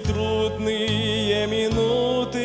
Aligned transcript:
Трудные 0.00 1.46
минуты, 1.46 2.40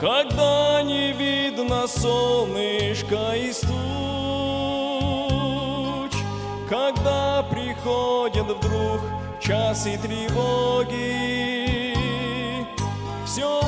Когда 0.00 0.82
не 0.82 1.12
видно 1.12 1.86
солнышка 1.86 3.34
и 3.36 3.52
туч, 3.52 3.72
Когда 6.68 7.42
приходит 7.50 8.44
вдруг 8.44 9.00
час 9.40 9.86
и 9.86 9.96
тревоги, 9.98 10.96
Все 13.24 13.60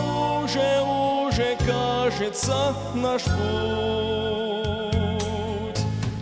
уже, 0.43 0.83
уже 0.83 1.57
кажется 1.67 2.75
наш 2.95 3.23
путь. 3.25 3.38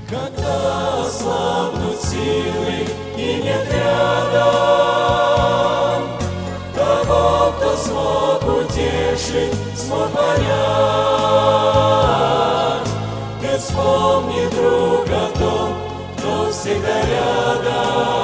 Когда 0.08 1.00
ослабнут 1.00 2.00
силы 2.00 2.86
и 3.16 3.42
нет 3.42 3.66
рядом 3.72 4.95
кто 7.56 7.76
смог 7.76 8.42
утешить, 8.42 9.54
смог 9.76 10.08
понять 10.10 10.46
Ты 13.40 13.58
вспомни, 13.58 14.48
друг, 14.50 15.08
о 15.08 15.30
том, 15.38 15.74
кто 16.16 16.50
всегда 16.50 17.02
рядом. 17.02 18.16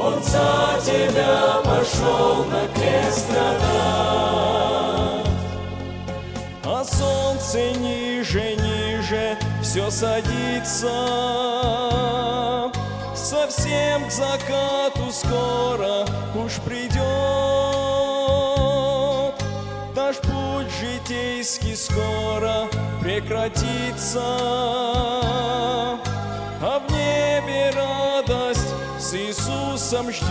Он 0.00 0.22
за 0.22 0.78
тебя 0.84 1.60
пошел 1.64 2.44
на 2.44 2.66
крест 2.74 3.18
страдать 3.18 3.68
А 6.64 6.84
солнце 6.84 7.72
ниже, 7.78 8.56
ниже 8.56 9.36
все 9.62 9.90
садится. 9.90 10.92
Совсем 13.14 14.06
к 14.06 14.10
закату 14.10 15.10
скоро 15.10 16.06
уж 16.34 16.52
придет 16.64 16.87
скоро 21.88 22.68
прекратится 23.00 24.20
А 26.60 26.82
в 26.86 26.90
небе 26.92 27.70
радость 27.74 28.74
с 28.98 29.14
Иисусом 29.14 30.10
ждет 30.10 30.28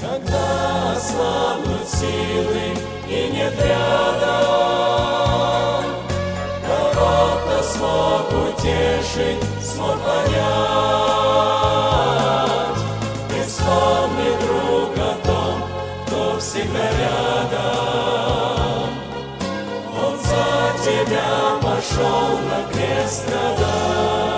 Когда 0.00 0.92
ослабнут 0.92 1.88
силы 1.88 2.74
и 3.08 3.30
нет 3.32 3.54
рядом 3.62 4.30
Того, 6.66 7.40
кто 7.44 7.62
смог 7.62 8.26
утешить 8.48 9.40
смог 9.62 9.98
понять. 10.00 11.19
Тебя 21.04 21.58
пошел 21.62 22.38
на 22.38 22.72
крест 22.72 23.22
страдать. 23.22 24.29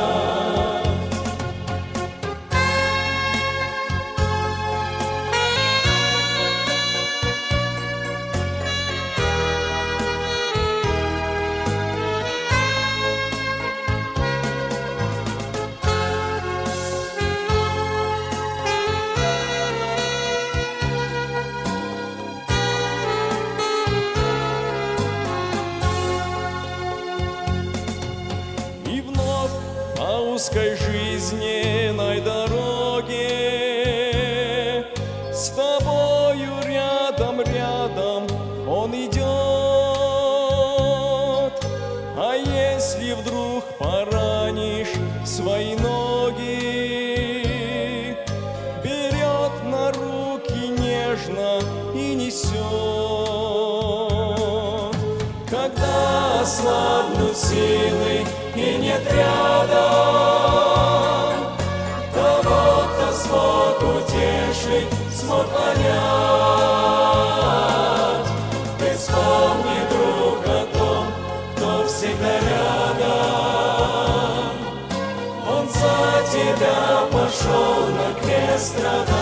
strādā. 78.63 79.22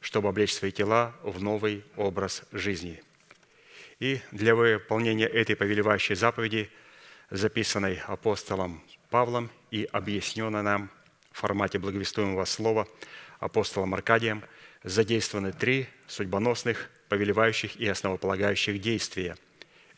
чтобы 0.00 0.28
облечь 0.28 0.54
свои 0.54 0.70
тела 0.70 1.14
в 1.22 1.42
новый 1.42 1.84
образ 1.96 2.42
жизни. 2.52 3.02
И 3.98 4.20
для 4.30 4.54
выполнения 4.54 5.26
этой 5.26 5.56
повелевающей 5.56 6.14
заповеди, 6.14 6.70
записанной 7.30 8.00
апостолом 8.06 8.82
Павлом 9.10 9.50
и 9.70 9.88
объясненной 9.90 10.62
нам 10.62 10.90
в 11.32 11.38
формате 11.38 11.78
благовестуемого 11.78 12.44
слова 12.44 12.86
апостолом 13.40 13.94
Аркадием, 13.94 14.42
задействованы 14.84 15.52
три 15.52 15.88
судьбоносных, 16.06 16.90
повелевающих 17.08 17.76
и 17.76 17.88
основополагающих 17.88 18.80
действия. 18.80 19.36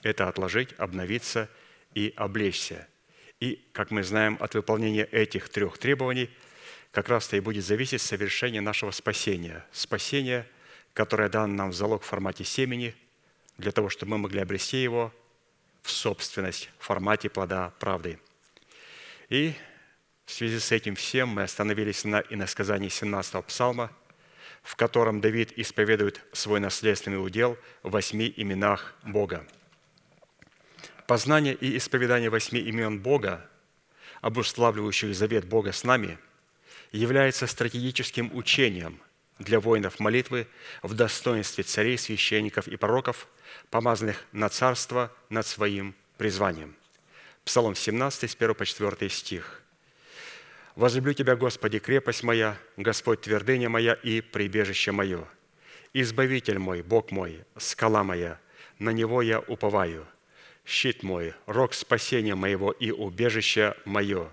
Это 0.02 0.28
отложить, 0.28 0.74
обновиться 0.78 1.48
и 1.94 2.12
облечься. 2.16 2.88
И, 3.40 3.66
как 3.72 3.90
мы 3.90 4.02
знаем, 4.02 4.36
от 4.40 4.54
выполнения 4.54 5.04
этих 5.04 5.48
трех 5.48 5.76
требований– 5.78 6.30
как 6.92 7.08
раз-то 7.08 7.36
и 7.36 7.40
будет 7.40 7.64
зависеть 7.64 8.02
совершение 8.02 8.60
нашего 8.60 8.90
спасения. 8.90 9.64
Спасение, 9.72 10.46
которое 10.92 11.28
дано 11.28 11.54
нам 11.54 11.70
в 11.70 11.74
залог 11.74 12.02
в 12.02 12.06
формате 12.06 12.44
семени, 12.44 12.94
для 13.58 13.72
того, 13.72 13.88
чтобы 13.88 14.12
мы 14.12 14.18
могли 14.18 14.40
обрести 14.40 14.82
его 14.82 15.12
в 15.82 15.90
собственность 15.90 16.70
в 16.78 16.84
формате 16.84 17.28
плода 17.28 17.72
правды. 17.78 18.18
И 19.28 19.54
в 20.26 20.32
связи 20.32 20.58
с 20.58 20.72
этим 20.72 20.94
всем 20.96 21.28
мы 21.28 21.42
остановились 21.42 22.04
на 22.04 22.22
иносказании 22.28 22.88
17 22.88 23.44
псалма, 23.44 23.90
в 24.62 24.76
котором 24.76 25.20
Давид 25.20 25.52
исповедует 25.56 26.20
свой 26.32 26.60
наследственный 26.60 27.24
удел 27.24 27.56
в 27.82 27.90
восьми 27.90 28.32
именах 28.36 28.94
Бога. 29.04 29.46
Познание 31.06 31.54
и 31.54 31.76
исповедание 31.76 32.30
восьми 32.30 32.60
имен 32.60 33.00
Бога, 33.00 33.48
обуславливающих 34.20 35.14
завет 35.14 35.44
Бога 35.44 35.72
с 35.72 35.84
нами– 35.84 36.18
является 36.92 37.46
стратегическим 37.46 38.34
учением 38.34 39.00
для 39.38 39.60
воинов 39.60 40.00
молитвы 40.00 40.46
в 40.82 40.94
достоинстве 40.94 41.64
царей, 41.64 41.96
священников 41.96 42.68
и 42.68 42.76
пророков, 42.76 43.28
помазанных 43.70 44.24
на 44.32 44.48
царство 44.48 45.12
над 45.28 45.46
своим 45.46 45.94
призванием. 46.18 46.76
Псалом 47.44 47.74
17, 47.74 48.30
с 48.30 48.34
1 48.34 48.54
по 48.54 48.66
4 48.66 49.08
стих. 49.08 49.62
«Возлюблю 50.76 51.14
Тебя, 51.14 51.36
Господи, 51.36 51.78
крепость 51.78 52.22
моя, 52.22 52.56
Господь, 52.76 53.22
твердыня 53.22 53.68
моя 53.68 53.94
и 53.94 54.20
прибежище 54.20 54.92
мое. 54.92 55.26
Избавитель 55.92 56.58
мой, 56.58 56.82
Бог 56.82 57.10
мой, 57.10 57.44
скала 57.56 58.04
моя, 58.04 58.38
на 58.78 58.90
Него 58.90 59.22
я 59.22 59.40
уповаю. 59.40 60.06
Щит 60.64 61.02
мой, 61.02 61.34
рог 61.46 61.74
спасения 61.74 62.34
моего 62.34 62.70
и 62.70 62.90
убежище 62.92 63.74
мое. 63.84 64.30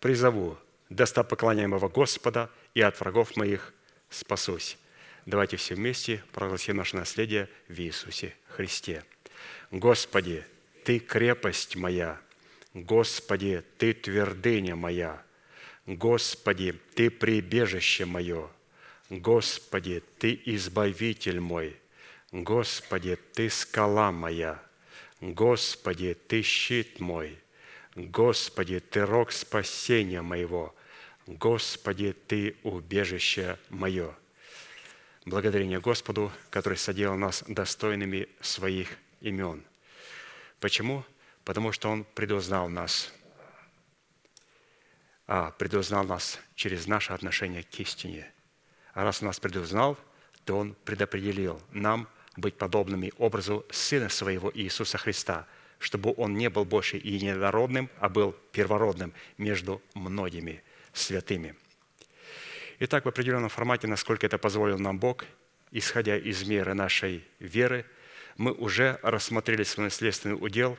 Призову 0.00 0.58
достопоклоняемого 0.90 1.88
Господа, 1.88 2.50
и 2.74 2.80
от 2.80 2.98
врагов 3.00 3.36
моих 3.36 3.72
спасусь. 4.10 4.78
Давайте 5.26 5.56
все 5.56 5.74
вместе 5.74 6.22
прогласим 6.32 6.76
наше 6.76 6.96
наследие 6.96 7.48
в 7.68 7.78
Иисусе 7.78 8.34
Христе. 8.48 9.04
Господи, 9.70 10.44
Ты 10.84 10.98
крепость 10.98 11.76
моя, 11.76 12.20
Господи, 12.74 13.62
Ты 13.78 13.94
твердыня 13.94 14.76
моя, 14.76 15.22
Господи, 15.86 16.72
Ты 16.94 17.10
прибежище 17.10 18.04
мое, 18.04 18.50
Господи, 19.08 20.02
Ты 20.18 20.40
избавитель 20.44 21.40
мой, 21.40 21.76
Господи, 22.32 23.16
Ты 23.32 23.48
скала 23.48 24.12
моя, 24.12 24.62
Господи, 25.20 26.14
Ты 26.14 26.42
щит 26.42 27.00
мой, 27.00 27.38
Господи, 27.94 28.80
Ты 28.80 29.06
рог 29.06 29.30
спасения 29.30 30.20
моего, 30.20 30.74
Господи, 31.26 32.12
Ты 32.12 32.56
убежище 32.64 33.58
мое. 33.70 34.14
Благодарение 35.24 35.80
Господу, 35.80 36.32
который 36.50 36.76
соделал 36.76 37.16
нас 37.16 37.44
достойными 37.46 38.28
своих 38.40 38.88
имен. 39.20 39.64
Почему? 40.60 41.04
Потому 41.44 41.72
что 41.72 41.88
Он 41.88 42.04
предузнал 42.04 42.68
нас, 42.68 43.12
а 45.26 45.52
предузнал 45.52 46.04
нас 46.04 46.38
через 46.54 46.86
наше 46.86 47.12
отношение 47.12 47.62
к 47.62 47.80
истине. 47.80 48.30
А 48.92 49.04
раз 49.04 49.22
Он 49.22 49.28
нас 49.28 49.38
предузнал, 49.38 49.96
то 50.44 50.58
Он 50.58 50.74
предопределил 50.84 51.62
нам 51.70 52.08
быть 52.36 52.56
подобными 52.58 53.12
образу 53.18 53.64
Сына 53.70 54.08
Своего 54.08 54.50
Иисуса 54.52 54.98
Христа, 54.98 55.46
чтобы 55.84 56.14
Он 56.16 56.34
не 56.34 56.48
был 56.48 56.64
больше 56.64 56.96
единородным, 56.96 57.90
а 57.98 58.08
был 58.08 58.34
первородным 58.52 59.12
между 59.36 59.82
многими 59.92 60.62
святыми. 60.94 61.54
Итак, 62.80 63.04
в 63.04 63.08
определенном 63.08 63.50
формате, 63.50 63.86
насколько 63.86 64.24
это 64.24 64.38
позволил 64.38 64.78
нам 64.78 64.98
Бог, 64.98 65.26
исходя 65.70 66.16
из 66.16 66.42
меры 66.48 66.72
нашей 66.72 67.22
веры, 67.38 67.84
мы 68.38 68.52
уже 68.52 68.98
рассмотрели 69.02 69.62
свой 69.62 69.84
наследственный 69.84 70.36
удел 70.40 70.78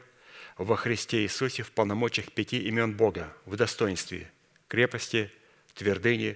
во 0.57 0.75
Христе 0.75 1.21
Иисусе 1.21 1.61
в 1.61 1.71
полномочиях 1.71 2.31
пяти 2.31 2.57
имен 2.63 2.93
Бога 2.93 3.31
в 3.45 3.55
достоинстве 3.55 4.31
крепости, 4.67 5.31
твердыни, 5.75 6.35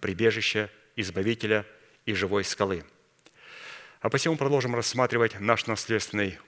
прибежища, 0.00 0.70
избавителя 0.94 1.64
и 2.04 2.12
живой 2.12 2.44
скалы. 2.44 2.84
А 4.02 4.10
посему 4.10 4.36
продолжим 4.36 4.74
рассматривать 4.74 5.40
наш 5.40 5.66
наследственный 5.66 6.38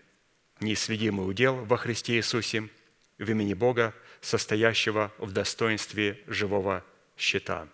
неисведимый 0.63 1.29
удел 1.29 1.57
во 1.57 1.77
Христе 1.77 2.15
Иисусе 2.17 2.69
в 3.19 3.31
имени 3.31 3.55
Бога, 3.55 3.95
состоящего 4.21 5.13
в 5.19 5.33
достоинстве 5.33 6.21
живого 6.27 6.85
щита. 7.17 7.69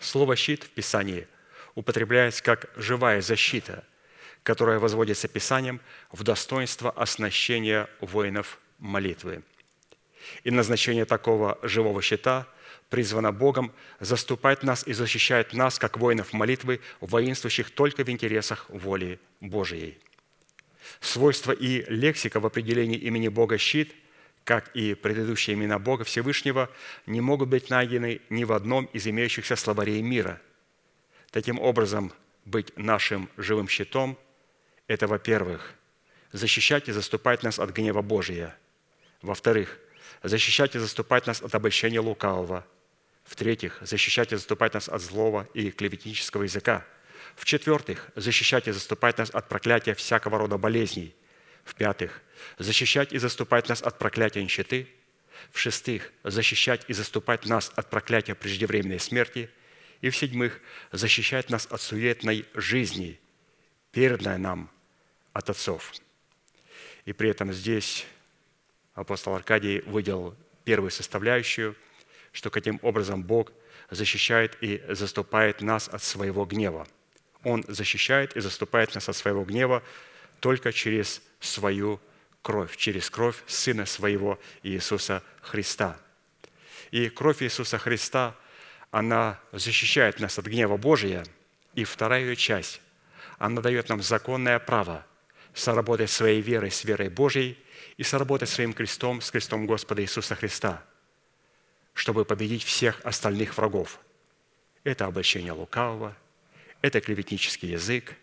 Слово 0.00 0.36
«щит» 0.36 0.64
в 0.64 0.70
Писании 0.70 1.26
употребляется 1.74 2.42
как 2.42 2.70
живая 2.76 3.20
защита, 3.20 3.84
которая 4.42 4.78
возводится 4.78 5.28
Писанием 5.28 5.80
в 6.12 6.22
достоинство 6.22 6.90
оснащения 6.90 7.88
воинов 8.00 8.58
молитвы. 8.78 9.42
И 10.44 10.50
назначение 10.50 11.04
такого 11.04 11.58
живого 11.62 12.02
щита– 12.02 12.46
призвана 12.88 13.32
Богом 13.32 13.72
заступать 14.00 14.62
нас 14.62 14.86
и 14.86 14.92
защищать 14.92 15.52
нас, 15.52 15.78
как 15.78 15.98
воинов 15.98 16.32
молитвы, 16.32 16.80
воинствующих 17.00 17.70
только 17.70 18.04
в 18.04 18.08
интересах 18.08 18.66
воли 18.68 19.20
Божией. 19.40 19.98
Свойства 21.00 21.52
и 21.52 21.84
лексика 21.88 22.40
в 22.40 22.46
определении 22.46 22.98
имени 22.98 23.28
Бога 23.28 23.58
«щит», 23.58 23.94
как 24.44 24.74
и 24.74 24.94
предыдущие 24.94 25.54
имена 25.54 25.78
Бога 25.78 26.04
Всевышнего, 26.04 26.70
не 27.06 27.20
могут 27.20 27.48
быть 27.48 27.70
найдены 27.70 28.20
ни 28.30 28.44
в 28.44 28.52
одном 28.52 28.86
из 28.86 29.06
имеющихся 29.06 29.56
словарей 29.56 30.00
мира. 30.00 30.40
Таким 31.30 31.58
образом, 31.58 32.12
быть 32.44 32.76
нашим 32.76 33.28
живым 33.36 33.68
щитом– 33.68 34.18
это, 34.86 35.06
во-первых, 35.06 35.74
защищать 36.32 36.88
и 36.88 36.92
заступать 36.92 37.42
нас 37.42 37.58
от 37.58 37.70
гнева 37.70 38.00
Божия. 38.00 38.56
Во-вторых, 39.20 39.78
защищать 40.22 40.74
и 40.74 40.78
заступать 40.78 41.26
нас 41.26 41.42
от 41.42 41.54
обольщения 41.54 42.00
лукавого– 42.00 42.66
в-третьих, 43.28 43.78
защищать 43.82 44.32
и 44.32 44.36
заступать 44.36 44.72
нас 44.74 44.88
от 44.88 45.02
злого 45.02 45.46
и 45.52 45.70
клеветнического 45.70 46.44
языка. 46.44 46.86
В-четвертых, 47.38 48.10
защищать 48.16 48.68
и 48.68 48.72
заступать 48.72 49.18
нас 49.18 49.30
от 49.30 49.48
проклятия 49.48 49.94
всякого 49.94 50.38
рода 50.38 50.58
болезней. 50.58 51.14
В-пятых, 51.64 52.22
защищать 52.58 53.12
и 53.12 53.18
заступать 53.18 53.68
нас 53.68 53.82
от 53.82 53.98
проклятия 53.98 54.42
нищеты. 54.42 54.88
В-шестых, 55.52 56.12
защищать 56.24 56.84
и 56.88 56.92
заступать 56.92 57.46
нас 57.46 57.72
от 57.76 57.90
проклятия 57.90 58.34
преждевременной 58.34 58.98
смерти. 58.98 59.50
И 60.00 60.10
в-седьмых, 60.10 60.60
защищать 60.92 61.50
нас 61.50 61.66
от 61.70 61.80
суетной 61.80 62.46
жизни, 62.54 63.20
переданной 63.92 64.38
нам 64.38 64.70
от 65.32 65.50
отцов. 65.50 65.92
И 67.04 67.12
при 67.12 67.30
этом 67.30 67.52
здесь 67.52 68.06
апостол 68.94 69.34
Аркадий 69.34 69.80
выделил 69.80 70.36
первую 70.64 70.90
составляющую– 70.90 71.76
что 72.32 72.50
каким 72.50 72.78
образом 72.82 73.22
Бог 73.22 73.52
защищает 73.90 74.56
и 74.60 74.82
заступает 74.90 75.60
нас 75.60 75.88
от 75.88 76.02
своего 76.02 76.44
гнева. 76.44 76.86
Он 77.48 77.64
защищает 77.66 78.36
и 78.36 78.40
заступает 78.40 78.94
нас 78.94 79.08
от 79.08 79.16
своего 79.16 79.44
гнева 79.44 79.82
только 80.40 80.72
через 80.72 81.22
свою 81.40 82.00
кровь, 82.42 82.76
через 82.76 83.10
кровь 83.10 83.36
Сына 83.46 83.86
Своего 83.86 84.38
Иисуса 84.62 85.22
Христа. 85.40 85.96
И 86.90 87.08
кровь 87.08 87.42
Иисуса 87.42 87.78
Христа, 87.78 88.34
она 88.90 89.40
защищает 89.52 90.20
нас 90.20 90.38
от 90.38 90.46
гнева 90.46 90.76
Божия. 90.76 91.24
И 91.74 91.84
вторая 91.84 92.20
ее 92.20 92.36
часть, 92.36 92.80
она 93.38 93.60
дает 93.60 93.88
нам 93.88 94.02
законное 94.02 94.58
право 94.58 95.06
соработать 95.54 96.10
своей 96.10 96.40
верой 96.40 96.70
с 96.70 96.84
верой 96.84 97.08
Божьей 97.08 97.58
и 97.96 98.02
соработать 98.02 98.48
своим 98.48 98.72
крестом 98.72 99.20
с 99.20 99.30
крестом 99.30 99.66
Господа 99.66 100.02
Иисуса 100.02 100.34
Христа– 100.34 100.82
чтобы 101.98 102.24
победить 102.24 102.62
всех 102.62 103.00
остальных 103.04 103.56
врагов. 103.56 103.98
Это 104.84 105.06
обольщение 105.06 105.50
лукавого, 105.50 106.16
это 106.82 107.00
клеветнический 107.00 107.70
язык, 107.70 108.14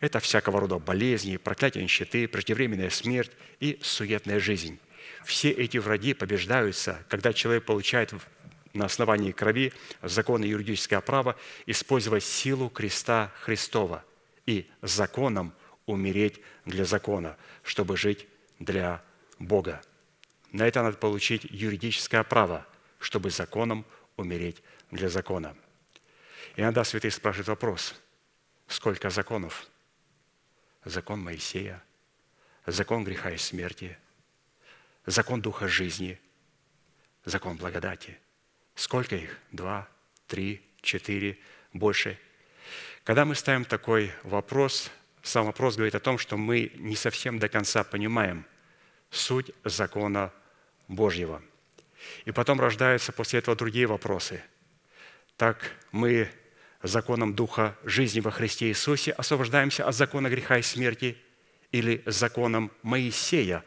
это 0.00 0.20
всякого 0.20 0.60
рода 0.60 0.78
болезни, 0.78 1.36
проклятие 1.36 1.84
нищеты, 1.84 2.28
преждевременная 2.28 2.90
смерть 2.90 3.30
и 3.60 3.78
суетная 3.82 4.40
жизнь. 4.40 4.78
Все 5.24 5.50
эти 5.50 5.78
враги 5.78 6.14
побеждаются, 6.14 7.04
когда 7.08 7.32
человек 7.32 7.64
получает 7.64 8.12
на 8.74 8.84
основании 8.86 9.32
крови 9.32 9.72
закон 10.02 10.44
и 10.44 10.48
юридическое 10.48 11.00
право 11.00 11.36
использовать 11.64 12.24
силу 12.24 12.68
креста 12.68 13.32
Христова 13.40 14.04
и 14.44 14.68
законом 14.82 15.54
умереть 15.86 16.40
для 16.66 16.84
закона, 16.84 17.36
чтобы 17.62 17.96
жить 17.96 18.26
для 18.58 19.02
Бога. 19.38 19.80
На 20.52 20.66
это 20.66 20.82
надо 20.82 20.98
получить 20.98 21.44
юридическое 21.44 22.22
право– 22.22 22.66
чтобы 22.98 23.30
законом 23.30 23.84
умереть 24.16 24.62
для 24.90 25.08
закона. 25.08 25.56
Иногда 26.56 26.84
святые 26.84 27.10
спрашивают 27.10 27.48
вопрос, 27.48 27.94
сколько 28.66 29.10
законов? 29.10 29.66
Закон 30.84 31.20
Моисея, 31.20 31.82
закон 32.64 33.04
греха 33.04 33.30
и 33.30 33.36
смерти, 33.36 33.96
закон 35.04 35.40
Духа 35.40 35.68
жизни, 35.68 36.18
закон 37.24 37.56
благодати. 37.56 38.18
Сколько 38.74 39.16
их? 39.16 39.38
Два, 39.52 39.88
три, 40.26 40.62
четыре, 40.80 41.38
больше? 41.72 42.18
Когда 43.04 43.24
мы 43.24 43.34
ставим 43.34 43.64
такой 43.64 44.12
вопрос, 44.22 44.90
сам 45.22 45.46
вопрос 45.46 45.76
говорит 45.76 45.94
о 45.94 46.00
том, 46.00 46.18
что 46.18 46.36
мы 46.36 46.72
не 46.76 46.96
совсем 46.96 47.38
до 47.38 47.48
конца 47.48 47.84
понимаем 47.84 48.44
суть 49.10 49.52
закона 49.64 50.32
Божьего– 50.88 51.42
и 52.24 52.32
потом 52.32 52.60
рождаются 52.60 53.12
после 53.12 53.38
этого 53.38 53.56
другие 53.56 53.86
вопросы. 53.86 54.42
Так 55.36 55.72
мы 55.92 56.30
законом 56.82 57.34
Духа 57.34 57.76
жизни 57.84 58.20
во 58.20 58.30
Христе 58.30 58.68
Иисусе 58.68 59.12
освобождаемся 59.12 59.86
от 59.86 59.94
закона 59.94 60.28
греха 60.28 60.58
и 60.58 60.62
смерти 60.62 61.16
или 61.72 62.02
законом 62.06 62.70
Моисея 62.82 63.64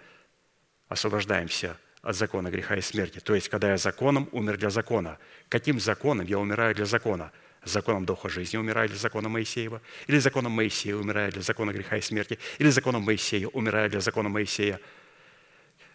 освобождаемся 0.88 1.78
от 2.02 2.16
закона 2.16 2.50
греха 2.50 2.76
и 2.76 2.82
смерти. 2.82 3.20
То 3.20 3.36
есть, 3.36 3.50
когда 3.50 3.72
я 3.72 3.78
законом 3.78 4.30
умер 4.32 4.58
для 4.58 4.70
закона. 4.70 5.18
Каким 5.50 5.80
законом 5.80 6.26
я 6.26 6.40
умираю 6.40 6.74
для 6.74 6.86
закона? 6.86 7.32
Законом 7.66 8.06
Духа 8.06 8.30
жизни 8.30 8.58
умираю 8.58 8.88
для 8.88 8.98
закона 8.98 9.28
Моисеева? 9.28 9.82
Или 10.08 10.20
законом 10.20 10.54
Моисея 10.54 10.96
умираю 10.96 11.32
для 11.32 11.42
закона 11.42 11.74
греха 11.74 11.98
и 11.98 12.02
смерти? 12.02 12.40
Или 12.58 12.70
законом 12.70 13.02
Моисея 13.02 13.48
умираю 13.48 13.90
для 13.90 14.00
закона 14.00 14.30
Моисея– 14.30 14.80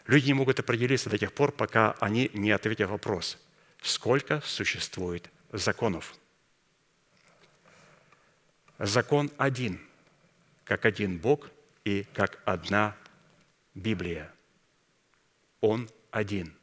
Люди 0.07 0.27
не 0.27 0.35
могут 0.35 0.61
определиться 0.61 1.09
до 1.09 1.19
тех 1.19 1.33
пор, 1.33 1.53
пока 1.53 1.93
они 1.99 2.31
не 2.35 2.51
ответят 2.51 2.91
вопрос, 2.91 3.39
сколько 3.83 4.41
существует 4.43 5.31
законов. 5.53 6.15
Закон 8.79 9.31
один, 9.37 9.81
как 10.65 10.85
один 10.85 11.19
Бог 11.19 11.51
и 11.85 12.05
как 12.15 12.41
одна 12.45 12.97
Библия. 13.75 14.33
Он 15.61 15.89
один. 16.11 16.55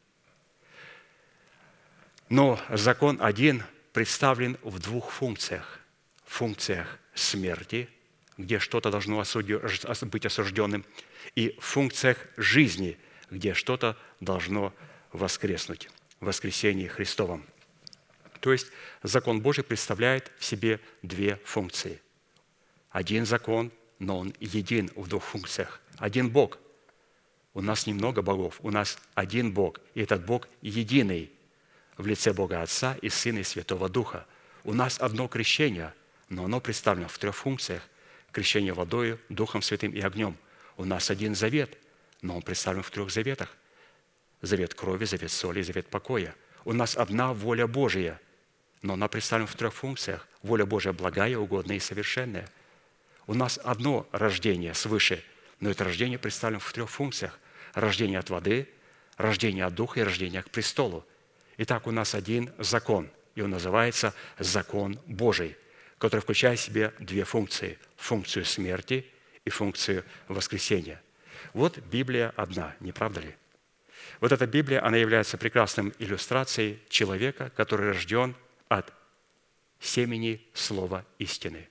Но 2.29 2.59
закон 2.69 3.21
один 3.21 3.63
представлен 3.93 4.57
в 4.61 4.79
двух 4.79 5.11
функциях. 5.11 5.79
Функциях 6.25 6.99
смерти, 7.13 7.89
где 8.37 8.59
что-то 8.59 8.89
должно 8.89 9.23
быть 10.03 10.25
осужденным, 10.25 10.85
и 11.35 11.57
функциях 11.59 12.17
жизни, 12.37 12.97
где 13.29 13.53
что-то 13.53 13.97
должно 14.21 14.73
воскреснуть 15.11 15.89
воскресении 16.21 16.87
Христовом. 16.87 17.45
То 18.41 18.51
есть 18.51 18.67
закон 19.03 19.39
Божий 19.39 19.63
представляет 19.63 20.31
в 20.37 20.43
себе 20.43 20.79
две 21.03 21.37
функции. 21.45 22.01
Один 22.89 23.25
закон, 23.25 23.71
но 23.99 24.17
он 24.17 24.33
един 24.39 24.89
в 24.95 25.07
двух 25.07 25.23
функциях. 25.23 25.79
Один 25.97 26.29
Бог. 26.29 26.57
У 27.53 27.61
нас 27.61 27.85
немного 27.85 28.21
богов, 28.21 28.57
у 28.61 28.71
нас 28.71 28.97
один 29.13 29.53
Бог, 29.53 29.79
и 29.93 30.01
этот 30.01 30.25
Бог 30.25 30.47
единый 30.61 31.31
в 31.97 32.07
лице 32.07 32.33
Бога 32.33 32.61
Отца 32.61 32.97
и 33.01 33.09
Сына 33.09 33.39
и 33.39 33.43
Святого 33.43 33.89
Духа. 33.89 34.25
У 34.63 34.73
нас 34.73 34.99
одно 34.99 35.27
крещение, 35.27 35.93
но 36.29 36.45
оно 36.45 36.59
представлено 36.59 37.09
в 37.09 37.17
трех 37.19 37.35
функциях. 37.35 37.83
Крещение 38.31 38.73
водою, 38.73 39.19
Духом 39.29 39.61
Святым 39.61 39.91
и 39.91 39.99
огнем. 39.99 40.35
У 40.77 40.85
нас 40.85 41.11
один 41.11 41.35
завет, 41.35 41.77
но 42.21 42.37
он 42.37 42.41
представлен 42.41 42.81
в 42.81 42.89
трех 42.89 43.11
заветах. 43.11 43.55
Завет 44.41 44.73
крови, 44.73 45.05
завет 45.05 45.31
соли, 45.31 45.61
завет 45.61 45.87
покоя. 45.87 46.33
У 46.65 46.73
нас 46.73 46.97
одна 46.97 47.33
воля 47.33 47.67
Божия– 47.67 48.19
но 48.81 48.93
она 48.93 49.07
представлена 49.07 49.47
в 49.47 49.55
трех 49.55 49.73
функциях. 49.73 50.27
Воля 50.41 50.65
Божия 50.65 50.93
благая, 50.93 51.37
угодная 51.37 51.77
и 51.77 51.79
совершенная. 51.79 52.47
У 53.27 53.33
нас 53.33 53.59
одно 53.63 54.07
рождение 54.11 54.73
свыше, 54.73 55.23
но 55.59 55.69
это 55.69 55.83
рождение 55.83 56.17
представлено 56.17 56.59
в 56.59 56.73
трех 56.73 56.89
функциях. 56.89 57.39
Рождение 57.73 58.19
от 58.19 58.29
воды, 58.29 58.67
рождение 59.17 59.65
от 59.65 59.75
Духа 59.75 59.99
и 59.99 60.03
рождение 60.03 60.41
к 60.41 60.49
престолу. 60.49 61.05
Итак, 61.57 61.87
у 61.87 61.91
нас 61.91 62.15
один 62.15 62.51
закон, 62.57 63.09
и 63.35 63.41
он 63.41 63.51
называется 63.51 64.13
закон 64.39 64.99
Божий, 65.05 65.55
который 65.99 66.21
включает 66.21 66.59
в 66.59 66.63
себе 66.63 66.93
две 66.99 67.23
функции. 67.23 67.77
Функцию 67.97 68.45
смерти 68.45 69.05
и 69.45 69.49
функцию 69.49 70.03
воскресения. 70.27 71.01
Вот 71.53 71.77
Библия 71.77 72.33
одна, 72.35 72.75
не 72.79 72.91
правда 72.91 73.21
ли? 73.21 73.35
Вот 74.19 74.31
эта 74.31 74.47
Библия, 74.47 74.83
она 74.83 74.97
является 74.97 75.37
прекрасным 75.37 75.93
иллюстрацией 75.99 76.79
человека, 76.89 77.51
который 77.55 77.87
рожден 77.87 78.35
от 78.71 78.93
семени 79.81 80.41
слова 80.53 81.05
истины. 81.19 81.67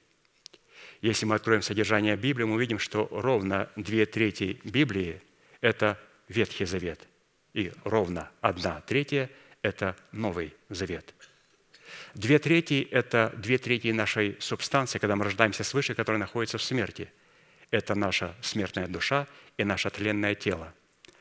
Если 1.01 1.25
мы 1.25 1.35
откроем 1.35 1.63
содержание 1.63 2.15
Библии, 2.15 2.45
мы 2.45 2.57
увидим, 2.57 2.79
что 2.79 3.09
ровно 3.11 3.71
две 3.75 4.05
трети 4.05 4.61
Библии– 4.65 5.23
это 5.63 5.99
Ветхий 6.29 6.67
Завет, 6.67 7.01
и 7.55 7.73
ровно 7.85 8.31
одна 8.43 8.83
третья– 8.83 9.31
это 9.63 9.97
Новый 10.13 10.53
Завет. 10.69 11.15
Две 12.15 12.39
трети– 12.39 12.87
это 12.91 13.33
две 13.35 13.57
трети 13.57 13.93
нашей 13.93 14.37
субстанции, 14.39 14.99
когда 14.99 15.17
мы 15.17 15.25
рождаемся 15.25 15.65
свыше, 15.65 15.95
которая 15.95 16.21
находится 16.21 16.59
в 16.59 16.63
смерти. 16.63 17.11
Это 17.71 17.95
наша 17.95 18.37
смертная 18.43 18.89
душа 18.89 19.27
и 19.57 19.65
наше 19.65 19.89
тленное 19.89 20.35
тело. 20.35 20.75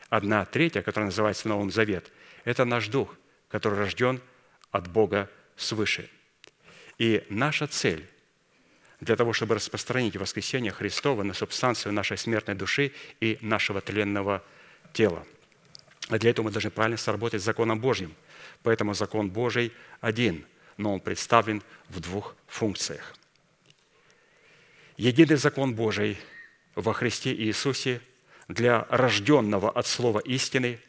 Одна 0.10 0.44
третья, 0.44 0.82
которая 0.82 1.06
называется 1.06 1.48
Новым 1.48 1.72
Завет, 1.72 2.12
это 2.44 2.66
наш 2.66 2.90
дух, 2.90 3.16
который 3.48 3.80
рожден 3.80 4.20
от 4.72 4.90
Бога 4.90 5.30
свыше. 5.60 6.10
И 6.98 7.24
наша 7.30 7.68
цель 7.68 8.08
для 9.00 9.16
того, 9.16 9.34
чтобы 9.34 9.56
распространить 9.56 10.18
воскресение 10.18 10.72
Христова 10.72 11.24
на 11.24 11.34
субстанцию 11.34 11.94
нашей 11.94 12.18
смертной 12.18 12.56
души 12.56 12.92
и 13.22 13.38
нашего 13.42 13.82
тленного 13.82 14.44
тела. 14.94 15.26
А 16.10 16.18
для 16.18 16.32
этого 16.32 16.46
мы 16.46 16.52
должны 16.52 16.72
правильно 16.72 16.98
сработать 16.98 17.42
с 17.42 17.46
законом 17.46 17.80
Божьим. 17.80 18.14
Поэтому 18.64 18.94
закон 18.94 19.30
Божий 19.30 19.72
один, 20.02 20.46
но 20.78 20.94
он 20.94 21.00
представлен 21.00 21.64
в 21.88 22.00
двух 22.02 22.36
функциях. 22.48 23.16
Единый 24.98 25.38
закон 25.38 25.76
Божий 25.76 26.18
во 26.76 26.94
Христе 26.94 27.34
Иисусе 27.34 28.02
для 28.50 28.86
рожденного 28.90 29.72
от 29.72 29.88
слова 29.88 30.20
истины 30.20 30.80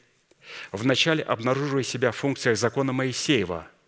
вначале 0.72 1.22
обнаруживает 1.22 1.86
себя 1.86 2.10
в 2.10 2.16
функциях 2.16 2.58
закона 2.58 2.92
Моисеева– 2.92 3.68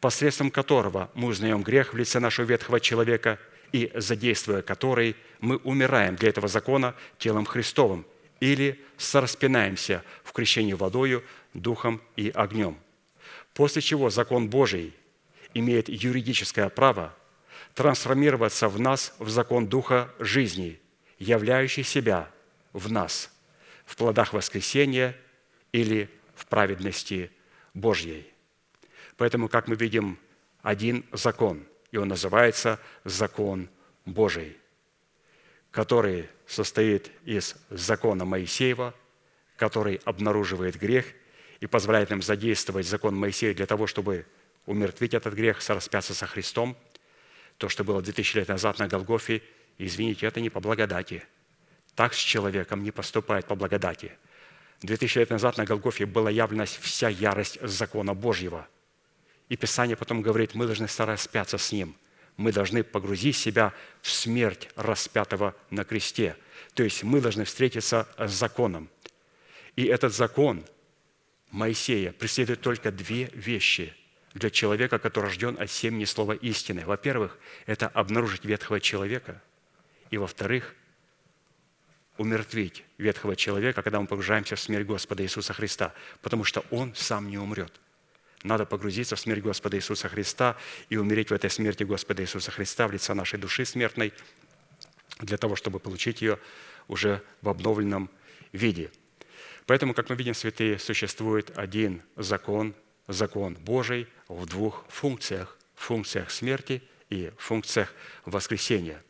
посредством 0.00 0.50
которого 0.50 1.10
мы 1.14 1.28
узнаем 1.28 1.62
грех 1.62 1.92
в 1.92 1.96
лице 1.96 2.20
нашего 2.20 2.46
ветхого 2.46 2.80
человека 2.80 3.38
и 3.72 3.90
задействуя 3.94 4.62
который 4.62 5.16
мы 5.40 5.56
умираем 5.58 6.16
для 6.16 6.30
этого 6.30 6.48
закона 6.48 6.94
телом 7.18 7.44
Христовым 7.44 8.06
или 8.40 8.80
сораспинаемся 8.96 10.02
в 10.24 10.32
крещении 10.32 10.72
водою, 10.72 11.24
духом 11.54 12.00
и 12.16 12.30
огнем. 12.34 12.78
После 13.54 13.82
чего 13.82 14.10
закон 14.10 14.48
Божий 14.48 14.94
имеет 15.54 15.88
юридическое 15.88 16.68
право 16.68 17.14
трансформироваться 17.74 18.68
в 18.68 18.80
нас 18.80 19.14
в 19.18 19.28
закон 19.28 19.66
Духа 19.66 20.12
жизни, 20.18 20.80
являющий 21.18 21.82
себя 21.82 22.30
в 22.72 22.90
нас 22.90 23.30
в 23.86 23.96
плодах 23.96 24.32
воскресения 24.32 25.16
или 25.72 26.10
в 26.34 26.46
праведности 26.46 27.30
Божьей. 27.74 28.26
Поэтому, 29.18 29.48
как 29.48 29.66
мы 29.66 29.74
видим, 29.74 30.16
один 30.62 31.04
закон, 31.12 31.66
и 31.90 31.96
он 31.96 32.08
называется 32.08 32.80
закон 33.04 33.68
Божий, 34.06 34.56
который 35.72 36.28
состоит 36.46 37.10
из 37.24 37.56
закона 37.68 38.24
Моисеева, 38.24 38.94
который 39.56 40.00
обнаруживает 40.04 40.78
грех 40.78 41.04
и 41.58 41.66
позволяет 41.66 42.10
нам 42.10 42.22
задействовать 42.22 42.86
закон 42.86 43.16
Моисея 43.16 43.54
для 43.54 43.66
того, 43.66 43.88
чтобы 43.88 44.24
умертвить 44.66 45.14
этот 45.14 45.34
грех, 45.34 45.62
сораспяться 45.62 46.14
со 46.14 46.26
Христом. 46.26 46.76
То, 47.56 47.68
что 47.68 47.82
было 47.82 48.00
2000 48.00 48.36
лет 48.36 48.48
назад 48.48 48.78
на 48.78 48.86
Голгофе, 48.86 49.42
извините, 49.78 50.26
это 50.26 50.40
не 50.40 50.48
по 50.48 50.60
благодати. 50.60 51.24
Так 51.96 52.14
с 52.14 52.18
человеком 52.18 52.84
не 52.84 52.92
поступает 52.92 53.46
по 53.46 53.56
благодати. 53.56 54.12
2000 54.82 55.18
лет 55.18 55.30
назад 55.30 55.56
на 55.56 55.64
Голгофе 55.64 56.06
была 56.06 56.30
явлена 56.30 56.66
вся 56.66 57.08
ярость 57.08 57.60
закона 57.62 58.14
Божьего– 58.14 58.68
и 59.48 59.56
Писание 59.56 59.96
потом 59.96 60.22
говорит, 60.22 60.54
мы 60.54 60.66
должны 60.66 60.88
сораспяться 60.88 61.58
с 61.58 61.72
Ним. 61.72 61.96
Мы 62.36 62.52
должны 62.52 62.84
погрузить 62.84 63.36
себя 63.36 63.72
в 64.00 64.10
смерть 64.10 64.68
распятого 64.76 65.56
на 65.70 65.84
кресте. 65.84 66.36
То 66.74 66.82
есть 66.82 67.02
мы 67.02 67.20
должны 67.20 67.44
встретиться 67.44 68.06
с 68.16 68.30
законом. 68.30 68.88
И 69.74 69.84
этот 69.84 70.14
закон 70.14 70.64
Моисея 71.50 72.12
преследует 72.12 72.60
только 72.60 72.92
две 72.92 73.30
вещи 73.32 73.94
для 74.34 74.50
человека, 74.50 74.98
который 74.98 75.26
рожден 75.26 75.56
от 75.58 75.70
семени 75.70 76.04
слова 76.04 76.32
истины. 76.32 76.84
Во-первых, 76.84 77.38
это 77.66 77.88
обнаружить 77.88 78.44
ветхого 78.44 78.80
человека. 78.80 79.42
И 80.10 80.18
во-вторых, 80.18 80.74
умертвить 82.18 82.84
ветхого 82.98 83.34
человека, 83.34 83.82
когда 83.82 84.00
мы 84.00 84.06
погружаемся 84.06 84.56
в 84.56 84.60
смерть 84.60 84.86
Господа 84.86 85.22
Иисуса 85.22 85.54
Христа, 85.54 85.94
потому 86.20 86.44
что 86.44 86.64
Он 86.70 86.94
сам 86.94 87.30
не 87.30 87.38
умрет– 87.38 87.72
надо 88.42 88.66
погрузиться 88.66 89.16
в 89.16 89.20
смерть 89.20 89.42
Господа 89.42 89.76
Иисуса 89.76 90.08
Христа 90.08 90.56
и 90.88 90.96
умереть 90.96 91.30
в 91.30 91.34
этой 91.34 91.50
смерти 91.50 91.82
Господа 91.82 92.22
Иисуса 92.22 92.50
Христа 92.50 92.86
в 92.86 92.92
лице 92.92 93.14
нашей 93.14 93.38
души 93.38 93.64
смертной, 93.64 94.12
для 95.18 95.36
того, 95.36 95.56
чтобы 95.56 95.80
получить 95.80 96.22
ее 96.22 96.38
уже 96.86 97.22
в 97.42 97.48
обновленном 97.48 98.10
виде. 98.52 98.90
Поэтому, 99.66 99.92
как 99.92 100.08
мы 100.08 100.16
видим, 100.16 100.34
святые, 100.34 100.78
существует 100.78 101.58
один 101.58 102.02
закон, 102.16 102.74
закон 103.08 103.54
Божий 103.54 104.06
в 104.28 104.46
двух 104.46 104.84
функциях. 104.88 105.56
Функциях 105.74 106.30
смерти 106.30 106.82
и 107.08 107.32
функциях 107.38 107.92
воскресения. 108.24 109.02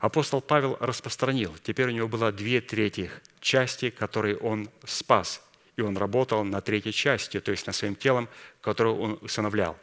Апостол 0.00 0.40
Павел 0.40 0.76
распространил, 0.80 1.54
теперь 1.62 1.86
у 1.86 1.90
него 1.90 2.08
было 2.08 2.32
две 2.32 2.60
трети 2.60 3.10
части, 3.40 3.90
которые 3.90 4.36
он 4.36 4.68
спас– 4.84 5.42
и 5.76 5.82
он 5.82 5.96
работал 5.96 6.42
на 6.44 6.60
третьей 6.60 6.92
части, 6.92 7.38
то 7.40 7.50
есть 7.50 7.66
над 7.66 7.76
своим 7.76 7.94
телом, 7.94 8.28
которое 8.60 8.94
он 8.94 9.18
усыновлял. 9.20 9.78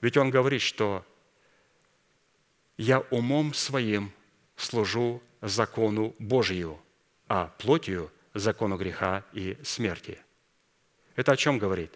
Ведь 0.00 0.16
он 0.16 0.30
говорит, 0.30 0.60
что 0.60 1.06
«я 2.76 3.00
умом 3.10 3.54
своим 3.54 4.12
служу 4.56 5.22
закону 5.40 6.14
Божию, 6.18 6.80
а 7.28 7.46
плотью– 7.58 8.10
закону 8.34 8.76
греха 8.76 9.24
и 9.32 9.56
смерти». 9.62 10.18
Это 11.14 11.32
о 11.32 11.36
чем 11.36 11.58
говорит? 11.58 11.92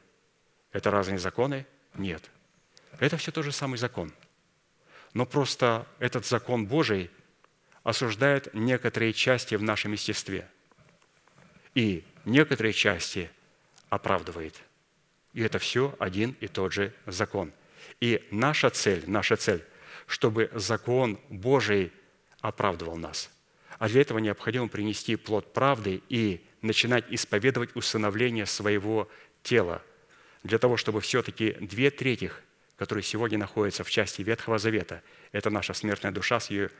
Это 0.73 0.91
разные 0.91 1.19
законы? 1.19 1.67
Нет. 1.95 2.31
Это 3.01 3.17
все 3.17 3.33
тот 3.33 3.45
же 3.45 3.53
самый 3.53 3.79
закон. 3.79 4.13
Но 5.15 5.27
просто 5.27 5.87
этот 5.99 6.27
закон 6.27 6.67
Божий 6.67 7.11
осуждает 7.83 8.53
некоторые 8.53 9.13
части 9.13 9.55
в 9.55 9.63
нашем 9.63 9.93
естестве. 9.93 10.49
И 11.75 12.05
некоторые 12.27 12.75
части 12.75 13.31
оправдывает. 13.89 14.55
И 15.33 15.41
это 15.41 15.59
все 15.59 15.95
один 15.99 16.37
и 16.41 16.49
тот 16.49 16.73
же 16.73 16.93
закон. 17.07 17.53
И 18.01 18.27
наша 18.31 18.69
цель, 18.69 19.05
наша 19.07 19.37
цель, 19.37 19.65
чтобы 20.07 20.51
закон 20.53 21.19
Божий 21.31 21.93
оправдывал 22.41 22.97
нас. 22.97 23.31
А 23.79 23.89
для 23.89 24.03
этого 24.03 24.19
необходимо 24.19 24.69
принести 24.69 25.17
плод 25.17 25.53
правды 25.53 26.03
и 26.09 26.45
начинать 26.63 27.05
исповедовать 27.11 27.75
усыновление 27.75 28.47
своего 28.47 29.09
тела, 29.43 29.83
для 30.43 30.59
того, 30.59 30.77
чтобы 30.77 31.01
все-таки 31.01 31.53
две 31.61 31.91
трети, 31.91 32.31
которые 32.77 33.03
сегодня 33.03 33.39
находятся 33.39 33.85
в 33.85 33.91
части 33.91 34.23
Ветхого 34.23 34.59
Завета, 34.59 35.03
это 35.33 35.51
наша 35.51 35.75
смертная 35.75 36.13
душа 36.13 36.41
с 36.41 36.51
ее 36.51 36.71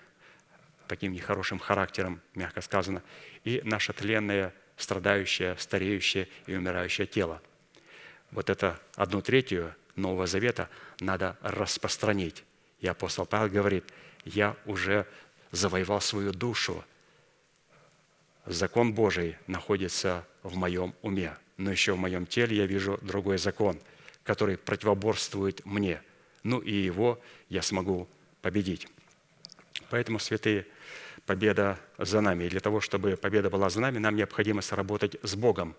таким 0.87 1.13
нехорошим 1.13 1.59
характером, 1.59 2.21
мягко 2.35 2.61
сказано, 2.61 3.03
и 3.45 3.61
наше 3.65 3.93
тленное, 3.93 4.55
страдающее, 4.77 5.57
стареющее 5.59 6.29
и 6.47 6.55
умирающее 6.55 7.07
тело. 7.07 7.43
Вот 8.31 8.51
это 8.51 8.81
одну 8.95 9.23
третью 9.23 9.75
Нового 9.95 10.27
Завета 10.27 10.69
надо 11.01 11.37
распространить. 11.41 12.45
И 12.81 12.87
апостол 12.87 13.27
Павел 13.27 13.49
говорит, 13.49 13.85
я 14.25 14.57
уже 14.67 15.07
завоевал 15.51 16.01
свою 16.01 16.33
душу. 16.33 16.85
Закон 18.45 18.93
Божий 18.93 19.37
находится 19.47 20.27
в 20.43 20.57
моем 20.57 20.95
уме, 21.03 21.37
но 21.57 21.71
еще 21.71 21.95
в 21.95 21.99
моем 21.99 22.27
теле 22.27 22.57
я 22.57 22.67
вижу 22.67 22.99
другой 23.03 23.39
закон, 23.39 23.81
который 24.23 24.59
противоборствует 24.59 25.65
мне. 25.65 26.03
Ну 26.43 26.59
и 26.61 26.73
его 26.73 27.21
я 27.49 27.63
смогу 27.63 28.09
победить. 28.43 28.87
Поэтому, 29.91 30.19
святые, 30.19 30.67
победа 31.27 31.79
за 31.99 32.21
нами. 32.21 32.45
И 32.45 32.49
для 32.49 32.61
того, 32.61 32.81
чтобы 32.81 33.17
победа 33.17 33.51
была 33.51 33.69
за 33.69 33.81
нами, 33.81 33.99
нам 33.99 34.17
необходимо 34.17 34.63
сработать 34.63 35.17
с 35.23 35.35
Богом, 35.35 35.77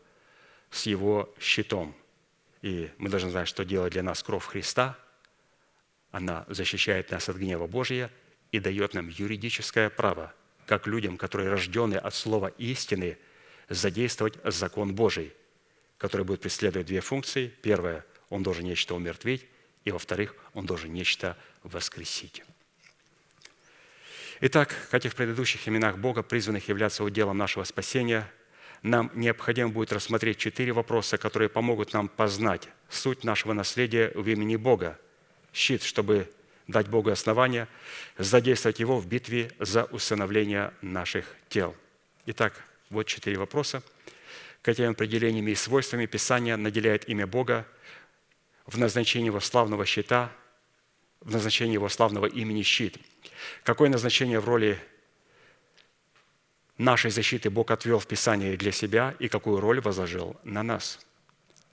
с 0.69 0.85
Его 0.85 1.33
щитом. 1.39 1.95
И 2.61 2.91
мы 2.97 3.09
должны 3.09 3.29
знать, 3.29 3.47
что 3.47 3.65
делает 3.65 3.93
для 3.93 4.03
нас 4.03 4.21
кровь 4.21 4.45
Христа. 4.45 4.97
Она 6.11 6.45
защищает 6.49 7.11
нас 7.11 7.29
от 7.29 7.37
гнева 7.37 7.67
Божия– 7.67 8.11
и 8.51 8.59
дает 8.59 8.93
нам 8.93 9.09
юридическое 9.09 9.89
право, 9.89 10.33
как 10.65 10.87
людям, 10.87 11.17
которые 11.17 11.49
рождены 11.49 11.95
от 11.95 12.13
слова 12.13 12.47
истины, 12.57 13.17
задействовать 13.69 14.35
закон 14.43 14.95
Божий, 14.95 15.33
который 15.97 16.25
будет 16.25 16.41
преследовать 16.41 16.87
две 16.87 17.01
функции. 17.01 17.47
Первое– 17.61 18.05
он 18.29 18.43
должен 18.43 18.65
нечто 18.65 18.93
умертвить, 18.93 19.45
и, 19.85 19.91
во-вторых, 19.91 20.35
он 20.53 20.65
должен 20.65 20.91
нечто 20.91 21.37
воскресить. 21.63 22.43
Итак, 24.39 24.75
как 24.91 25.03
и 25.03 25.09
в 25.09 25.15
предыдущих 25.15 25.67
именах 25.67 25.97
Бога, 25.97 26.21
призванных 26.21 26.67
являться 26.67 27.03
уделом 27.03 27.37
нашего 27.37 27.63
спасения, 27.63 28.31
нам 28.83 29.09
необходимо 29.15 29.69
будет 29.69 29.91
рассмотреть 29.91 30.37
четыре 30.37 30.73
вопроса, 30.73 31.17
которые 31.17 31.49
помогут 31.49 31.93
нам 31.93 32.07
познать 32.07 32.69
суть 32.87 33.23
нашего 33.23 33.53
наследия 33.53 34.11
в 34.13 34.27
имени 34.27 34.55
Бога. 34.55 34.99
Щит, 35.53 35.81
чтобы 35.81 36.31
дать 36.67 36.87
Богу 36.87 37.09
основания, 37.09 37.67
задействовать 38.19 38.79
Его 38.79 38.99
в 38.99 39.07
битве 39.07 39.51
за 39.57 39.85
усыновление 39.85 40.71
наших 40.81 41.25
тел. 41.49 41.75
Итак, 42.27 42.53
вот 42.91 43.07
четыре 43.07 43.39
вопроса. 43.39 43.81
Какими 44.61 44.89
определениями 44.89 45.51
и 45.51 45.55
свойствами 45.55 46.05
Писание 46.05 46.57
наделяет 46.57 47.09
имя 47.09 47.25
Бога 47.25 47.65
в 48.67 48.77
назначении 48.77 49.27
Его 49.27 49.39
славного 49.39 49.85
щита, 49.85 50.31
в 51.21 51.31
назначении 51.31 51.73
Его 51.73 51.89
славного 51.89 52.25
имени 52.25 52.61
щит? 52.61 52.97
Какое 53.63 53.89
назначение 53.89 54.39
в 54.39 54.45
роли 54.45 54.79
нашей 56.77 57.11
защиты 57.11 57.49
Бог 57.49 57.71
отвел 57.71 57.99
в 57.99 58.07
Писании 58.07 58.55
для 58.55 58.71
себя 58.71 59.15
и 59.19 59.27
какую 59.27 59.59
роль 59.59 59.81
возложил 59.81 60.35
на 60.43 60.63
нас? 60.63 60.99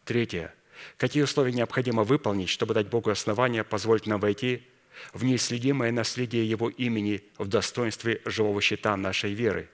Третье. 0.05 0.55
Какие 0.97 1.23
условия 1.23 1.53
необходимо 1.53 2.05
выполнить, 2.05 2.49
чтобы 2.49 2.75
дать 2.75 2.89
Богу 2.89 3.11
основания 3.11 3.65
позволить 3.65 4.07
нам 4.07 4.21
войти 4.21 4.67
в 5.13 5.25
неисследимое 5.25 5.93
наследие 5.93 6.49
Его 6.49 6.71
имени 6.71 7.23
в 7.39 7.49
достоинстве 7.49 8.21
живого 8.25 8.61
щита 8.61 8.97
нашей 8.97 9.33
веры. 9.33 9.69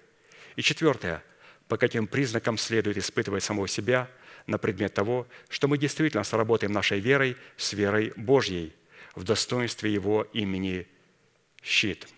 И 0.56 0.62
четвертое. 0.62 1.22
По 1.68 1.76
каким 1.76 2.06
признакам 2.06 2.58
следует 2.58 2.96
испытывать 2.96 3.44
самого 3.44 3.68
себя 3.68 4.10
на 4.46 4.58
предмет 4.58 4.92
того, 4.94 5.28
что 5.48 5.68
мы 5.68 5.78
действительно 5.78 6.24
сработаем 6.24 6.72
нашей 6.72 6.98
верой 6.98 7.36
с 7.56 7.72
верой 7.72 8.12
Божьей 8.16 8.72
в 9.14 9.24
достоинстве 9.24 9.92
Его 9.92 10.22
имени 10.32 10.86
щит. 11.62 12.08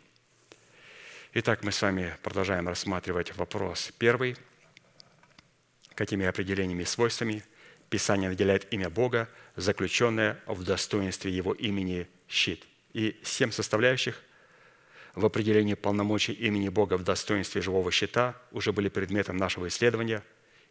Итак, 1.34 1.62
мы 1.62 1.72
с 1.72 1.80
вами 1.80 2.16
продолжаем 2.22 2.68
рассматривать 2.68 3.34
вопрос 3.36 3.93
первый. 3.99 4.36
Какими 5.95 6.26
определениями 6.26 6.82
и 6.82 6.86
свойствами 6.86 7.45
Писание 7.90 8.30
наделяет 8.30 8.72
имя 8.72 8.88
Бога, 8.88 9.28
заключенное 9.55 10.40
в 10.47 10.64
достоинстве 10.64 11.30
Его 11.30 11.53
имени 11.53 12.09
щит 12.28 12.66
и 12.95 13.20
семь 13.22 13.51
составляющих 13.51 14.22
в 15.14 15.26
определении 15.26 15.74
полномочий 15.74 16.32
имени 16.32 16.70
Бога 16.70 16.97
в 16.97 17.05
достоинстве 17.05 17.61
живого 17.61 17.90
щита 17.90 18.34
уже 18.51 18.72
были 18.72 18.88
предметом 18.88 19.36
нашего 19.36 19.68
исследования. 19.68 20.22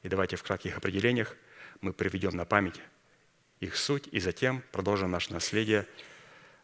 И 0.02 0.10
давайте 0.10 0.36
в 0.36 0.44
кратких 0.44 0.78
определениях 0.78 1.36
мы 1.80 1.94
приведем 1.94 2.36
на 2.36 2.46
память 2.46 2.82
их 3.60 3.76
суть, 3.76 4.08
и 4.12 4.20
затем 4.20 4.64
продолжим 4.72 5.12
наше 5.12 5.32
наследие 5.32 5.86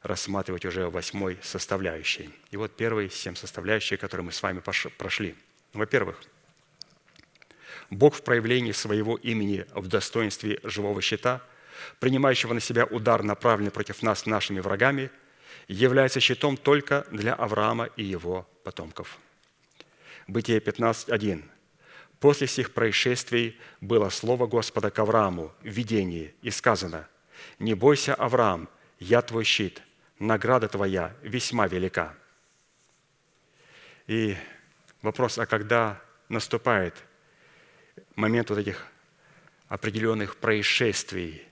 рассматривать 0.02 0.66
уже 0.66 0.90
восьмой 0.90 1.38
составляющей. 1.42 2.30
И 2.52 2.58
вот 2.58 2.76
первые 2.76 3.10
семь 3.10 3.36
составляющих, 3.36 4.00
которые 4.00 4.26
мы 4.26 4.32
с 4.32 4.42
вами 4.42 4.62
прошли. 4.98 5.36
Во-первых, 5.74 6.22
Бог 7.90 8.16
в 8.16 8.24
проявлении 8.24 8.72
своего 8.72 9.16
имени 9.16 9.66
в 9.74 9.88
достоинстве 9.88 10.60
живого 10.64 11.02
щита, 11.02 11.42
принимающего 12.00 12.54
на 12.54 12.60
себя 12.60 12.86
удар, 12.86 13.24
направленный 13.24 13.72
против 13.72 14.02
нас 14.04 14.26
нашими 14.26 14.60
врагами– 14.60 15.10
является 15.68 16.20
щитом 16.20 16.58
только 16.58 17.06
для 17.12 17.34
Авраама 17.34 17.86
и 17.86 18.04
его 18.04 18.48
потомков. 18.64 19.18
Бытие 20.28 20.60
15.1. 20.60 21.44
После 22.20 22.48
всех 22.48 22.74
происшествий 22.74 23.60
было 23.80 24.10
слово 24.10 24.48
Господа 24.48 24.90
к 24.90 25.00
Аврааму 25.00 25.54
в 25.62 25.68
видении, 25.68 26.34
и 26.42 26.50
сказано, 26.50 27.08
«Не 27.60 27.76
бойся, 27.76 28.16
Авраам, 28.16 28.70
я 29.00 29.22
твой 29.22 29.44
щит, 29.44 29.82
награда 30.20 30.68
твоя 30.68 31.16
весьма 31.22 31.68
велика». 31.68 32.16
И 34.08 34.38
вопрос, 35.02 35.38
а 35.38 35.46
когда 35.46 36.02
наступает 36.30 36.96
момент 38.16 38.50
вот 38.50 38.60
этих 38.60 38.86
определенных 39.68 40.38
происшествий, 40.38 41.46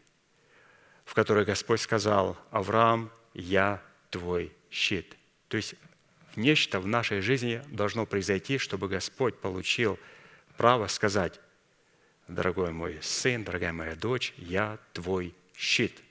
в 1.03 1.13
которые 1.13 1.45
Господь 1.45 1.81
сказал, 1.81 2.37
«Авраам, 2.51 3.11
я 3.33 3.81
твой 4.09 4.51
щит. 4.71 5.15
То 5.49 5.57
есть 5.57 5.75
нечто 6.35 6.79
в 6.79 6.87
нашей 6.87 7.21
жизни 7.21 7.61
должно 7.67 8.05
произойти, 8.05 8.57
чтобы 8.57 8.87
Господь 8.87 9.37
получил 9.39 9.99
право 10.57 10.87
сказать, 10.87 11.39
дорогой 12.27 12.71
мой 12.71 12.97
сын, 13.01 13.43
дорогая 13.43 13.73
моя 13.73 13.95
дочь, 13.95 14.33
я 14.37 14.79
твой 14.93 15.35
щит. 15.55 16.01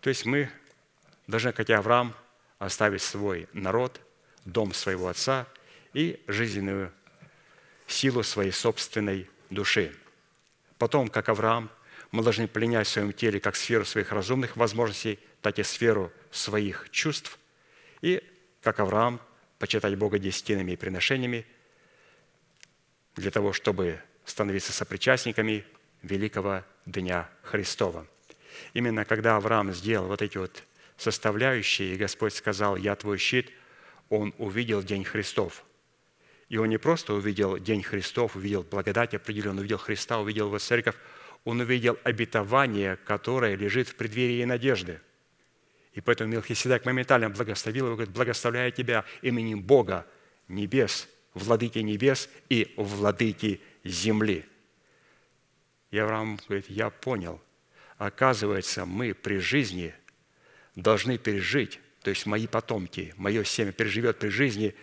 То 0.00 0.08
есть 0.10 0.26
мы 0.26 0.50
должны, 1.26 1.52
как 1.52 1.68
и 1.70 1.72
Авраам, 1.72 2.14
оставить 2.58 3.02
свой 3.02 3.48
народ, 3.52 4.00
дом 4.44 4.72
своего 4.72 5.08
отца 5.08 5.46
и 5.92 6.22
жизненную 6.26 6.92
силу 7.86 8.22
своей 8.22 8.52
собственной 8.52 9.28
души. 9.50 9.94
Потом, 10.78 11.08
как 11.08 11.28
Авраам, 11.28 11.70
мы 12.10 12.22
должны 12.22 12.48
пленять 12.48 12.86
в 12.86 12.90
своем 12.90 13.12
теле 13.12 13.40
как 13.40 13.56
сферу 13.56 13.84
своих 13.84 14.12
разумных 14.12 14.56
возможностей– 14.56 15.18
так 15.42 15.58
и 15.58 15.62
сферу 15.62 16.10
своих 16.30 16.88
чувств, 16.90 17.38
и, 18.00 18.22
как 18.62 18.80
Авраам, 18.80 19.20
почитать 19.58 19.96
Бога 19.98 20.18
десятинами 20.18 20.72
и 20.72 20.76
приношениями 20.76 21.44
для 23.16 23.30
того, 23.30 23.52
чтобы 23.52 24.00
становиться 24.24 24.72
сопричастниками 24.72 25.64
великого 26.02 26.62
Дня 26.86 27.28
Христова. 27.42 28.06
Именно 28.72 29.04
когда 29.04 29.36
Авраам 29.36 29.72
сделал 29.72 30.06
вот 30.06 30.22
эти 30.22 30.38
вот 30.38 30.62
составляющие, 31.02 31.94
и 31.94 31.96
Господь 31.96 32.34
сказал, 32.34 32.76
«Я 32.76 32.96
твой 32.96 33.18
щит», 33.18 33.50
он 34.08 34.34
увидел 34.38 34.82
День 34.82 35.04
Христов. 35.04 35.64
И 36.48 36.58
он 36.58 36.68
не 36.68 36.78
просто 36.78 37.14
увидел 37.14 37.58
День 37.58 37.82
Христов, 37.82 38.36
увидел 38.36 38.62
благодать 38.62 39.14
определенную, 39.14 39.60
увидел 39.60 39.78
Христа, 39.78 40.18
увидел 40.18 40.46
его 40.46 40.58
церковь, 40.58 40.96
он 41.44 41.60
увидел 41.60 41.98
обетование, 42.04 42.96
которое 42.96 43.56
лежит 43.56 43.88
в 43.88 43.96
преддверии 43.96 44.44
надежды– 44.44 45.00
и 45.92 46.00
поэтому 46.00 46.30
Мелхиседек 46.30 46.84
моментально 46.86 47.28
благословил 47.28 47.86
его, 47.86 47.96
говорит, 47.96 48.14
благословляю 48.14 48.72
тебя 48.72 49.04
именем 49.20 49.62
Бога 49.62 50.06
небес, 50.48 51.08
владыки 51.34 51.78
небес 51.78 52.28
и 52.48 52.72
владыки 52.76 53.60
земли. 53.84 54.46
И 55.90 55.98
Авраам 55.98 56.38
говорит, 56.48 56.70
я 56.70 56.88
понял. 56.88 57.40
Оказывается, 57.98 58.86
мы 58.86 59.12
при 59.12 59.38
жизни 59.38 59.94
должны 60.74 61.18
пережить, 61.18 61.80
то 62.02 62.10
есть 62.10 62.26
мои 62.26 62.46
потомки, 62.46 63.14
мое 63.16 63.44
семя 63.44 63.72
переживет 63.72 64.18
при 64.18 64.28
жизни 64.28 64.74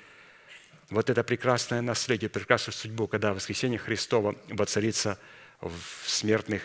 вот 0.90 1.10
это 1.10 1.24
прекрасное 1.24 1.82
наследие, 1.82 2.30
прекрасную 2.30 2.74
судьбу, 2.74 3.08
когда 3.08 3.34
воскресение 3.34 3.78
Христова 3.78 4.36
воцарится 4.50 5.20
в 5.62 6.10
смертных 6.10 6.64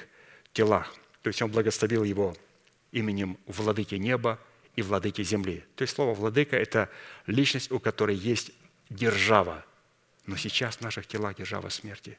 телах. 0.52 0.94
То 1.22 1.28
есть 1.28 1.42
он 1.42 1.50
благословил 1.50 2.04
его 2.04 2.36
именем 2.92 3.38
Владыки 3.46 3.96
неба 3.96 4.38
и 4.76 4.82
владыки 4.82 5.22
земли. 5.22 5.64
То 5.76 5.82
есть 5.82 5.94
слово 5.94 6.14
«владыка»– 6.14 6.56
это 6.58 6.90
личность, 7.26 7.70
у 7.70 7.78
которой 7.78 8.16
есть 8.16 8.50
держава. 8.90 9.64
Но 10.26 10.36
сейчас 10.36 10.76
в 10.76 10.80
наших 10.80 11.06
телах 11.06 11.36
держава 11.36 11.68
смерти. 11.68 12.18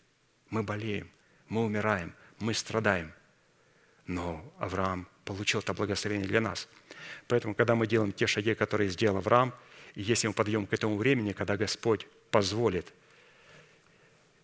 Мы 0.49 0.63
болеем, 0.63 1.09
мы 1.49 1.65
умираем, 1.65 2.13
мы 2.39 2.53
страдаем. 2.53 3.11
Но 4.05 4.53
Авраам 4.59 5.07
получил 5.25 5.59
это 5.59 5.73
благословение 5.73 6.27
для 6.27 6.39
нас. 6.39 6.67
Поэтому, 7.27 7.55
когда 7.55 7.75
мы 7.75 7.87
делаем 7.87 8.11
те 8.11 8.27
шаги, 8.27 8.53
которые 8.53 8.89
сделал 8.89 9.17
Авраам, 9.17 9.53
и 9.95 10.01
если 10.01 10.27
мы 10.27 10.33
подъем 10.33 10.67
к 10.67 10.73
этому 10.73 10.97
времени, 10.97 11.31
когда 11.31 11.57
Господь 11.57 12.07
позволит 12.31 12.91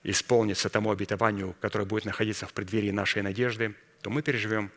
исполниться 0.03 0.69
тому 0.69 0.91
обетованию, 0.91 1.55
которое 1.61 1.85
будет 1.85 2.05
находиться 2.05 2.47
в 2.47 2.53
преддверии 2.53 2.91
нашей 2.91 3.21
надежды, 3.21 3.75
то 4.01 4.09
мы 4.09 4.21
переживем. 4.21 4.71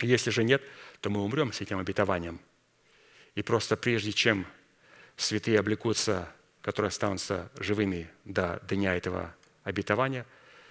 Если 0.00 0.30
же 0.30 0.42
нет, 0.42 0.62
то 1.00 1.10
мы 1.10 1.22
умрем 1.22 1.52
с 1.52 1.60
этим 1.60 1.78
обетованием. 1.78 2.40
И 3.34 3.42
просто 3.42 3.76
прежде 3.76 4.12
чем 4.12 4.46
святые 5.16 5.58
облекутся, 5.58 6.28
которые 6.60 6.88
останутся 6.88 7.50
живыми 7.58 8.08
до 8.24 8.60
дня 8.68 8.96
этого 8.96 9.34
обетования, 9.64 10.26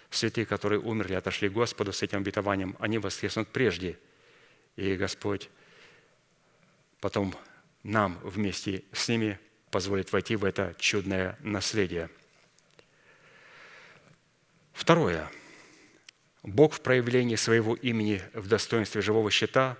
святые, 0.10 0.46
которые 0.46 0.80
умерли, 0.80 1.14
отошли 1.14 1.50
к 1.50 1.54
Господу 1.54 1.94
с 1.94 2.02
этим 2.04 2.20
обетованием, 2.20 2.76
они 2.80 2.98
воскреснут 2.98 3.48
прежде. 3.50 3.98
И 4.76 4.96
Господь 4.96 5.50
потом 7.02 7.36
нам 7.84 8.20
вместе 8.24 8.84
с 8.94 9.10
ними 9.10 9.40
позволит 9.72 10.12
войти 10.12 10.36
в 10.36 10.46
это 10.46 10.76
чудное 10.78 11.38
наследие. 11.42 12.10
Второе. 14.72 15.30
Бог 16.44 16.74
в 16.74 16.82
проявлении 16.82 17.36
своего 17.36 17.76
имени 17.76 18.22
в 18.34 18.48
достоинстве 18.48 19.02
живого 19.02 19.30
щита, 19.30 19.78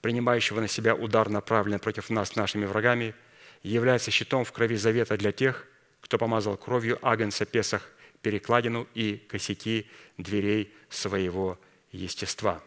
принимающего 0.00 0.60
на 0.60 0.68
себя 0.68 0.94
удар, 0.94 1.28
направленный 1.28 1.78
против 1.78 2.10
нас 2.10 2.36
нашими 2.36 2.64
врагами, 2.64 3.14
является 3.62 4.10
щитом 4.10 4.44
в 4.44 4.52
крови 4.52 4.76
завета 4.76 5.16
для 5.16 5.32
тех, 5.32 5.66
кто 6.00 6.18
помазал 6.18 6.56
кровью 6.56 6.98
Агнца 7.02 7.44
Песах 7.44 7.88
перекладину 8.20 8.88
и 8.94 9.16
косяки 9.16 9.88
дверей 10.18 10.72
своего 10.90 11.58
естества. 11.92 12.62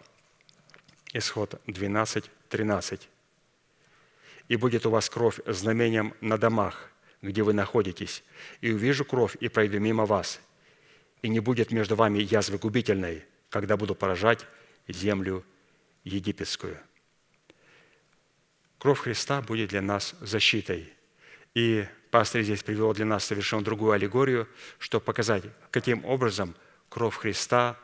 Исход 1.13 1.61
12, 1.67 2.25
13 2.49 3.09
и 4.47 4.55
будет 4.55 4.85
у 4.85 4.89
вас 4.89 5.09
кровь 5.09 5.39
знамением 5.45 6.13
на 6.21 6.37
домах, 6.37 6.89
где 7.21 7.43
вы 7.43 7.53
находитесь, 7.53 8.23
и 8.61 8.71
увижу 8.71 9.05
кровь 9.05 9.35
и 9.39 9.47
пройду 9.47 9.79
мимо 9.79 10.05
вас, 10.05 10.39
и 11.21 11.29
не 11.29 11.39
будет 11.39 11.71
между 11.71 11.95
вами 11.95 12.19
язвы 12.19 12.57
губительной, 12.57 13.25
когда 13.49 13.77
буду 13.77 13.95
поражать 13.95 14.45
землю 14.87 15.43
египетскую». 16.03 16.77
Кровь 18.77 18.99
Христа 18.99 19.41
будет 19.41 19.69
для 19.69 19.81
нас 19.81 20.13
защитой. 20.21 20.93
И 21.55 21.87
пастор 22.11 22.43
здесь 22.43 22.61
привел 22.61 22.93
для 22.93 23.05
нас 23.05 23.23
совершенно 23.23 23.63
другую 23.63 23.93
аллегорию, 23.93 24.47
чтобы 24.77 25.03
показать, 25.03 25.43
каким 25.71 26.05
образом 26.05 26.53
кровь 26.89 27.15
Христа 27.15 27.79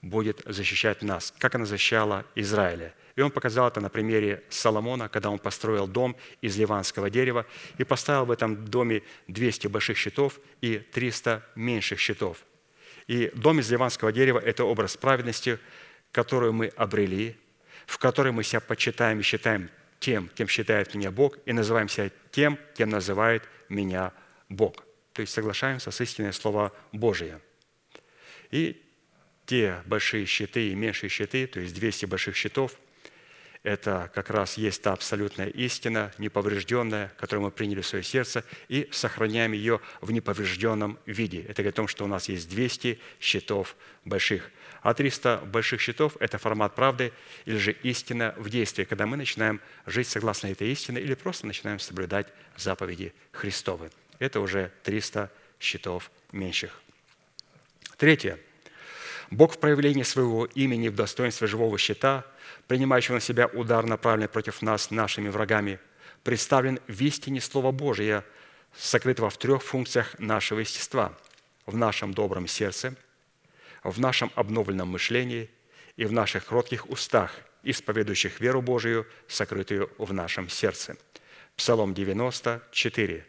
будет 0.00 0.42
защищать 0.44 1.02
нас, 1.02 1.34
как 1.38 1.56
она 1.56 1.64
защищала 1.64 2.24
Израиля– 2.36 2.94
и 3.18 3.20
он 3.20 3.32
показал 3.32 3.66
это 3.66 3.80
на 3.80 3.88
примере 3.88 4.44
Соломона, 4.48 5.08
когда 5.08 5.28
он 5.30 5.40
построил 5.40 5.88
дом 5.88 6.16
из 6.40 6.56
ливанского 6.56 7.10
дерева 7.10 7.46
и 7.76 7.82
поставил 7.82 8.26
в 8.26 8.30
этом 8.30 8.64
доме 8.64 9.02
200 9.26 9.66
больших 9.66 9.98
щитов 9.98 10.38
и 10.60 10.78
300 10.78 11.44
меньших 11.56 11.98
щитов. 11.98 12.44
И 13.08 13.32
дом 13.34 13.58
из 13.58 13.68
ливанского 13.72 14.12
дерева– 14.12 14.38
это 14.44 14.62
образ 14.62 14.96
праведности, 14.96 15.58
которую 16.12 16.52
мы 16.52 16.68
обрели, 16.76 17.36
в 17.86 17.98
которой 17.98 18.30
мы 18.30 18.44
себя 18.44 18.60
почитаем 18.60 19.18
и 19.18 19.22
считаем 19.22 19.68
тем, 19.98 20.28
кем 20.28 20.46
считает 20.46 20.94
меня 20.94 21.10
Бог, 21.10 21.38
и 21.44 21.52
называем 21.52 21.88
себя 21.88 22.12
тем, 22.30 22.56
кем 22.76 22.88
называет 22.88 23.42
меня 23.68 24.12
Бог. 24.48 24.84
То 25.12 25.22
есть 25.22 25.32
соглашаемся 25.32 25.90
с 25.90 26.00
истинной 26.00 26.32
Слово 26.32 26.72
Божие. 26.92 27.40
И 28.52 28.80
те 29.44 29.82
большие 29.86 30.24
щиты 30.24 30.68
и 30.68 30.76
меньшие 30.76 31.10
щиты, 31.10 31.48
то 31.48 31.58
есть 31.58 31.74
200 31.74 32.06
больших 32.06 32.36
щитов– 32.36 32.76
это 33.62 34.10
как 34.14 34.30
раз 34.30 34.56
есть 34.56 34.82
та 34.82 34.92
абсолютная 34.92 35.48
истина, 35.48 36.12
неповрежденная, 36.18 37.12
которую 37.18 37.46
мы 37.46 37.50
приняли 37.50 37.80
в 37.80 37.86
свое 37.86 38.04
сердце, 38.04 38.44
и 38.68 38.88
сохраняем 38.92 39.52
ее 39.52 39.80
в 40.00 40.12
неповрежденном 40.12 40.98
виде. 41.06 41.42
Это 41.42 41.62
говорит 41.62 41.74
о 41.74 41.76
том, 41.76 41.88
что 41.88 42.04
у 42.04 42.06
нас 42.06 42.28
есть 42.28 42.48
200 42.48 42.98
щитов 43.20 43.76
больших. 44.04 44.50
А 44.82 44.94
300 44.94 45.42
больших 45.46 45.80
щитов– 45.80 46.16
это 46.20 46.38
формат 46.38 46.74
правды 46.74 47.12
или 47.46 47.58
же 47.58 47.72
истина 47.82 48.34
в 48.38 48.48
действии, 48.48 48.84
когда 48.84 49.06
мы 49.06 49.16
начинаем 49.16 49.60
жить 49.86 50.08
согласно 50.08 50.46
этой 50.48 50.70
истине 50.70 51.00
или 51.00 51.14
просто 51.14 51.46
начинаем 51.46 51.80
соблюдать 51.80 52.28
заповеди 52.56 53.12
Христовы. 53.32 53.90
Это 54.20 54.40
уже 54.40 54.70
300 54.84 55.30
щитов 55.58 56.12
меньших. 56.30 56.80
Третье. 57.96 58.38
Бог 59.30 59.54
в 59.54 59.58
проявлении 59.58 60.04
своего 60.04 60.46
имени 60.46 60.88
в 60.88 60.94
достоинстве 60.94 61.48
живого 61.48 61.76
щита– 61.76 62.24
принимающего 62.68 63.16
на 63.16 63.20
себя 63.20 63.48
удар, 63.48 63.84
направленный 63.84 64.28
против 64.28 64.62
нас 64.62 64.92
нашими 64.92 65.28
врагами, 65.28 65.80
представлен 66.22 66.78
в 66.86 67.00
истине 67.00 67.40
Слова 67.40 67.72
Божия, 67.72 68.24
сокрытого 68.76 69.30
в 69.30 69.38
трех 69.38 69.62
функциях 69.62 70.16
нашего 70.18 70.60
естества– 70.60 71.12
в 71.68 71.76
нашем 71.76 72.14
добром 72.14 72.46
сердце, 72.46 72.94
в 73.84 74.00
нашем 74.00 74.32
обновленном 74.34 74.88
мышлении 74.88 75.50
и 75.96 76.06
в 76.06 76.12
наших 76.12 76.46
кротких 76.46 76.88
устах, 76.88 77.30
исповедующих 77.62 78.40
веру 78.40 78.62
Божию, 78.62 79.06
сокрытую 79.26 79.90
в 79.98 80.14
нашем 80.14 80.48
сердце. 80.48 80.96
Псалом 81.56 81.92
94. 81.92 83.26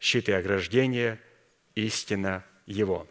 «Щит 0.00 0.28
и 0.30 0.32
ограждение– 0.32 1.20
истина 1.74 2.42
Его». 2.64 3.06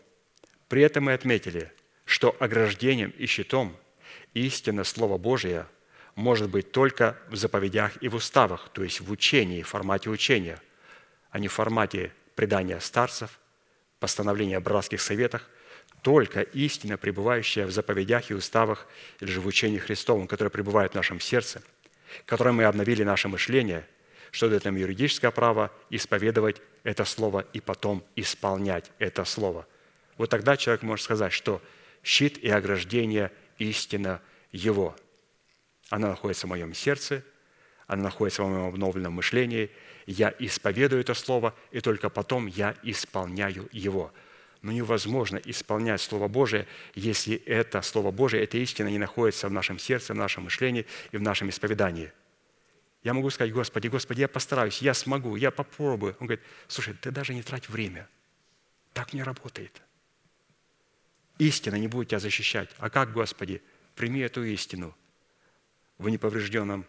При 0.67 0.81
этом 0.81 1.03
мы 1.03 1.13
отметили, 1.13 1.71
что 2.05 2.35
ограждением 2.39 3.11
и 3.11 3.27
щитом– 3.27 3.77
истина 4.34 4.84
Слова 4.84 5.17
Божия 5.17 5.67
может 6.15 6.49
быть 6.49 6.71
только 6.71 7.17
в 7.29 7.36
заповедях 7.36 7.93
и 8.01 8.07
в 8.09 8.15
уставах, 8.15 8.69
то 8.73 8.84
есть 8.84 8.99
в 8.99 9.11
учении, 9.11 9.61
в 9.61 9.67
формате 9.67 10.09
учения, 10.09 10.59
а 11.29 11.39
не 11.39 11.47
в 11.47 11.53
формате 11.53 12.11
предания 12.36 12.79
старцев, 12.79 13.39
постановления 13.99 14.57
о 14.57 14.61
братских 14.61 15.01
советах, 15.01 15.49
только 16.01 16.41
истина, 16.41 16.97
пребывающая 16.97 17.65
в 17.65 17.71
заповедях 17.71 18.32
и 18.32 18.34
уставах 18.34 18.88
или 19.19 19.29
же 19.29 19.39
в 19.39 19.47
учении 19.47 19.77
Христовом, 19.77 20.27
которое 20.27 20.49
пребывает 20.49 20.93
в 20.93 20.95
нашем 20.95 21.19
сердце, 21.19 21.61
которое 22.25 22.51
мы 22.51 22.63
обновили 22.63 23.03
наше 23.03 23.27
мышление, 23.27 23.88
что 24.32 24.49
дает 24.49 24.65
нам 24.65 24.75
юридическое 24.75 25.29
право 25.29 25.71
исповедовать 25.89 26.61
это 26.84 27.05
слово 27.05 27.45
и 27.53 27.59
потом 27.59 28.03
исполнять 28.15 28.91
это 28.97 29.25
слово. 29.25 29.67
Вот 30.17 30.29
тогда 30.29 30.57
человек 30.57 30.82
может 30.82 31.03
сказать, 31.03 31.34
что 31.34 31.61
щит 32.03 32.38
и 32.39 32.49
ограждение 32.49 33.32
истина 33.70 34.22
Его. 34.51 34.95
Она 35.89 36.09
находится 36.09 36.47
в 36.47 36.49
моем 36.49 36.74
сердце, 36.74 37.24
она 37.88 38.03
находится 38.03 38.43
в 38.43 38.47
моем 38.47 38.68
обновленном 38.68 39.14
мышлении. 39.14 39.70
Я 40.05 40.34
исповедую 40.39 41.01
это 41.01 41.14
Слово, 41.14 41.53
и 41.72 41.82
только 41.82 42.09
потом 42.09 42.47
я 42.47 42.76
исполняю 42.84 43.68
его. 43.72 44.14
Но 44.62 44.72
невозможно 44.72 45.38
исполнять 45.43 45.99
Слово 45.99 46.28
Божие, 46.28 46.68
если 46.95 47.36
это 47.36 47.82
Слово 47.82 48.12
Божие, 48.12 48.43
эта 48.43 48.57
истина 48.57 48.88
не 48.88 48.97
находится 48.97 49.49
в 49.49 49.51
нашем 49.51 49.78
сердце, 49.80 50.14
в 50.14 50.18
нашем 50.18 50.45
мышлении 50.45 50.86
и 51.12 51.18
в 51.18 51.22
нашем 51.22 51.49
исповедании. 51.49 52.14
Я 53.03 53.14
могу 53.14 53.30
сказать, 53.30 53.51
Господи, 53.51 53.88
Господи, 53.88 54.22
я 54.22 54.28
постараюсь, 54.28 54.82
я 54.82 54.93
смогу, 54.93 55.36
я 55.36 55.51
попробую. 55.51 56.16
Он 56.20 56.28
говорит, 56.28 56.45
слушай, 56.68 56.93
ты 56.93 57.12
даже 57.12 57.34
не 57.34 57.41
трать 57.41 57.68
время. 57.68 58.07
Так 58.93 59.14
не 59.14 59.24
работает 59.24 59.82
истина 61.47 61.75
не 61.75 61.87
будет 61.87 62.09
тебя 62.09 62.19
защищать. 62.19 62.69
А 62.77 62.89
как, 62.89 63.13
Господи? 63.13 63.61
Прими 63.95 64.19
эту 64.21 64.43
истину 64.43 64.95
в 65.97 66.07
неповрежденном 66.07 66.85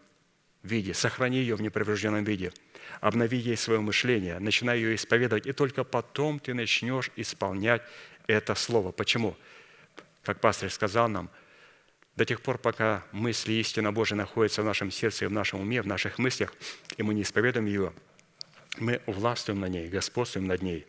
виде, 0.62 0.94
сохрани 0.94 1.38
ее 1.38 1.57
в 1.57 1.62
неповрежденном 1.62 2.22
виде, 2.24 2.53
обнови 3.00 3.38
ей 3.38 3.57
свое 3.57 3.80
мышление, 3.80 4.38
начинай 4.38 4.78
ее 4.78 4.94
исповедовать, 4.94 5.46
и 5.46 5.53
только 5.53 5.84
потом 5.84 6.38
ты 6.38 6.55
начнешь 6.55 7.11
исполнять 7.16 7.82
это 8.26 8.55
слово. 8.55 8.92
Почему? 8.92 9.36
Как 10.22 10.40
пастор 10.40 10.70
сказал 10.70 11.09
нам, 11.09 11.30
до 12.14 12.26
тех 12.26 12.42
пор, 12.42 12.59
пока 12.59 13.05
мысли 13.11 13.55
истина 13.55 13.90
Божия 13.90 14.16
находятся 14.16 14.62
в 14.62 14.66
нашем 14.66 14.90
сердце 14.90 15.24
и 15.24 15.28
в 15.28 15.32
нашем 15.32 15.61
уме, 15.61 15.80
в 15.80 15.86
наших 15.86 16.18
мыслях, 16.18 16.53
и 16.98 17.03
мы 17.03 17.14
не 17.14 17.22
исповедуем 17.22 17.66
ее, 17.66 17.92
мы 18.78 19.00
властвуем 19.07 19.61
на 19.61 19.66
ней, 19.66 19.88
господствуем 19.88 20.46
над 20.46 20.61
ней. 20.62 20.86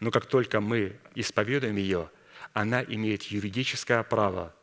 Но 0.00 0.10
как 0.10 0.26
только 0.26 0.60
мы 0.60 0.96
исповедуем 1.14 1.76
ее, 1.76 2.10
она 2.56 2.82
имеет 2.82 3.24
юридическое 3.24 4.02
право 4.02 4.54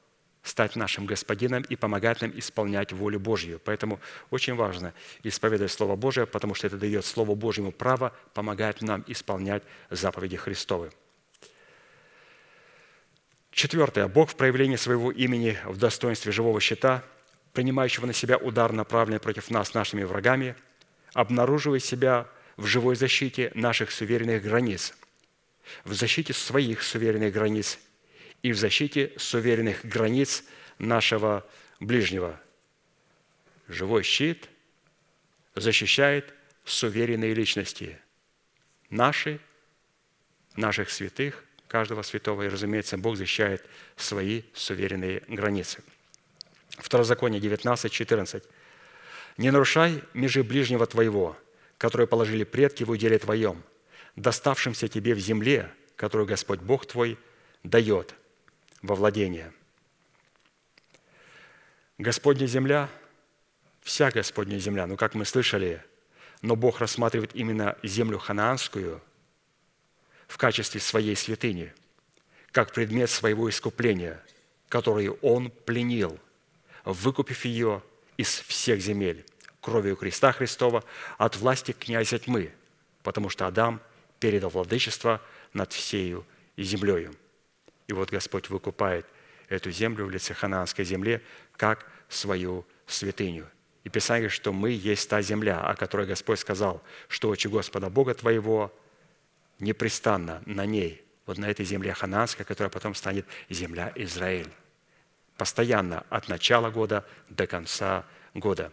стать 0.41 0.75
нашим 0.75 1.05
господином 1.05 1.61
и 1.61 1.75
помогать 1.75 2.21
нам 2.21 2.31
исполнять 2.39 2.91
волю 2.91 3.19
Божью. 3.19 3.61
Поэтому 3.63 3.99
очень 4.31 4.55
важно 4.55 4.95
исповедовать 5.21 5.71
Слово 5.71 5.95
Божие, 5.95 6.25
потому 6.25 6.55
что 6.55 6.65
это 6.65 6.77
дает 6.77 7.05
Слову 7.05 7.35
Божьему 7.35 7.71
право 7.71 8.11
помогать 8.33 8.81
нам 8.81 9.03
исполнять 9.05 9.61
заповеди 9.91 10.37
Христовы. 10.37 10.91
Четвертое. 13.51 14.07
Бог 14.07 14.31
в 14.31 14.35
проявлении 14.35 14.75
своего 14.75 15.11
имени 15.11 15.59
в 15.63 15.77
достоинстве 15.77 16.31
живого 16.31 16.59
щита, 16.59 17.03
принимающего 17.53 18.07
на 18.07 18.13
себя 18.13 18.39
удар, 18.39 18.71
направленный 18.71 19.19
против 19.19 19.51
нас 19.51 19.75
нашими 19.75 20.01
врагами, 20.01 20.55
обнаруживая 21.13 21.77
себя 21.77 22.27
в 22.57 22.65
живой 22.65 22.95
защите 22.95 23.51
наших 23.53 23.91
суверенных 23.91 24.41
границ, 24.41 24.95
в 25.83 25.93
защите 25.93 26.33
своих 26.33 26.83
суверенных 26.83 27.33
границ 27.33 27.79
и 28.41 28.51
в 28.51 28.57
защите 28.57 29.13
суверенных 29.17 29.85
границ 29.85 30.43
нашего 30.77 31.47
ближнего. 31.79 32.39
Живой 33.67 34.03
щит 34.03 34.49
защищает 35.55 36.33
суверенные 36.65 37.33
личности. 37.33 37.99
Наши, 38.89 39.39
наших 40.55 40.89
святых, 40.89 41.43
каждого 41.67 42.03
святого, 42.03 42.43
и, 42.43 42.49
разумеется, 42.49 42.97
Бог 42.97 43.17
защищает 43.17 43.65
свои 43.95 44.43
суверенные 44.53 45.23
границы. 45.27 45.83
Второзаконие 46.77 47.39
19, 47.41 47.91
14. 47.91 48.43
«Не 49.37 49.51
нарушай 49.51 50.03
межи 50.13 50.43
ближнего 50.43 50.85
твоего, 50.85 51.37
которые 51.77 52.07
положили 52.07 52.43
предки 52.43 52.83
в 52.83 52.91
уделе 52.91 53.17
твоем, 53.17 53.63
доставшимся 54.15 54.87
тебе 54.87 55.13
в 55.15 55.19
земле, 55.19 55.71
которую 55.95 56.27
Господь 56.27 56.59
Бог 56.59 56.85
твой 56.85 57.17
дает 57.63 58.15
во 58.81 58.95
владение». 58.95 59.53
Господня 61.99 62.47
земля, 62.47 62.89
вся 63.81 64.09
Господня 64.09 64.57
земля, 64.57 64.87
ну, 64.87 64.97
как 64.97 65.13
мы 65.13 65.25
слышали, 65.25 65.83
но 66.41 66.55
Бог 66.55 66.79
рассматривает 66.79 67.35
именно 67.35 67.77
землю 67.83 68.17
ханаанскую 68.17 69.01
в 70.27 70.37
качестве 70.37 70.81
своей 70.81 71.15
святыни, 71.15 71.73
как 72.51 72.73
предмет 72.73 73.09
своего 73.09 73.49
искупления, 73.49 74.21
которую 74.69 75.13
Он 75.21 75.51
пленил, 75.51 76.19
выкупив 76.83 77.45
ее 77.45 77.83
из 78.17 78.39
всех 78.39 78.81
земель 78.81 79.25
кровью 79.61 79.95
Христа 79.95 80.31
Христова 80.31 80.83
от 81.17 81.37
власти 81.37 81.71
князя 81.71 82.19
тьмы, 82.19 82.51
потому 83.03 83.29
что 83.29 83.47
Адам 83.47 83.81
передал 84.23 84.51
владычество 84.51 85.19
над 85.51 85.73
всею 85.73 86.25
землею. 86.55 87.13
И 87.87 87.93
вот 87.93 88.09
Господь 88.09 88.49
выкупает 88.49 89.05
эту 89.49 89.69
землю 89.69 90.05
в 90.05 90.09
лице 90.09 90.33
ханаанской 90.33 90.85
земле 90.85 91.21
как 91.57 91.91
свою 92.07 92.65
святыню. 92.87 93.49
И 93.83 93.89
Писание 93.89 94.21
говорит, 94.21 94.35
что 94.37 94.53
мы 94.53 94.71
есть 94.71 95.09
та 95.09 95.21
земля, 95.21 95.59
о 95.59 95.75
которой 95.75 96.07
Господь 96.07 96.39
сказал, 96.39 96.81
что 97.09 97.27
очи 97.27 97.49
Господа 97.49 97.89
Бога 97.89 98.13
твоего 98.13 98.73
непрестанно 99.59 100.41
на 100.45 100.65
ней, 100.65 101.03
вот 101.25 101.37
на 101.37 101.49
этой 101.49 101.65
земле 101.65 101.93
ханаанской, 101.93 102.45
которая 102.45 102.71
потом 102.71 102.95
станет 102.95 103.25
земля 103.49 103.91
Израиль. 103.95 104.53
Постоянно 105.35 106.05
от 106.09 106.29
начала 106.29 106.69
года 106.69 107.05
до 107.27 107.45
конца 107.45 108.05
года. 108.33 108.71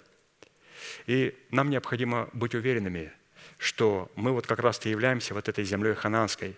И 1.09 1.36
нам 1.51 1.70
необходимо 1.70 2.28
быть 2.34 2.55
уверенными, 2.55 3.12
что 3.61 4.11
мы 4.16 4.32
вот 4.32 4.46
как 4.46 4.58
раз-то 4.61 4.88
являемся 4.88 5.34
вот 5.34 5.46
этой 5.46 5.64
землей 5.64 5.94
ханаанской, 5.94 6.56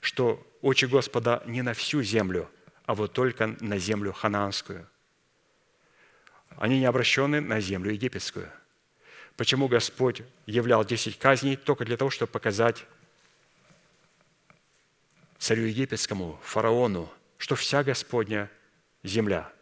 что 0.00 0.44
очи 0.62 0.86
Господа 0.86 1.42
не 1.44 1.60
на 1.60 1.74
всю 1.74 2.02
землю, 2.02 2.50
а 2.86 2.94
вот 2.94 3.12
только 3.12 3.54
на 3.60 3.76
землю 3.76 4.14
ханаанскую. 4.14 4.88
Они 6.56 6.78
не 6.78 6.86
обращены 6.86 7.42
на 7.42 7.60
землю 7.60 7.92
египетскую. 7.92 8.50
Почему 9.36 9.68
Господь 9.68 10.22
являл 10.46 10.86
десять 10.86 11.18
казней? 11.18 11.56
Только 11.56 11.84
для 11.84 11.98
того, 11.98 12.08
чтобы 12.08 12.32
показать 12.32 12.86
царю 15.38 15.64
египетскому, 15.64 16.40
фараону, 16.42 17.12
что 17.36 17.56
вся 17.56 17.84
Господня 17.84 18.50
земля, 19.02 19.52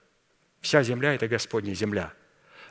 вся 0.61 0.85
земля– 0.85 1.15
это 1.17 1.27
Господня 1.27 1.75
земля. 1.75 2.13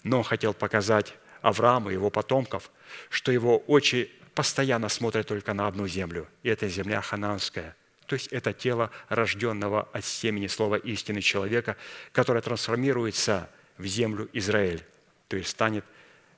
Но 0.03 0.19
он 0.19 0.23
хотел 0.23 0.53
показать 0.53 1.15
Аврааму 1.47 1.89
и 1.89 1.93
его 1.93 2.09
потомков, 2.09 2.71
что 3.09 3.31
его 3.31 3.59
очи 3.67 4.11
постоянно 4.33 4.89
смотрят 4.89 5.27
только 5.27 5.53
на 5.53 5.67
одну 5.67 5.87
землю, 5.87 6.27
и 6.43 6.49
это 6.49 6.67
земля 6.67 7.01
хананская– 7.01 7.75
то 8.07 8.13
есть 8.13 8.27
это 8.27 8.53
тело 8.53 8.91
рожденного 9.09 9.89
от 9.91 10.05
семени 10.05 10.47
слова 10.47 10.75
истины 10.75 11.21
человека, 11.21 11.75
которое 12.11 12.41
трансформируется 12.41 13.49
в 13.77 13.85
землю 13.85 14.29
Израиль, 14.33 14.83
то 15.27 15.37
есть 15.37 15.49
станет 15.49 15.85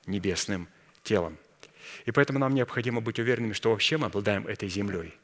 небесным 0.06 0.68
телом. 1.02 1.36
И 2.06 2.10
поэтому 2.10 2.38
нам 2.38 2.54
необходимо 2.54 3.00
быть 3.00 3.18
уверенными, 3.18 3.52
что 3.52 3.70
вообще 3.70 3.96
мы 3.98 4.06
обладаем 4.06 4.46
этой 4.46 4.68
землей. 4.68 5.14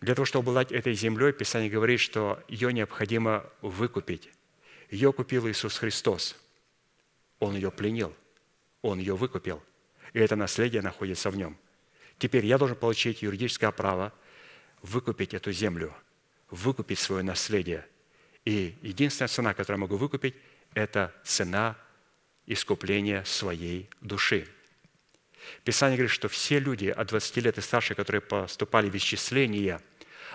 Для 0.00 0.14
того, 0.14 0.24
чтобы 0.24 0.50
обладать 0.50 0.72
этой 0.72 0.94
землей, 0.94 1.32
Писание 1.32 1.70
говорит, 1.70 2.00
что 2.00 2.42
ее 2.48 2.72
необходимо 2.72 3.44
выкупить. 3.60 4.30
Ее 4.90 5.12
купил 5.12 5.48
Иисус 5.48 5.78
Христос. 5.78 6.36
Он 7.40 7.54
ее 7.54 7.70
пленил, 7.70 8.14
Он 8.86 8.98
ее 8.98 9.16
выкупил. 9.16 9.62
И 10.12 10.18
это 10.18 10.36
наследие 10.36 10.82
находится 10.82 11.30
в 11.30 11.36
нем. 11.36 11.56
Теперь 12.18 12.46
я 12.46 12.56
должен 12.58 12.76
получить 12.76 13.22
юридическое 13.22 13.70
право– 13.70 14.12
выкупить 14.82 15.34
эту 15.34 15.52
землю, 15.52 15.94
выкупить 16.50 16.98
свое 16.98 17.22
наследие. 17.22 17.86
И 18.44 18.76
единственная 18.82 19.28
цена, 19.28 19.54
которую 19.54 19.78
я 19.78 19.82
могу 19.82 19.96
выкупить, 19.96 20.34
это 20.74 21.12
цена 21.24 21.76
искупления 22.46 23.24
своей 23.24 23.88
души. 24.00 24.46
Писание 25.64 25.96
говорит, 25.96 26.12
что 26.12 26.28
все 26.28 26.58
люди 26.58 26.86
от 26.86 27.08
20 27.08 27.36
лет 27.38 27.58
и 27.58 27.60
старше, 27.60 27.94
которые 27.94 28.20
поступали 28.20 28.88
в 28.88 28.94
исчисление, 28.94 29.80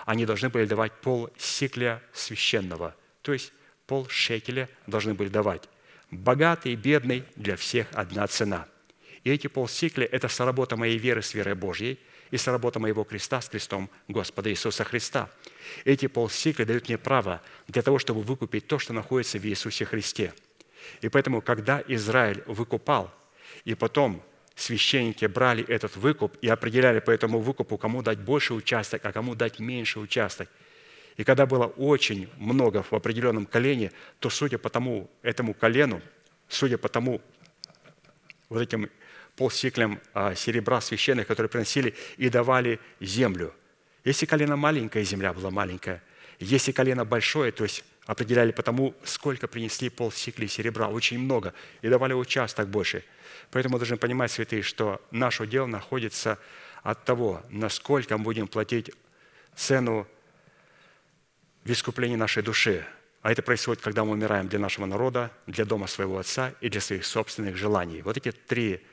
они 0.04 0.26
должны 0.26 0.48
были 0.48 0.66
давать 0.66 0.92
пол 1.00 1.30
сикля 1.38 2.02
священного, 2.12 2.94
то 3.22 3.32
есть 3.32 3.52
пол 3.86 4.08
шекеля 4.08 4.68
должны 4.86 5.14
были 5.14 5.28
давать. 5.28 5.68
Богатый 6.12 6.76
бедный 6.76 7.24
для 7.34 7.56
всех 7.56 7.88
одна 7.92 8.28
цена. 8.28 8.68
И 9.24 9.30
эти 9.30 9.48
полсикля– 9.48 10.06
это 10.12 10.28
соработа 10.28 10.76
моей 10.76 10.98
веры 10.98 11.22
с 11.22 11.34
верой 11.34 11.56
Божьей– 11.56 11.98
и 12.32 12.38
сработа 12.38 12.80
моего 12.80 13.04
креста 13.04 13.40
с 13.40 13.48
крестом 13.48 13.88
Господа 14.08 14.50
Иисуса 14.50 14.84
Христа. 14.84 15.30
Эти 15.84 16.06
полсикля 16.08 16.64
дают 16.64 16.88
мне 16.88 16.98
право 16.98 17.42
для 17.68 17.82
того, 17.82 17.98
чтобы 17.98 18.22
выкупить 18.22 18.66
то, 18.66 18.78
что 18.78 18.94
находится 18.94 19.38
в 19.38 19.46
Иисусе 19.46 19.84
Христе. 19.84 20.32
И 21.02 21.08
поэтому, 21.10 21.42
когда 21.42 21.84
Израиль 21.86 22.42
выкупал, 22.46 23.12
и 23.66 23.74
потом 23.74 24.22
священники 24.56 25.26
брали 25.26 25.62
этот 25.68 25.94
выкуп 25.96 26.36
и 26.40 26.48
определяли 26.48 27.00
по 27.00 27.10
этому 27.10 27.38
выкупу, 27.38 27.76
кому 27.76 28.02
дать 28.02 28.18
больше 28.18 28.54
участок, 28.54 29.04
а 29.04 29.12
кому 29.12 29.34
дать 29.34 29.58
меньше 29.58 30.00
участок. 30.00 30.48
И 31.16 31.24
когда 31.24 31.46
было 31.46 31.66
очень 31.66 32.28
много 32.38 32.82
в 32.82 32.92
определенном 32.92 33.46
колене, 33.46 33.92
то 34.18 34.30
судя 34.30 34.58
по 34.58 34.70
тому, 34.70 35.10
этому 35.22 35.54
колену, 35.54 36.00
судя 36.48 36.78
по 36.78 36.88
тому, 36.88 37.20
вот 38.48 38.60
этим 38.60 38.90
полсиклем 39.36 40.00
а, 40.12 40.34
серебра 40.34 40.80
священных, 40.80 41.26
которые 41.26 41.48
приносили 41.48 41.94
и 42.16 42.28
давали 42.28 42.80
землю. 43.00 43.54
Если 44.04 44.26
колено 44.26 44.56
маленькое, 44.56 45.04
земля 45.04 45.32
была 45.32 45.50
маленькая. 45.50 46.02
Если 46.38 46.72
колено 46.72 47.04
большое, 47.04 47.52
то 47.52 47.64
есть 47.64 47.84
определяли 48.06 48.50
по 48.50 48.62
тому, 48.62 48.94
сколько 49.04 49.46
принесли 49.46 49.88
полсикли 49.88 50.46
серебра, 50.46 50.88
очень 50.88 51.18
много, 51.18 51.54
и 51.82 51.88
давали 51.88 52.14
участок 52.14 52.68
больше. 52.68 53.04
Поэтому 53.50 53.74
мы 53.74 53.78
должны 53.78 53.96
понимать, 53.96 54.30
святые, 54.32 54.62
что 54.62 55.00
наше 55.10 55.46
дело 55.46 55.66
находится 55.66 56.38
от 56.82 57.04
того, 57.04 57.42
насколько 57.48 58.18
мы 58.18 58.24
будем 58.24 58.48
платить 58.48 58.90
цену 59.54 60.08
в 61.64 61.70
искуплении 61.70 62.16
нашей 62.16 62.42
души. 62.42 62.86
А 63.22 63.30
это 63.30 63.42
происходит, 63.42 63.82
когда 63.82 64.04
мы 64.04 64.12
умираем 64.12 64.48
для 64.48 64.58
нашего 64.58 64.86
народа, 64.86 65.30
для 65.46 65.64
дома 65.64 65.86
своего 65.86 66.18
отца 66.18 66.52
и 66.60 66.68
для 66.68 66.80
своих 66.80 67.04
собственных 67.04 67.56
желаний. 67.56 68.02
Вот 68.02 68.16
эти 68.16 68.32
три 68.32 68.84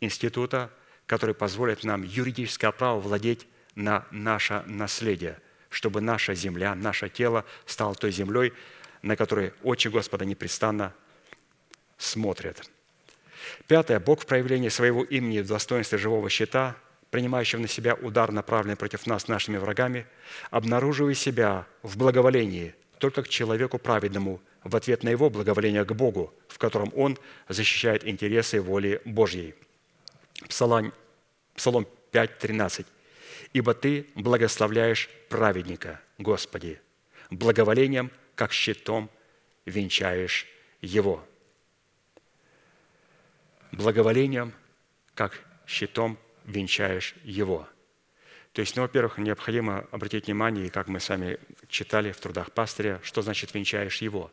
института, 0.00 0.70
который 1.06 1.34
позволит 1.34 1.84
нам 1.84 2.02
юридическое 2.02 2.72
право 2.72 2.98
владеть 2.98 3.46
на 3.76 4.04
наше 4.10 4.64
наследие, 4.66 5.38
чтобы 5.70 6.00
наша 6.00 6.34
земля, 6.34 6.74
наше 6.74 7.08
тело 7.08 7.44
стало 7.66 7.94
той 7.94 8.10
землей, 8.10 8.52
на 9.02 9.14
которой 9.14 9.52
очи 9.62 9.86
Господа 9.88 10.24
непрестанно 10.24 10.92
смотрят. 11.98 12.68
Пятое. 13.68 14.00
Бог 14.00 14.22
в 14.22 14.26
проявлении 14.26 14.68
своего 14.68 15.04
имени 15.04 15.40
в 15.40 15.46
достоинстве 15.46 15.98
живого 15.98 16.28
щита, 16.28 16.76
принимающего 17.10 17.60
на 17.60 17.68
себя 17.68 17.94
удар, 17.94 18.32
направленный 18.32 18.76
против 18.76 19.06
нас 19.06 19.28
нашими 19.28 19.56
врагами, 19.56 20.06
обнаруживая 20.50 21.14
себя 21.14 21.66
в 21.82 21.96
благоволении 21.96 22.74
только 22.98 23.22
к 23.22 23.28
человеку 23.28 23.78
праведному 23.78 24.40
в 24.64 24.74
ответ 24.76 25.04
на 25.04 25.08
его 25.08 25.30
благоволение 25.30 25.84
к 25.84 25.92
Богу, 25.92 26.34
в 26.48 26.58
котором 26.58 26.92
он 26.94 27.16
защищает 27.48 28.06
интересы 28.06 28.60
воли 28.60 29.00
Божьей– 29.04 29.54
Псалом, 30.46 30.92
Псалом 31.54 31.86
5, 32.12 32.38
13. 32.38 32.86
«Ибо 33.52 33.74
Ты 33.74 34.06
благословляешь 34.14 35.08
праведника, 35.28 36.00
Господи, 36.18 36.80
благоволением, 37.30 38.10
как 38.34 38.52
щитом 38.52 39.10
венчаешь 39.64 40.46
его». 40.80 41.24
Благоволением, 43.72 44.52
как 45.14 45.40
щитом 45.66 46.18
венчаешь 46.48 47.14
его. 47.22 47.68
То 48.52 48.60
есть, 48.60 48.74
ну, 48.76 48.82
во-первых, 48.82 49.18
необходимо 49.18 49.86
обратить 49.90 50.26
внимание, 50.26 50.66
и 50.66 50.70
как 50.70 50.88
мы 50.88 51.00
сами 51.00 51.38
читали 51.68 52.10
в 52.10 52.18
трудах 52.18 52.50
пастыря, 52.50 53.00
что 53.02 53.22
значит 53.22 53.54
«венчаешь 53.54 53.98
его». 54.02 54.32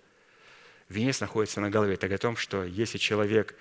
Венец 0.90 1.20
находится 1.20 1.62
на 1.62 1.70
голове. 1.70 1.98
Так 1.98 2.12
о 2.12 2.18
том, 2.18 2.38
что 2.38 2.64
если 2.64 2.98
человек 2.98 3.56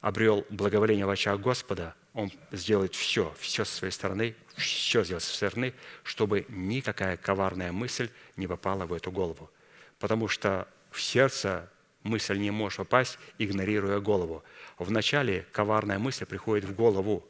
обрел 0.00 0.46
благоволение 0.50 1.06
в 1.06 1.10
очах 1.10 1.40
Господа, 1.40 1.94
он 2.12 2.30
сделает 2.52 2.94
все, 2.94 3.34
все 3.38 3.64
со 3.64 3.76
своей 3.76 3.92
стороны, 3.92 4.36
все 4.56 5.02
сделает 5.04 5.22
со 5.22 5.34
своей 5.34 5.50
стороны, 5.50 5.74
чтобы 6.02 6.46
никакая 6.48 7.16
коварная 7.16 7.72
мысль 7.72 8.10
не 8.36 8.46
попала 8.46 8.86
в 8.86 8.92
эту 8.92 9.10
голову. 9.10 9.50
Потому 9.98 10.28
что 10.28 10.68
в 10.90 11.00
сердце 11.00 11.70
мысль 12.02 12.38
не 12.38 12.50
может 12.50 12.78
попасть, 12.78 13.18
игнорируя 13.38 14.00
голову. 14.00 14.44
Вначале 14.78 15.46
коварная 15.52 15.98
мысль 15.98 16.26
приходит 16.26 16.64
в 16.64 16.74
голову, 16.74 17.26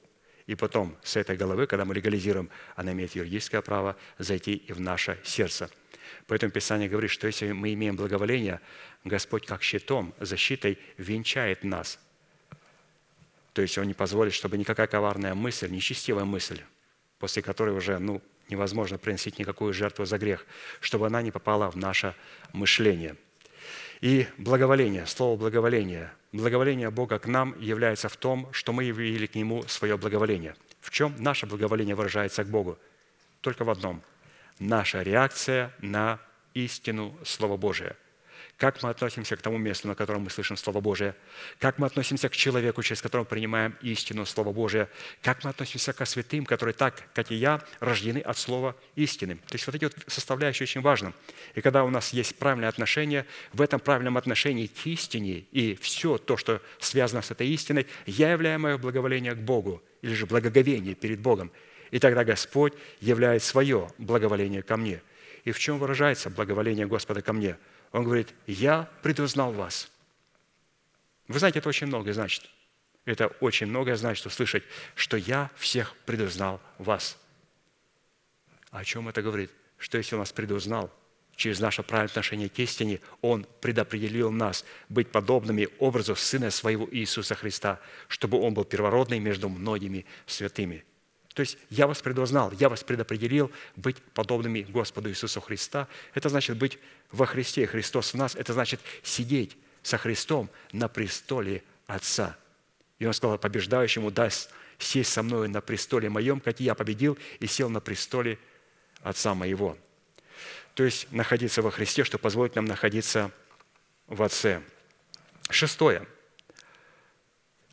и 0.47 0.55
потом 0.55 0.97
с 1.03 1.17
этой 1.17 1.37
головы, 1.37 1.67
когда 1.67 1.85
мы 1.85 1.95
легализируем, 1.95 2.51
она 2.77 2.93
имеет 2.93 3.15
юридическое 3.15 3.63
право 3.63 3.97
зайти 4.19 4.55
и 4.55 4.73
в 4.73 4.81
наше 4.81 5.19
сердце. 5.25 5.71
Поэтому 6.27 6.53
Писание 6.53 6.89
говорит, 6.89 7.11
что 7.11 7.27
если 7.27 7.53
мы 7.53 7.73
имеем 7.73 7.97
благоволение, 7.97 8.61
Господь 9.05 9.47
как 9.47 9.63
щитом, 9.63 10.15
защитой 10.21 10.79
венчает 10.99 11.65
нас. 11.65 11.99
То 13.53 13.63
есть 13.63 13.77
Он 13.79 13.87
не 13.87 13.95
позволит, 13.95 14.35
чтобы 14.35 14.59
никакая 14.59 14.87
коварная 14.87 15.35
мысль, 15.35 15.71
нечестивая 15.71 16.25
мысль, 16.25 16.61
после 17.19 17.43
которой 17.43 17.75
уже 17.75 17.99
ну, 17.99 18.23
невозможно 18.49 18.99
приносить 18.99 19.39
никакую 19.39 19.73
жертву 19.73 20.05
за 20.05 20.19
грех, 20.19 20.47
чтобы 20.81 21.07
она 21.07 21.23
не 21.23 21.31
попала 21.31 21.71
в 21.71 21.77
наше 21.77 22.15
мышление. 22.53 23.17
И 24.01 24.27
благоволение, 24.39 25.07
слово 25.07 25.37
благоволение, 25.37 26.13
благоволение 26.33 26.91
Бога 26.91 27.19
к 27.19 27.27
нам 27.27 27.59
является 27.59 28.09
в 28.09 28.17
том, 28.17 28.49
что 28.53 28.73
мы 28.73 28.85
явили 28.85 29.27
к 29.27 29.35
Нему 29.35 29.63
свое 29.65 29.97
благоволение. 29.97 30.55
В 30.81 30.91
чем 30.91 31.15
наше 31.19 31.47
благоволение 31.47 31.95
выражается 31.95 32.45
к 32.45 32.49
Богу? 32.49 32.79
Только 33.41 33.65
в 33.65 33.71
одном– 33.71 34.03
наша 34.59 35.03
реакция 35.03 35.73
на 35.81 36.19
истину 36.55 37.17
Слова 37.25 37.57
Божия. 37.57 37.97
Как 38.57 38.83
мы 38.83 38.89
относимся 38.89 39.37
к 39.37 39.43
тому 39.43 39.59
месту, 39.59 39.87
на 39.87 39.95
котором 39.95 40.23
мы 40.23 40.31
слышим 40.31 40.57
Слово 40.57 40.81
Божие? 40.81 41.15
Как 41.59 41.79
мы 41.79 41.87
относимся 41.87 42.31
к 42.31 42.33
человеку, 42.37 42.83
через 42.83 43.03
которого 43.03 43.27
принимаем 43.27 43.77
истину 43.83 44.25
Слова 44.25 44.51
Божия? 44.51 44.89
Как 45.23 45.45
мы 45.45 45.51
относимся 45.51 45.93
к 45.93 46.07
святым, 46.07 46.47
которые 46.47 46.73
так, 46.73 47.03
как 47.13 47.31
и 47.31 47.35
я, 47.35 47.61
рождены 47.81 48.19
от 48.19 48.39
Слова 48.39 48.75
истины? 48.95 49.37
То 49.37 49.57
есть 49.57 49.67
вот 49.67 49.77
эти 49.77 49.85
вот 49.85 49.95
составляющие 50.07 50.65
очень 50.65 50.81
важны. 50.81 51.13
И 51.55 51.61
когда 51.61 51.85
у 51.85 51.91
нас 51.91 52.15
есть 52.15 52.37
правильное 52.37 52.71
отношение, 52.71 53.27
в 53.53 53.61
этом 53.61 53.79
правильном 53.79 54.17
отношении 54.17 54.69
к 54.69 54.87
истине 54.87 55.45
и 55.53 55.75
все 55.75 56.17
то, 56.17 56.39
что 56.39 56.63
связано 56.79 57.21
с 57.21 57.31
этой 57.31 57.49
истиной, 57.49 57.87
я 58.07 58.33
являю 58.33 58.59
мое 58.59 58.79
благоволение 58.79 59.35
к 59.35 59.39
Богу 59.39 59.83
или 60.01 60.15
же 60.15 60.25
благоговение 60.25 60.95
перед 60.95 61.21
Богом. 61.21 61.53
И 61.91 61.99
тогда 61.99 62.25
Господь 62.25 62.73
являет 63.01 63.43
свое 63.43 63.91
благоволение 63.99 64.63
ко 64.63 64.79
мне. 64.79 65.03
И 65.45 65.53
в 65.53 65.59
чем 65.59 65.79
выражается 65.79 66.31
благоволение 66.31 66.87
Господа 66.87 67.21
ко 67.21 67.35
мне? 67.35 67.59
Он 67.93 68.05
говорит, 68.05 68.35
я 68.47 68.89
предузнал 69.03 69.53
вас. 69.53 69.91
Вы 71.29 71.39
знаете, 71.39 71.59
это 71.59 71.69
очень 71.69 71.87
многое 71.87 72.15
значит. 72.15 72.49
Это 73.05 73.29
очень 73.41 73.67
многое 73.67 73.97
значит 73.97 74.27
услышать, 74.27 74.65
что 74.95 75.17
я 75.17 75.51
всех 75.57 75.95
предузнал 76.05 76.61
вас. 76.79 77.19
А 78.71 78.81
о 78.81 78.85
чем 78.85 79.09
это 79.09 79.23
говорит? 79.23 79.51
Что 79.79 79.99
если 79.99 80.15
он 80.15 80.21
нас 80.21 80.33
предузнал, 80.33 80.91
через 81.37 81.61
наше 81.61 81.83
правильное 81.83 82.11
отношение 82.11 82.49
к 82.49 82.59
истине, 82.59 83.01
Он 83.21 83.47
предопределил 83.61 84.31
нас 84.31 84.65
быть 84.89 85.13
подобными 85.13 85.69
образу 85.79 86.17
Сына 86.17 86.51
Своего 86.51 86.89
Иисуса 86.91 87.35
Христа, 87.35 87.81
чтобы 88.09 88.41
Он 88.41 88.55
был 88.55 88.65
первородный 88.65 89.19
между 89.19 89.49
многими 89.49 90.07
святыми– 90.27 90.85
то 91.37 91.41
есть 91.41 91.59
я 91.69 91.87
вас 91.87 92.01
предузнал, 92.01 92.51
я 92.53 92.71
вас 92.71 92.83
предопределил 92.83 93.53
быть 93.77 93.99
подобными 94.15 94.63
Господу 94.63 95.11
Иисусу 95.11 95.43
Христа. 95.43 95.87
Это 96.15 96.31
значит 96.31 96.57
быть 96.57 96.79
во 97.13 97.27
Христе, 97.27 97.67
Христос 97.67 98.15
в 98.15 98.17
нас. 98.17 98.35
Это 98.35 98.55
значит 98.55 98.81
сидеть 99.03 99.55
со 99.83 99.99
Христом 99.99 100.49
на 100.73 100.89
престоле 100.89 101.63
Отца. 101.87 102.39
И 102.99 103.05
он 103.05 103.13
сказал, 103.13 103.37
побеждающему 103.37 104.11
даст 104.11 104.49
сесть 104.79 105.13
со 105.13 105.23
мной 105.23 105.49
на 105.49 105.61
престоле 105.61 106.09
моем, 106.09 106.41
как 106.41 106.59
и 106.59 106.65
я 106.65 106.75
победил 106.75 107.19
и 107.39 107.47
сел 107.47 107.69
на 107.69 107.83
престоле 107.83 108.39
Отца 109.03 109.35
моего. 109.35 109.77
То 110.73 110.85
есть 110.85 111.13
находиться 111.13 111.61
во 111.61 111.71
Христе, 111.71 112.05
что 112.05 112.17
позволит 112.17 112.55
нам 112.55 112.65
находиться 112.65 113.31
в 114.07 114.23
Отце. 114.23 114.63
Шестое. 115.51 116.07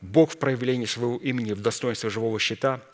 Бог 0.01 0.33
в 0.33 0.37
проявлении 0.37 0.85
своего 0.85 1.15
имени 1.15 1.53
в 1.53 1.61
достоинстве 1.61 2.09
живого 2.09 2.37
щита– 2.39 2.81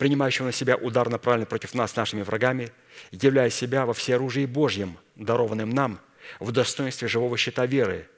принимающего 0.00 0.46
на 0.46 0.52
себя 0.52 0.78
удар 0.78 1.10
направленный 1.10 1.46
против 1.46 1.74
нас 1.74 1.94
нашими 1.94 2.22
врагами, 2.22 2.72
являя 3.10 3.50
себя 3.50 3.84
во 3.84 3.92
всеоружии 3.92 4.46
Божьем, 4.46 4.96
дарованным 5.14 5.68
нам, 5.68 6.00
в 6.38 6.52
достоинстве 6.52 7.06
живого 7.06 7.36
щита 7.36 7.66
веры, 7.66 8.08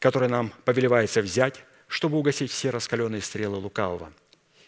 который 0.00 0.28
нам 0.28 0.52
повелевается 0.64 1.22
взять, 1.22 1.62
чтобы 1.86 2.18
угасить 2.18 2.50
все 2.50 2.70
раскаленные 2.70 3.22
стрелы 3.22 3.58
лукавого. 3.58 4.12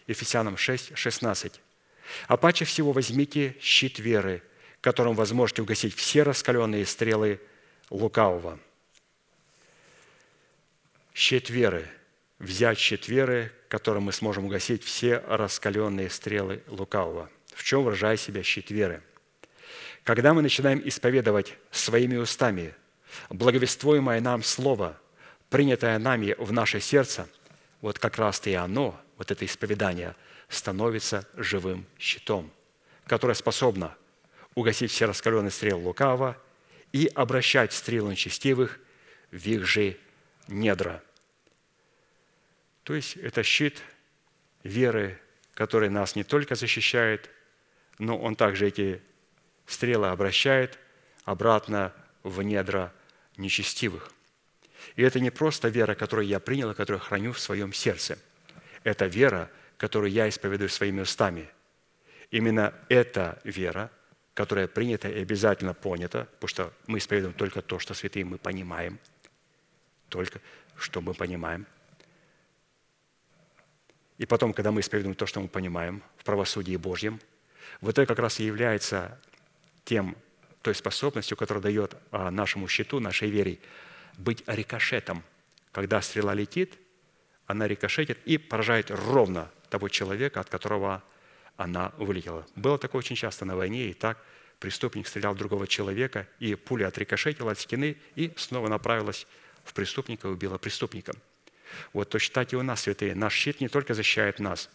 Ефесянам 0.07 0.55
6, 0.55 0.97
16. 0.97 1.59
«А 2.27 2.37
паче 2.37 2.63
всего 2.63 2.93
возьмите 2.93 3.57
щит 3.59 3.99
веры, 3.99 4.41
которым 4.79 5.15
вы 5.15 5.25
сможете 5.25 5.63
угасить 5.63 5.93
все 5.93 6.23
раскаленные 6.23 6.85
стрелы 6.85 7.41
лукавого». 7.89 8.57
Щит 11.13 11.49
веры– 11.49 11.89
взять 12.43 12.77
щит 12.77 13.07
которым 13.69 14.03
мы 14.03 14.11
сможем 14.11 14.45
угасить 14.45 14.83
все 14.83 15.23
раскаленные 15.27 16.09
стрелы 16.09 16.61
лукавого. 16.67 17.29
В 17.55 17.63
чем 17.63 17.83
выражая 17.83 18.17
себя 18.17 18.43
щит 18.43 18.69
веры? 18.69 19.01
Когда 20.03 20.33
мы 20.33 20.41
начинаем 20.41 20.81
исповедовать 20.85 21.57
своими 21.71 22.17
устами 22.17 22.75
благовествуемое 23.29 24.19
нам 24.19 24.43
Слово, 24.43 24.99
принятое 25.49 25.97
нами 25.97 26.35
в 26.37 26.51
наше 26.51 26.81
сердце, 26.81 27.27
вот 27.81 27.99
как 27.99 28.17
раз-то 28.17 28.49
и 28.49 28.53
оно, 28.53 28.99
вот 29.17 29.31
это 29.31 29.45
исповедание, 29.45 30.15
становится 30.49 31.27
живым 31.35 31.85
щитом, 31.97 32.51
которое 33.07 33.33
способно 33.33 33.95
угасить 34.55 34.91
все 34.91 35.05
раскаленные 35.05 35.51
стрелы 35.51 35.83
лукавого 35.83 36.37
и 36.91 37.09
обращать 37.15 37.71
стрелы 37.71 38.11
нечестивых 38.11 38.79
в 39.31 39.45
их 39.47 39.65
же 39.65 39.97
недра– 40.47 41.01
то 42.83 42.93
есть 42.95 43.17
это 43.17 43.43
щит 43.43 43.81
веры, 44.63 45.19
который 45.53 45.89
нас 45.89 46.15
не 46.15 46.23
только 46.23 46.55
защищает, 46.55 47.29
но 47.97 48.17
он 48.17 48.35
также 48.35 48.67
эти 48.67 49.01
стрелы 49.65 50.07
обращает 50.09 50.77
обратно 51.23 51.93
в 52.23 52.41
недра 52.41 52.93
нечестивых. 53.37 54.11
И 54.95 55.01
это 55.01 55.19
не 55.19 55.29
просто 55.29 55.69
вера, 55.69 55.95
которую 55.95 56.27
я 56.27 56.39
принял, 56.39 56.69
а 56.69 56.73
которую 56.73 56.99
храню 56.99 57.31
в 57.31 57.39
своем 57.39 57.71
сердце. 57.71 58.19
Это 58.83 59.05
вера, 59.05 59.49
которую 59.77 60.11
я 60.11 60.27
исповедую 60.27 60.69
своими 60.69 61.01
устами. 61.01 61.49
Именно 62.31 62.73
эта 62.89 63.39
вера, 63.45 63.91
которая 64.33 64.67
принята 64.67 65.07
и 65.07 65.21
обязательно 65.21 65.73
понята, 65.73 66.27
потому 66.33 66.49
что 66.49 66.73
мы 66.87 66.97
исповедуем 66.97 67.33
только 67.33 67.61
то, 67.61 67.79
что 67.79 67.93
святые 67.93 68.25
мы 68.25 68.37
понимаем, 68.37 68.99
только 70.09 70.41
что 70.75 70.99
мы 70.99 71.13
понимаем– 71.13 71.65
и 74.17 74.25
потом, 74.25 74.53
когда 74.53 74.71
мы 74.71 74.81
исповедуем 74.81 75.15
то, 75.15 75.25
что 75.25 75.39
мы 75.39 75.47
понимаем 75.47 76.03
в 76.17 76.23
правосудии 76.23 76.75
Божьем, 76.75 77.19
вот 77.81 77.97
это 77.97 78.05
как 78.05 78.19
раз 78.19 78.39
и 78.39 78.45
является 78.45 79.19
тем, 79.85 80.15
той 80.61 80.75
способностью, 80.75 81.35
которая 81.35 81.61
дает 81.61 81.95
а, 82.11 82.31
нашему 82.31 82.67
щиту, 82.67 82.99
нашей 82.99 83.29
вере, 83.29 83.59
быть 84.17 84.43
рикошетом. 84.47 85.23
Когда 85.71 86.01
стрела 86.01 86.33
летит, 86.33 86.77
она 87.47 87.67
рикошетит 87.67 88.19
и 88.25 88.37
поражает 88.37 88.89
ровно 88.89 89.51
того 89.69 89.89
человека, 89.89 90.39
от 90.39 90.49
которого 90.49 91.03
она 91.57 91.91
вылетела. 91.97 92.45
Было 92.55 92.77
такое 92.77 92.99
очень 92.99 93.15
часто 93.15 93.43
на 93.43 93.57
войне, 93.57 93.87
и 93.87 93.93
так 93.93 94.23
преступник 94.59 95.07
стрелял 95.07 95.33
в 95.33 95.37
другого 95.37 95.67
человека, 95.67 96.27
и 96.39 96.55
пуля 96.55 96.87
отрикошетила 96.87 97.51
от 97.51 97.59
стены 97.59 97.97
и 98.15 98.31
снова 98.37 98.69
направилась 98.69 99.27
в 99.65 99.73
преступника 99.73 100.27
и 100.27 100.31
убила 100.31 100.57
преступника– 100.57 101.13
вот 101.93 102.09
точно 102.09 102.33
так 102.35 102.53
и 102.53 102.55
у 102.55 102.63
нас, 102.63 102.81
святые. 102.81 103.15
Наш 103.15 103.33
щит 103.33 103.61
не 103.61 103.67
только 103.67 103.93
защищает 103.93 104.39
нас, 104.39 104.69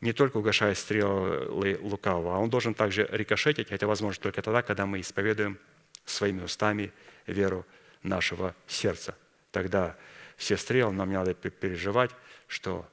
не 0.00 0.12
только 0.12 0.36
угошает 0.36 0.76
стрелы 0.76 1.78
лукавого, 1.80 2.36
а 2.36 2.38
он 2.38 2.50
должен 2.50 2.74
также 2.74 3.08
рикошетить. 3.10 3.70
Это 3.70 3.86
возможно 3.86 4.22
только 4.22 4.42
тогда, 4.42 4.62
когда 4.62 4.84
мы 4.86 5.00
исповедуем 5.00 5.58
своими 6.04 6.42
устами 6.42 6.92
веру 7.26 7.64
нашего 8.02 8.54
сердца. 8.66 9.16
Тогда 9.50 9.96
все 10.36 10.56
стрелы, 10.56 10.92
нам 10.92 11.08
не 11.08 11.16
надо 11.16 11.32
переживать, 11.34 12.10
что 12.48 12.86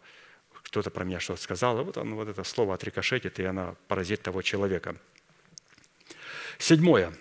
кто-то 0.64 0.90
про 0.90 1.04
меня 1.04 1.20
что-то 1.20 1.42
сказал, 1.42 1.82
и 1.82 1.84
вот, 1.84 1.98
он, 1.98 2.16
вот 2.16 2.30
это 2.30 2.46
слово 2.46 2.76
отрикошетит, 2.76 3.40
и 3.40 3.44
она 3.44 3.76
поразит 3.90 4.22
того 4.22 4.42
человека. 4.42 4.96
Седьмое. 6.60 7.14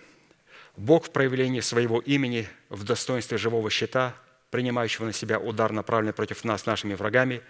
Бог 0.77 1.07
в 1.07 1.11
проявлении 1.11 1.59
своего 1.59 1.99
имени 1.99 2.47
в 2.69 2.85
достоинстве 2.85 3.37
живого 3.37 3.69
щита– 3.69 4.15
принимающего 4.51 5.05
на 5.05 5.13
себя 5.13 5.39
удар, 5.39 5.71
направленный 5.71 6.13
против 6.13 6.43
нас 6.43 6.65
нашими 6.65 6.93
врагами, 6.93 7.41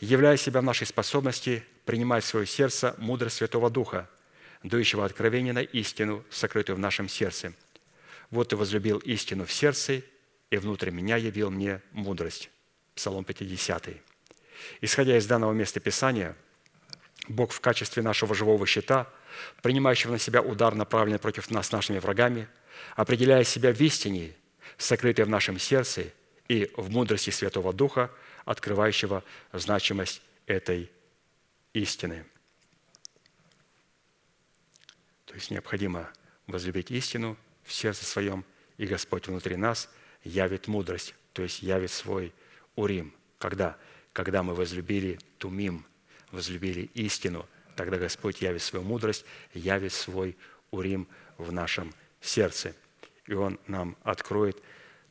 являя 0.00 0.36
себя 0.36 0.60
в 0.60 0.64
нашей 0.64 0.86
способности 0.86 1.64
принимать 1.86 2.24
в 2.24 2.26
свое 2.26 2.46
сердце 2.46 2.94
мудрость 2.98 3.36
Святого 3.36 3.70
Духа, 3.70 4.10
дающего 4.62 5.04
откровение 5.04 5.52
на 5.52 5.62
истину, 5.62 6.24
сокрытую 6.30 6.76
в 6.76 6.80
нашем 6.80 7.08
сердце. 7.08 7.54
Вот 8.30 8.48
ты 8.48 8.56
возлюбил 8.56 8.98
истину 8.98 9.46
в 9.46 9.52
сердце, 9.52 10.02
и 10.50 10.56
внутрь 10.56 10.90
меня 10.90 11.16
явил 11.16 11.50
мне 11.50 11.80
мудрость». 11.92 12.50
Псалом 12.94 13.24
50. 13.24 13.88
Исходя 14.82 15.16
из 15.16 15.26
данного 15.26 15.52
места 15.52 15.80
Писания, 15.80 16.36
Бог 17.28 17.52
в 17.52 17.60
качестве 17.60 18.02
нашего 18.02 18.34
живого 18.34 18.66
щита, 18.66 19.08
принимающего 19.62 20.12
на 20.12 20.18
себя 20.18 20.42
удар, 20.42 20.74
направленный 20.74 21.18
против 21.18 21.50
нас 21.50 21.72
нашими 21.72 21.98
врагами, 21.98 22.48
определяя 22.96 23.44
себя 23.44 23.72
в 23.72 23.80
истине, 23.80 24.34
сокрытой 24.76 25.24
в 25.24 25.28
нашем 25.28 25.58
сердце 25.58 26.12
и 26.48 26.70
в 26.76 26.90
мудрости 26.90 27.30
Святого 27.30 27.72
Духа, 27.72 28.10
открывающего 28.44 29.24
значимость 29.52 30.22
этой 30.46 30.90
истины. 31.72 32.24
То 35.26 35.34
есть 35.34 35.50
необходимо 35.50 36.10
возлюбить 36.46 36.90
истину 36.90 37.38
в 37.64 37.72
сердце 37.72 38.04
своем, 38.04 38.44
и 38.76 38.86
Господь 38.86 39.28
внутри 39.28 39.56
нас 39.56 39.88
явит 40.24 40.68
мудрость, 40.68 41.14
то 41.32 41.42
есть 41.42 41.62
явит 41.62 41.90
свой 41.90 42.34
урим. 42.76 43.14
Когда? 43.38 43.78
Когда 44.12 44.42
мы 44.42 44.54
возлюбили 44.54 45.18
тумим, 45.38 45.86
возлюбили 46.30 46.90
истину, 46.94 47.48
тогда 47.76 47.96
Господь 47.96 48.42
явит 48.42 48.62
свою 48.62 48.84
мудрость, 48.84 49.24
явит 49.54 49.92
свой 49.92 50.36
урим 50.70 51.08
в 51.38 51.52
нашем 51.52 51.94
сердце. 52.20 52.74
И 53.26 53.32
Он 53.32 53.58
нам 53.66 53.96
откроет 54.02 54.62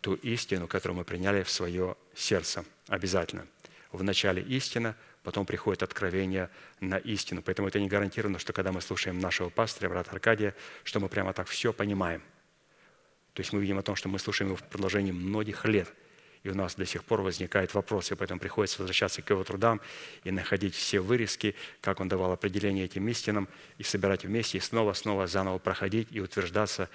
ту 0.02 0.16
истину, 0.16 0.68
которую 0.68 0.98
мы 0.98 1.06
приняли 1.06 1.44
в 1.44 1.50
свое 1.50 1.96
сердце. 2.16 2.66
Обязательно. 2.88 3.48
Вначале 3.92 4.42
истина, 4.42 4.96
потом 5.24 5.46
приходит 5.46 5.84
откровение 5.84 6.50
на 6.80 6.98
истину. 6.98 7.42
Поэтому 7.42 7.68
это 7.68 7.80
не 7.80 7.88
гарантировано, 7.88 8.40
что 8.40 8.54
когда 8.54 8.72
мы 8.72 8.82
слушаем 8.82 9.20
нашего 9.20 9.50
пастыря, 9.50 9.90
брата 9.90 10.12
Аркадия, 10.12 10.56
что 10.84 11.00
мы 11.00 11.10
прямо 11.10 11.34
так 11.34 11.48
все 11.48 11.74
понимаем. 11.74 12.22
То 13.34 13.42
есть 13.42 13.54
мы 13.54 13.62
видим 13.62 13.78
о 13.78 13.84
том, 13.84 13.96
что 13.96 14.10
мы 14.10 14.20
слушаем 14.20 14.50
его 14.50 14.58
в 14.58 14.64
продолжении 14.64 15.12
многих 15.12 15.66
лет– 15.66 15.88
и 16.44 16.50
у 16.50 16.56
нас 16.56 16.76
до 16.76 16.86
сих 16.86 17.04
пор 17.04 17.22
возникают 17.22 17.74
вопросы, 17.74 18.16
поэтому 18.16 18.40
приходится 18.40 18.80
возвращаться 18.80 19.22
к 19.22 19.30
его 19.30 19.44
трудам 19.44 19.80
и 20.24 20.32
находить 20.32 20.74
все 20.74 21.00
вырезки, 21.00 21.56
как 21.82 22.00
он 22.00 22.10
давал 22.10 22.32
определение 22.32 22.86
этим 22.86 23.08
истинам, 23.10 23.48
и 23.78 23.84
собирать 23.84 24.26
вместе, 24.26 24.58
и 24.58 24.62
снова-снова 24.62 25.28
заново 25.28 25.60
проходить 25.60 26.08
и 26.12 26.20
утверждаться 26.20 26.90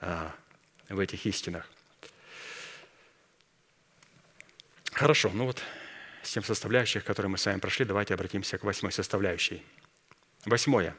а, 0.00 0.32
в 0.88 1.00
этих 1.00 1.26
истинах. 1.26 1.68
Хорошо, 4.94 5.30
ну 5.34 5.46
вот 5.46 5.60
с 6.22 6.30
тем 6.30 6.44
составляющих, 6.44 7.04
которые 7.04 7.28
мы 7.28 7.36
с 7.36 7.46
вами 7.46 7.58
прошли, 7.58 7.84
давайте 7.84 8.14
обратимся 8.14 8.58
к 8.58 8.64
восьмой 8.64 8.92
составляющей. 8.92 9.62
Восьмое. 10.46 10.96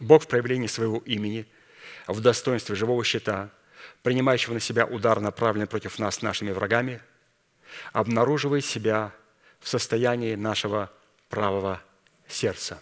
Бог 0.00 0.22
в 0.22 0.26
проявлении 0.26 0.68
своего 0.68 0.98
имени, 0.98 1.46
в 2.06 2.20
достоинстве 2.20 2.74
живого 2.74 3.04
щита, 3.04 3.50
принимающего 4.02 4.54
на 4.54 4.60
себя 4.60 4.86
удар, 4.86 5.20
направленный 5.20 5.66
против 5.66 5.98
нас 5.98 6.22
нашими 6.22 6.50
врагами, 6.50 7.02
обнаруживает 7.92 8.64
себя 8.64 9.12
в 9.60 9.68
состоянии 9.68 10.34
нашего 10.34 10.90
правого 11.28 11.82
сердца. 12.26 12.80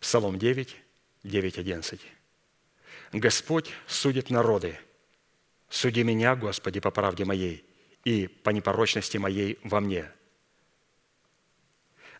Псалом 0.00 0.38
9, 0.38 0.74
9, 1.22 1.58
11. 1.58 2.00
«Господь 3.12 3.72
судит 3.86 4.30
народы. 4.30 4.78
Суди 5.68 6.02
меня, 6.02 6.36
Господи, 6.36 6.80
по 6.80 6.90
правде 6.90 7.24
моей 7.24 7.64
и 8.04 8.28
по 8.28 8.50
непорочности 8.50 9.18
моей 9.18 9.58
во 9.64 9.80
мне. 9.80 10.10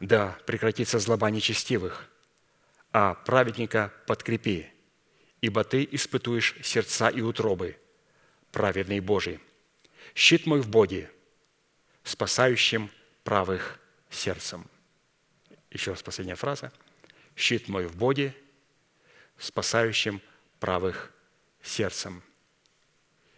Да 0.00 0.38
прекратится 0.46 0.98
злоба 0.98 1.30
нечестивых, 1.30 2.10
а 2.92 3.14
праведника 3.14 3.92
подкрепи, 4.06 4.70
ибо 5.40 5.64
Ты 5.64 5.88
испытуешь 5.90 6.56
сердца 6.62 7.08
и 7.08 7.20
утробы, 7.20 7.78
праведный 8.52 9.00
Божий. 9.00 9.40
Щит 10.14 10.46
мой 10.46 10.60
в 10.60 10.68
Боге, 10.68 11.10
спасающим 12.04 12.90
правых 13.22 13.78
сердцем. 14.10 14.68
Еще 15.70 15.90
раз 15.90 16.02
последняя 16.02 16.36
фраза. 16.36 16.72
Щит 17.34 17.68
мой 17.68 17.86
в 17.86 17.96
Боге, 17.96 18.34
спасающим 19.38 20.22
правых 20.58 21.12
сердцем. 21.62 22.22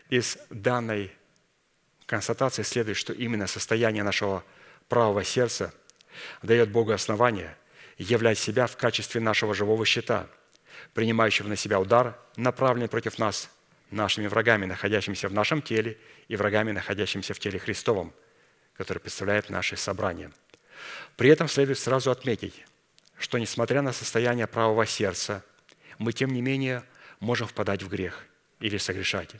Из 0.09 0.39
данной 0.51 1.13
констатации 2.07 2.63
следует, 2.63 2.97
что 2.97 3.13
именно 3.13 3.47
состояние 3.47 4.03
нашего 4.03 4.45
правого 4.89 5.25
сердца 5.25 5.73
дает 6.43 6.71
Богу 6.71 6.93
основание 6.93 7.57
являть 7.99 8.39
себя 8.39 8.67
в 8.67 8.77
качестве 8.77 9.21
нашего 9.21 9.55
живого 9.55 9.85
щита– 9.85 10.27
принимающего 10.95 11.49
на 11.49 11.57
себя 11.57 11.81
удар, 11.81 12.19
направленный 12.37 12.89
против 12.89 13.19
нас, 13.19 13.51
нашими 13.91 14.27
врагами, 14.27 14.67
находящимися 14.67 15.29
в 15.29 15.33
нашем 15.33 15.63
теле, 15.63 15.99
и 16.29 16.37
врагами, 16.37 16.73
находящимися 16.73 17.35
в 17.35 17.39
теле 17.39 17.59
Христовом, 17.59 18.13
который 18.75 18.99
представляет 18.99 19.49
наше 19.49 19.77
собрание. 19.77 20.31
При 21.17 21.31
этом 21.31 21.49
следует 21.49 21.79
сразу 21.79 22.11
отметить, 22.11 22.65
что 23.19 23.39
несмотря 23.39 23.83
на 23.83 23.93
состояние 23.93 24.47
правого 24.47 24.87
сердца, 24.87 25.43
мы, 25.99 26.13
тем 26.13 26.33
не 26.33 26.43
менее, 26.43 26.85
можем 27.19 27.49
впадать 27.49 27.83
в 27.83 27.89
грех 27.89 28.25
или 28.61 28.77
согрешать 28.77 29.35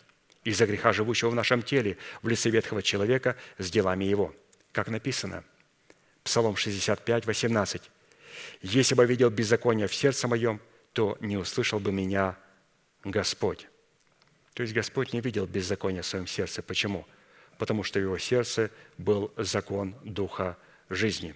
из-за 0.45 0.67
греха, 0.67 0.93
живущего 0.93 1.31
в 1.31 1.35
нашем 1.35 1.63
теле, 1.63 1.99
в 2.23 2.29
лице 2.29 2.51
ветхого 2.51 2.83
человека 2.83 3.37
с 3.59 3.71
делами 3.71 4.05
его. 4.05 4.35
Как 4.73 4.89
написано, 4.89 5.45
Псалом 6.25 6.57
65, 6.57 7.27
18. 7.27 7.91
«Если 8.63 8.95
бы 8.95 9.07
видел 9.07 9.31
беззаконие 9.31 9.89
в 9.89 9.95
сердце 9.95 10.29
моем, 10.29 10.61
то 10.93 11.17
не 11.21 11.37
услышал 11.37 11.81
бы 11.81 11.93
меня 11.93 12.37
Господь. 13.05 13.69
То 14.55 14.63
есть 14.63 14.75
Господь 14.75 15.13
не 15.13 15.21
видел 15.21 15.47
беззакония 15.47 16.03
в 16.03 16.07
своем 16.07 16.27
сердце. 16.27 16.63
Почему? 16.63 17.07
Потому 17.59 17.85
что 17.85 17.99
в 18.01 18.03
его 18.03 18.19
сердце 18.19 18.71
был 18.97 19.33
закон 19.37 19.95
Духа 20.03 20.57
жизни. 20.89 21.35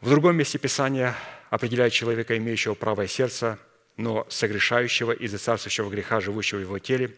В 0.00 0.10
другом 0.10 0.36
месте 0.36 0.58
Писания 0.58 1.14
определяет 1.50 1.92
человека, 1.92 2.36
имеющего 2.36 2.74
правое 2.74 3.06
сердце, 3.06 3.58
но 3.96 4.26
согрешающего 4.28 5.12
из-за 5.12 5.38
царствующего 5.38 5.90
греха, 5.90 6.20
живущего 6.20 6.58
в 6.58 6.62
его 6.62 6.78
теле, 6.78 7.16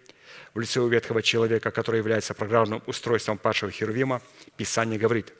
в 0.55 0.61
лице 0.61 0.81
у 0.81 0.89
ветхого 0.89 1.22
человека, 1.22 1.70
который 1.70 1.99
является 1.99 2.35
программным 2.35 2.83
устройством 2.87 3.39
падшего 3.39 3.70
Херувима, 3.70 4.22
Писание 4.57 4.99
говорит, 4.99 5.33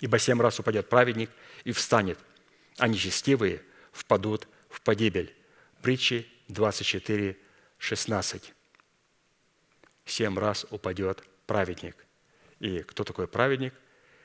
«Ибо 0.00 0.18
семь 0.18 0.40
раз 0.40 0.58
упадет 0.58 0.88
праведник 0.88 1.30
и 1.64 1.72
встанет, 1.72 2.18
а 2.78 2.88
нечестивые– 2.88 3.62
впадут 3.94 4.48
в 4.68 4.82
погибель. 4.82 5.34
Притчи 5.80 6.26
24, 6.48 7.36
16. 7.78 8.52
Семь 10.04 10.38
раз 10.38 10.66
упадет 10.70 11.22
праведник. 11.46 11.96
И 12.58 12.80
кто 12.80 13.04
такой 13.04 13.28
праведник? 13.28 13.72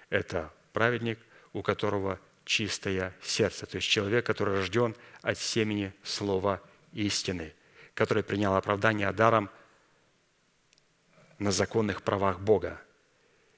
Это 0.10 0.52
праведник, 0.74 1.20
у 1.54 1.62
которого 1.62 2.20
чистое 2.50 3.14
сердце, 3.22 3.68
то 3.68 3.76
есть 3.76 3.88
человек, 3.88 4.26
который 4.26 4.56
рожден 4.56 4.96
от 5.22 5.38
семени 5.38 5.94
слова 6.02 6.60
истины, 6.94 7.54
который 7.94 8.24
принял 8.24 8.56
оправдание 8.56 9.12
даром 9.12 9.52
на 11.38 11.52
законных 11.52 12.02
правах 12.02 12.40
Бога. 12.40 12.82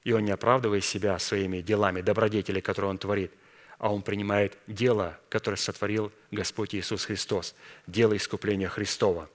И 0.04 0.12
он 0.12 0.26
не 0.26 0.30
оправдывает 0.30 0.84
себя 0.84 1.18
своими 1.18 1.62
делами, 1.62 2.02
добродетели, 2.02 2.60
которые 2.60 2.90
он 2.90 2.98
творит, 2.98 3.32
а 3.78 3.90
он 3.90 4.02
принимает 4.02 4.58
дело, 4.66 5.18
которое 5.30 5.56
сотворил 5.56 6.12
Господь 6.30 6.74
Иисус 6.74 7.06
Христос, 7.06 7.54
дело 7.86 8.14
искупления 8.14 8.68
Христова. 8.68 9.30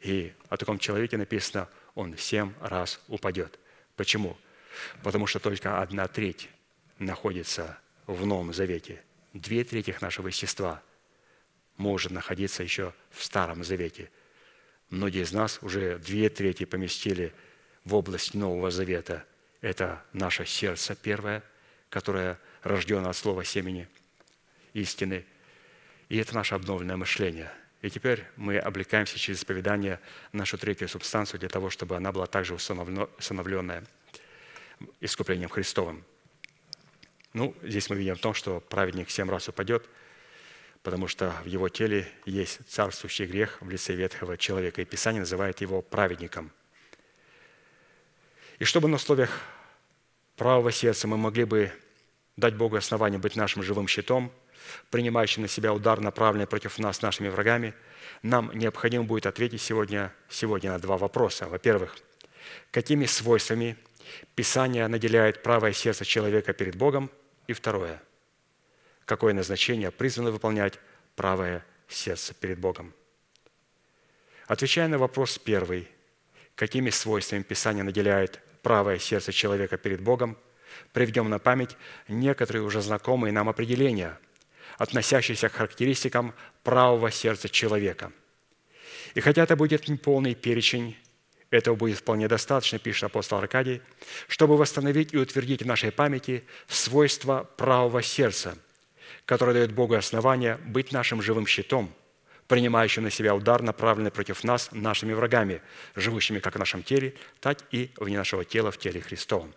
И 0.00 0.34
о 0.50 0.58
таком 0.58 0.78
человеке 0.78 1.16
написано, 1.16 1.70
он 1.94 2.18
семь 2.18 2.52
раз 2.60 3.00
упадет. 3.08 3.58
Почему? 3.96 4.36
Потому 5.02 5.26
что 5.26 5.38
только 5.38 5.80
одна 5.80 6.06
треть 6.06 6.50
находится 6.98 7.78
в 8.06 8.26
Новом 8.26 8.52
Завете. 8.52 9.02
Две 9.32 9.64
трети 9.64 9.94
нашего 10.00 10.28
естества 10.28 10.82
может 11.76 12.12
находиться 12.12 12.62
еще 12.62 12.92
в 13.10 13.22
Старом 13.24 13.64
Завете. 13.64 14.10
Многие 14.90 15.22
из 15.22 15.32
нас 15.32 15.58
уже 15.62 15.98
две 15.98 16.28
трети 16.28 16.64
поместили 16.64 17.32
в 17.84 17.94
область 17.94 18.34
Нового 18.34 18.70
Завета. 18.70 19.24
Это 19.60 20.04
наше 20.12 20.46
сердце 20.46 20.94
первое, 20.94 21.42
которое– 21.88 22.38
рожден 22.64 23.06
от 23.06 23.16
слова 23.16 23.44
семени 23.44 23.88
истины. 24.72 25.24
И 26.08 26.16
это 26.16 26.34
наше 26.34 26.54
обновленное 26.54 26.96
мышление. 26.96 27.52
И 27.82 27.90
теперь 27.90 28.24
мы 28.36 28.58
облекаемся 28.58 29.18
через 29.18 29.38
исповедание 29.38 30.00
нашу 30.32 30.58
третью 30.58 30.88
субстанцию 30.88 31.38
для 31.40 31.48
того, 31.48 31.70
чтобы 31.70 31.96
она 31.96 32.12
была 32.12 32.26
также 32.26 32.54
установленная 32.54 33.84
искуплением 35.00 35.50
Христовым. 35.50 36.04
Ну, 37.34 37.52
здесь 37.64 37.90
мы 37.90 37.96
видим 37.96 38.14
в 38.14 38.20
том, 38.20 38.32
что 38.32 38.60
праведник 38.60 39.10
семь 39.10 39.28
раз 39.28 39.48
упадет, 39.48 39.88
потому 40.84 41.08
что 41.08 41.34
в 41.42 41.46
его 41.46 41.68
теле 41.68 42.08
есть 42.26 42.60
царствующий 42.68 43.26
грех 43.26 43.58
в 43.60 43.68
лице 43.68 43.92
ветхого 43.92 44.36
человека, 44.38 44.80
и 44.80 44.84
Писание 44.84 45.20
называет 45.20 45.60
его 45.60 45.82
праведником. 45.82 46.52
И 48.60 48.64
чтобы 48.64 48.86
на 48.86 48.96
условиях 48.96 49.40
правого 50.36 50.70
сердца 50.70 51.08
мы 51.08 51.16
могли 51.16 51.44
бы 51.44 51.72
дать 52.36 52.54
Богу 52.54 52.76
основание 52.76 53.18
быть 53.18 53.34
нашим 53.34 53.64
живым 53.64 53.88
щитом, 53.88 54.32
принимающим 54.90 55.42
на 55.42 55.48
себя 55.48 55.74
удар, 55.74 56.00
направленный 56.00 56.46
против 56.46 56.78
нас 56.78 57.02
нашими 57.02 57.28
врагами, 57.28 57.74
нам 58.22 58.52
необходимо 58.54 59.02
будет 59.02 59.26
ответить 59.26 59.60
сегодня, 59.60 60.14
сегодня 60.28 60.70
на 60.70 60.78
два 60.78 60.96
вопроса. 60.96 61.48
Во-первых, 61.48 61.98
какими 62.70 63.06
свойствами 63.06 63.76
Писание 64.36 64.86
наделяет 64.86 65.42
правое 65.42 65.72
сердце 65.72 66.04
человека 66.04 66.52
перед 66.52 66.76
Богом? 66.76 67.10
И 67.46 67.52
второе, 67.52 68.02
какое 69.04 69.34
назначение 69.34 69.90
призвано 69.90 70.30
выполнять 70.30 70.78
правое 71.14 71.64
сердце 71.88 72.34
перед 72.34 72.58
Богом? 72.58 72.94
Отвечая 74.46 74.88
на 74.88 74.98
вопрос 74.98 75.38
первый, 75.38 75.88
какими 76.54 76.90
свойствами 76.90 77.42
Писание 77.42 77.84
наделяет 77.84 78.40
правое 78.62 78.98
сердце 78.98 79.32
человека 79.32 79.76
перед 79.76 80.00
Богом, 80.00 80.38
приведем 80.92 81.28
на 81.28 81.38
память 81.38 81.76
некоторые 82.08 82.62
уже 82.62 82.80
знакомые 82.80 83.32
нам 83.32 83.48
определения, 83.48 84.18
относящиеся 84.78 85.48
к 85.48 85.52
характеристикам 85.52 86.34
правого 86.62 87.10
сердца 87.10 87.48
человека. 87.48 88.12
И 89.14 89.20
хотя 89.20 89.42
это 89.42 89.54
будет 89.54 89.88
неполный 89.88 90.34
перечень, 90.34 90.96
этого 91.54 91.76
будет 91.76 91.98
вполне 91.98 92.26
достаточно, 92.26 92.78
пишет 92.78 93.04
апостол 93.04 93.38
Аркадий, 93.38 93.80
чтобы 94.26 94.56
восстановить 94.56 95.14
и 95.14 95.18
утвердить 95.18 95.62
в 95.62 95.66
нашей 95.66 95.92
памяти 95.92 96.44
свойства 96.66 97.48
правого 97.56 98.02
сердца, 98.02 98.58
которое 99.24 99.52
дает 99.52 99.72
Богу 99.72 99.94
основание 99.94 100.56
быть 100.56 100.90
нашим 100.92 101.22
живым 101.22 101.46
щитом, 101.46 101.94
принимающим 102.48 103.04
на 103.04 103.10
себя 103.10 103.34
удар, 103.34 103.62
направленный 103.62 104.10
против 104.10 104.42
нас 104.42 104.70
нашими 104.72 105.12
врагами, 105.12 105.62
живущими 105.94 106.40
как 106.40 106.56
в 106.56 106.58
нашем 106.58 106.82
теле, 106.82 107.14
так 107.40 107.58
и 107.70 107.92
вне 107.96 108.18
нашего 108.18 108.44
тела 108.44 108.72
в 108.72 108.78
теле 108.78 109.00
Христовом. 109.00 109.54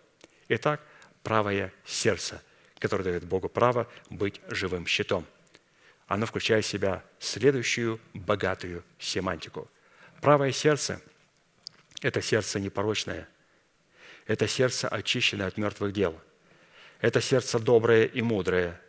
Итак, 0.48 0.80
правое 1.22 1.72
сердце, 1.84 2.40
которое 2.78 3.04
дает 3.04 3.24
Богу 3.24 3.48
право 3.48 3.88
быть 4.08 4.40
живым 4.48 4.86
щитом. 4.86 5.26
Оно 6.06 6.26
включает 6.26 6.64
в 6.64 6.68
себя 6.68 7.02
следующую 7.18 8.00
богатую 8.14 8.84
семантику. 8.98 9.68
Правое 10.20 10.52
сердце– 10.52 11.02
это 12.02 12.22
сердце 12.22 12.60
непорочное. 12.60 13.28
Это 14.26 14.46
сердце 14.46 14.88
очищенное 14.88 15.46
от 15.46 15.56
мертвых 15.56 15.92
дел. 15.92 16.18
Это 17.00 17.20
сердце 17.20 17.58
доброе 17.58 18.04
и 18.04 18.22
мудрое. 18.22 18.80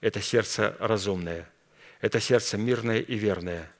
Это 0.00 0.20
сердце 0.20 0.76
разумное. 0.78 1.48
Это 2.00 2.20
сердце 2.20 2.56
мирное 2.56 3.00
и 3.00 3.14
верное. 3.16 3.70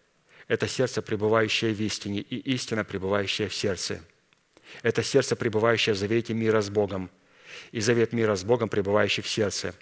Это 0.48 0.66
сердце, 0.66 1.02
пребывающее 1.02 1.72
в 1.72 1.80
истине, 1.80 2.20
и 2.20 2.36
истина, 2.52 2.84
пребывающая 2.84 3.48
в 3.48 3.54
сердце. 3.54 4.00
Это 4.82 5.02
сердце, 5.02 5.36
пребывающее 5.36 5.94
в 5.94 5.98
завете 5.98 6.34
мира 6.34 6.60
с 6.60 6.70
Богом, 6.70 7.10
и 7.70 7.80
завет 7.80 8.12
мира 8.12 8.34
с 8.34 8.44
Богом, 8.44 8.68
пребывающий 8.68 9.22
в 9.22 9.28
сердце. 9.28 9.74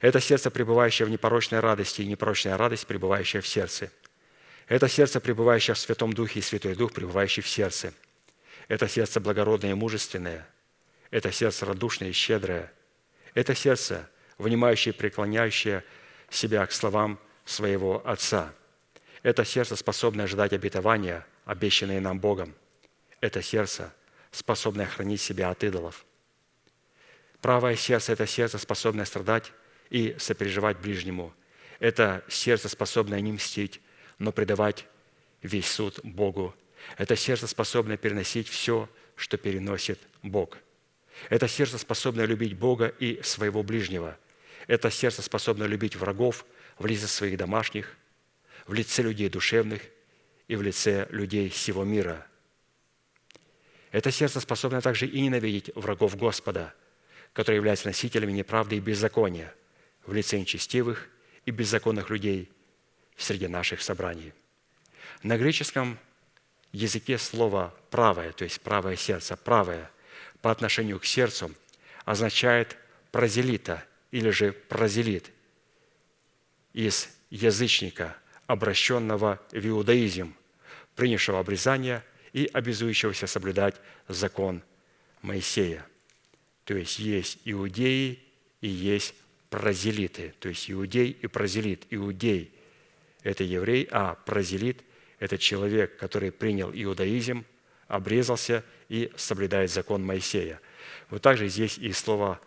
Это 0.00 0.20
сердце, 0.20 0.50
пребывающее 0.50 1.06
в 1.06 1.10
непорочной 1.10 1.60
радости, 1.60 2.02
и 2.02 2.06
непорочная 2.06 2.56
радость, 2.56 2.86
пребывающая 2.86 3.40
в 3.40 3.46
сердце. 3.46 3.90
Это 4.66 4.88
сердце, 4.88 5.20
пребывающее 5.20 5.74
в 5.74 5.78
Святом 5.78 6.12
Духе, 6.12 6.40
и 6.40 6.42
Святой 6.42 6.74
Дух, 6.74 6.92
пребывающий 6.92 7.42
в 7.42 7.48
сердце– 7.48 7.92
это 8.68 8.86
сердце 8.86 9.18
благородное 9.18 9.70
и 9.70 9.74
мужественное. 9.74 10.46
Это 11.10 11.32
сердце 11.32 11.64
радушное 11.64 12.10
и 12.10 12.12
щедрое. 12.12 12.70
Это 13.34 13.54
сердце, 13.54 14.08
внимающее 14.36 14.92
и 14.92 14.96
преклоняющее 14.96 15.84
себя 16.28 16.66
к 16.66 16.72
словам 16.72 17.18
своего 17.46 18.06
Отца. 18.06 18.52
Это 19.22 19.44
сердце, 19.44 19.74
способное 19.74 20.26
ожидать 20.26 20.52
обетования, 20.52 21.26
обещанные 21.46 22.00
нам 22.00 22.20
Богом. 22.20 22.54
Это 23.20 23.42
сердце, 23.42 23.92
способное 24.30 24.86
хранить 24.86 25.22
себя 25.22 25.50
от 25.50 25.64
идолов. 25.64 26.04
Правое 27.40 27.74
сердце– 27.74 28.12
это 28.14 28.26
сердце, 28.26 28.58
способное 28.58 29.06
страдать 29.06 29.52
и 29.90 30.14
сопереживать 30.18 30.78
ближнему. 30.78 31.32
Это 31.78 32.22
сердце, 32.28 32.68
способное 32.68 33.20
не 33.20 33.32
мстить, 33.32 33.80
но 34.18 34.30
предавать 34.30 34.86
весь 35.42 35.70
суд 35.70 36.00
Богу 36.02 36.54
это 36.96 37.16
сердце, 37.16 37.46
способное 37.46 37.96
переносить 37.96 38.48
все, 38.48 38.88
что 39.16 39.36
переносит 39.36 40.00
Бог. 40.22 40.58
Это 41.28 41.48
сердце, 41.48 41.78
способное 41.78 42.26
любить 42.26 42.56
Бога 42.56 42.86
и 42.98 43.20
своего 43.22 43.62
ближнего. 43.62 44.16
Это 44.66 44.90
сердце, 44.90 45.22
способное 45.22 45.66
любить 45.66 45.96
врагов 45.96 46.44
в 46.78 46.86
лице 46.86 47.06
своих 47.06 47.36
домашних, 47.36 47.96
в 48.66 48.72
лице 48.74 49.02
людей 49.02 49.28
душевных 49.28 49.82
и 50.46 50.56
в 50.56 50.62
лице 50.62 51.06
людей 51.10 51.48
всего 51.48 51.84
мира. 51.84 52.26
Это 53.90 54.10
сердце 54.10 54.40
способно 54.40 54.80
также 54.80 55.06
и 55.06 55.20
ненавидеть 55.20 55.74
врагов 55.74 56.16
Господа, 56.16 56.74
которые 57.32 57.56
являются 57.56 57.86
носителями 57.86 58.32
неправды 58.32 58.76
и 58.76 58.80
беззакония 58.80 59.54
в 60.04 60.12
лице 60.12 60.38
нечестивых 60.38 61.08
и 61.46 61.50
беззаконных 61.50 62.10
людей 62.10 62.50
среди 63.16 63.48
наших 63.48 63.82
собраний. 63.82 64.32
На 65.22 65.38
греческом 65.38 65.98
языке 66.72 67.18
слово 67.18 67.74
«правое», 67.90 68.32
то 68.32 68.44
есть 68.44 68.60
правое 68.60 68.96
сердце, 68.96 69.36
правое 69.36 69.90
по 70.42 70.50
отношению 70.50 71.00
к 71.00 71.04
сердцу 71.04 71.50
означает 72.04 72.76
прозелита 73.10 73.84
или 74.10 74.30
же 74.30 74.52
прозелит 74.52 75.30
из 76.72 77.08
язычника, 77.30 78.16
обращенного 78.46 79.40
в 79.50 79.66
иудаизм, 79.66 80.34
принявшего 80.96 81.38
обрезание 81.40 82.02
и 82.32 82.48
обязующегося 82.52 83.26
соблюдать 83.26 83.76
закон 84.08 84.62
Моисея. 85.22 85.86
То 86.64 86.74
есть 86.74 86.98
есть 86.98 87.38
иудеи 87.44 88.22
и 88.60 88.68
есть 88.68 89.14
прозелиты, 89.50 90.34
то 90.38 90.48
есть 90.48 90.70
иудей 90.70 91.10
и 91.10 91.26
прозелит. 91.26 91.86
Иудей– 91.90 92.52
это 93.22 93.44
еврей, 93.44 93.88
а 93.90 94.14
прозелит 94.14 94.82
это 95.18 95.38
человек, 95.38 95.96
который 95.96 96.30
принял 96.30 96.70
иудаизм, 96.72 97.44
обрезался 97.86 98.64
и 98.88 99.10
соблюдает 99.16 99.70
закон 99.70 100.04
Моисея. 100.04 100.60
Вот 101.10 101.22
также 101.22 101.48
здесь 101.48 101.78
и 101.78 101.92
слово 101.92 102.40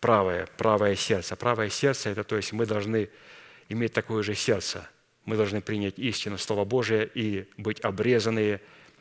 правое, 0.00 0.48
правое 0.56 0.96
сердце. 0.96 1.36
Правое 1.36 1.68
сердце– 1.68 2.10
это 2.10 2.24
то 2.24 2.36
есть 2.36 2.52
мы 2.52 2.66
должны 2.66 3.10
иметь 3.68 3.92
такое 3.92 4.22
же 4.22 4.34
сердце. 4.34 4.88
Мы 5.24 5.36
должны 5.36 5.60
принять 5.60 5.98
истину 5.98 6.38
Слова 6.38 6.64
Божия 6.64 7.02
и 7.02 7.46
быть 7.58 7.80
обрезанные 7.80 8.60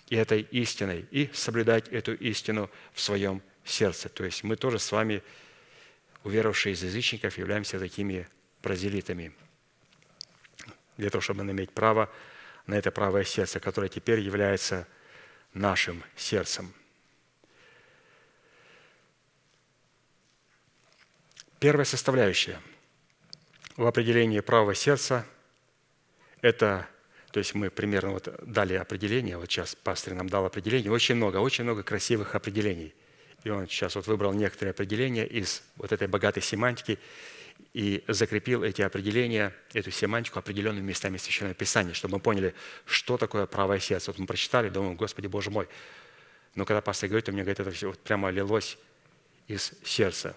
этой 0.09 0.41
истиной, 0.41 1.05
и 1.11 1.30
соблюдать 1.34 1.88
эту 1.89 2.13
истину 2.15 2.70
в 2.93 3.01
своем 3.01 3.41
сердце. 3.63 4.09
То 4.09 4.26
есть 4.26 4.43
мы 4.43 4.55
тоже 4.55 4.80
с 4.80 4.91
вами, 4.91 5.22
уверовавшие 6.24 6.74
из 6.74 6.84
язычников, 6.84 7.38
являемся 7.38 7.80
такими 7.80 8.28
прозелитами. 8.61 9.34
Для 10.97 11.09
того, 11.09 11.22
чтобы 11.22 11.43
иметь 11.43 11.72
право 11.72 12.09
на 12.68 12.76
это 12.76 12.91
правое 12.91 13.24
сердце, 13.24 13.59
которое 13.59 13.89
теперь 13.89 14.20
является 14.20 14.88
нашим 15.53 16.03
сердцем. 16.15 16.74
Первая 21.59 21.86
составляющая 21.86 22.61
в 23.78 23.88
определении 23.88 24.41
правого 24.41 24.76
сердца– 24.76 25.26
это, 26.41 26.88
то 27.32 27.39
есть 27.39 27.55
мы 27.55 27.72
примерно 27.72 28.11
вот 28.11 28.32
дали 28.43 28.76
определение, 28.76 29.38
вот 29.38 29.49
сейчас 29.49 29.74
пастор 29.74 30.13
нам 30.13 30.30
дал 30.30 30.45
определение, 30.45 30.91
очень 30.91 31.15
много, 31.15 31.38
очень 31.38 31.63
много 31.63 31.82
красивых 31.82 32.36
определений. 32.36 32.93
И 33.43 33.49
он 33.49 33.68
сейчас 33.68 33.95
вот 33.95 34.07
выбрал 34.07 34.34
некоторые 34.34 34.72
определения 34.72 35.26
из 35.26 35.63
вот 35.78 35.91
этой 35.91 36.07
богатой 36.07 36.43
семантики, 36.43 36.99
и 37.74 38.03
закрепил 38.07 38.63
эти 38.63 38.82
определения, 38.82 39.53
эту 39.74 39.91
семантику 39.91 40.39
определенными 40.39 40.86
местами 40.86 41.18
Священного 41.18 41.53
Писания, 41.53 41.93
чтобы 41.93 42.15
мы 42.15 42.20
поняли, 42.20 42.55
что 42.86 43.18
такое 43.18 43.45
правое 43.45 43.80
сердце. 43.80 44.11
Вот 44.11 44.20
мы 44.20 44.26
прочитали, 44.26 44.70
думаем, 44.70 44.95
Господи, 44.95 45.28
Боже 45.28 45.51
мой. 45.51 45.68
Но 46.55 46.65
когда 46.65 46.82
пастор 46.82 47.09
говорит, 47.09 47.30
у 47.30 47.32
меня 47.32 47.43
говорит, 47.43 47.59
это 47.59 47.72
все 47.72 47.89
вот 47.89 47.99
прямо 47.99 48.30
лилось 48.30 48.78
из 49.47 49.74
сердца. 49.84 50.36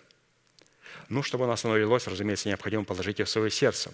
Ну, 1.09 1.23
чтобы 1.23 1.45
оно 1.45 1.77
лилось, 1.77 2.07
разумеется, 2.07 2.49
необходимо 2.49 2.85
положить 2.85 3.19
его 3.19 3.27
в 3.27 3.31
свое 3.31 3.51
сердце. 3.51 3.93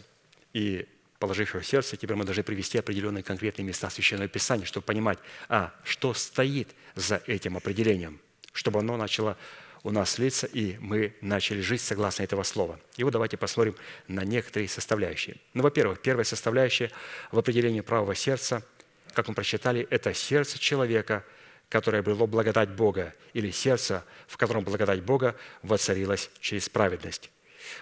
И 0.53 0.87
положив 1.19 1.51
его 1.51 1.63
в 1.63 1.67
сердце, 1.67 1.97
теперь 1.97 2.17
мы 2.17 2.25
должны 2.25 2.43
привести 2.43 2.79
определенные 2.79 3.23
конкретные 3.23 3.65
места 3.65 3.91
Священного 3.91 4.29
Писания, 4.29 4.65
чтобы 4.65 4.85
понимать, 4.85 5.19
а, 5.49 5.73
что 5.85 6.15
стоит 6.15 6.75
за 6.95 7.23
этим 7.27 7.57
определением, 7.57 8.21
чтобы 8.53 8.81
оно 8.81 8.97
начало 8.97 9.39
у 9.87 9.93
нас 9.93 10.19
лица, 10.19 10.49
и 10.53 10.77
мы 10.81 11.15
начали 11.21 11.61
жить 11.61 11.81
согласно 11.81 12.25
этого 12.25 12.43
слова. 12.43 12.81
И 12.97 13.05
вот 13.05 13.13
давайте 13.13 13.37
посмотрим 13.37 13.77
на 14.09 14.25
некоторые 14.25 14.69
составляющие. 14.69 15.37
Ну, 15.55 15.63
во-первых, 15.63 16.03
первая 16.03 16.25
составляющая 16.25 16.91
в 17.31 17.39
определении 17.39 17.83
правого 17.83 18.17
сердца, 18.17 18.65
как 19.13 19.29
мы 19.29 19.35
прочитали, 19.35 19.87
это 19.89 20.13
сердце 20.13 20.59
человека, 20.59 21.25
которое 21.69 22.01
обрело 22.01 22.27
благодать 22.27 22.71
Бога, 22.71 23.15
или 23.33 23.53
сердце, 23.53 24.05
в 24.27 24.37
котором 24.37 24.65
благодать 24.65 25.03
Бога 25.03 25.37
воцарилась 25.63 26.31
через 26.41 26.69
праведность. 26.69 27.31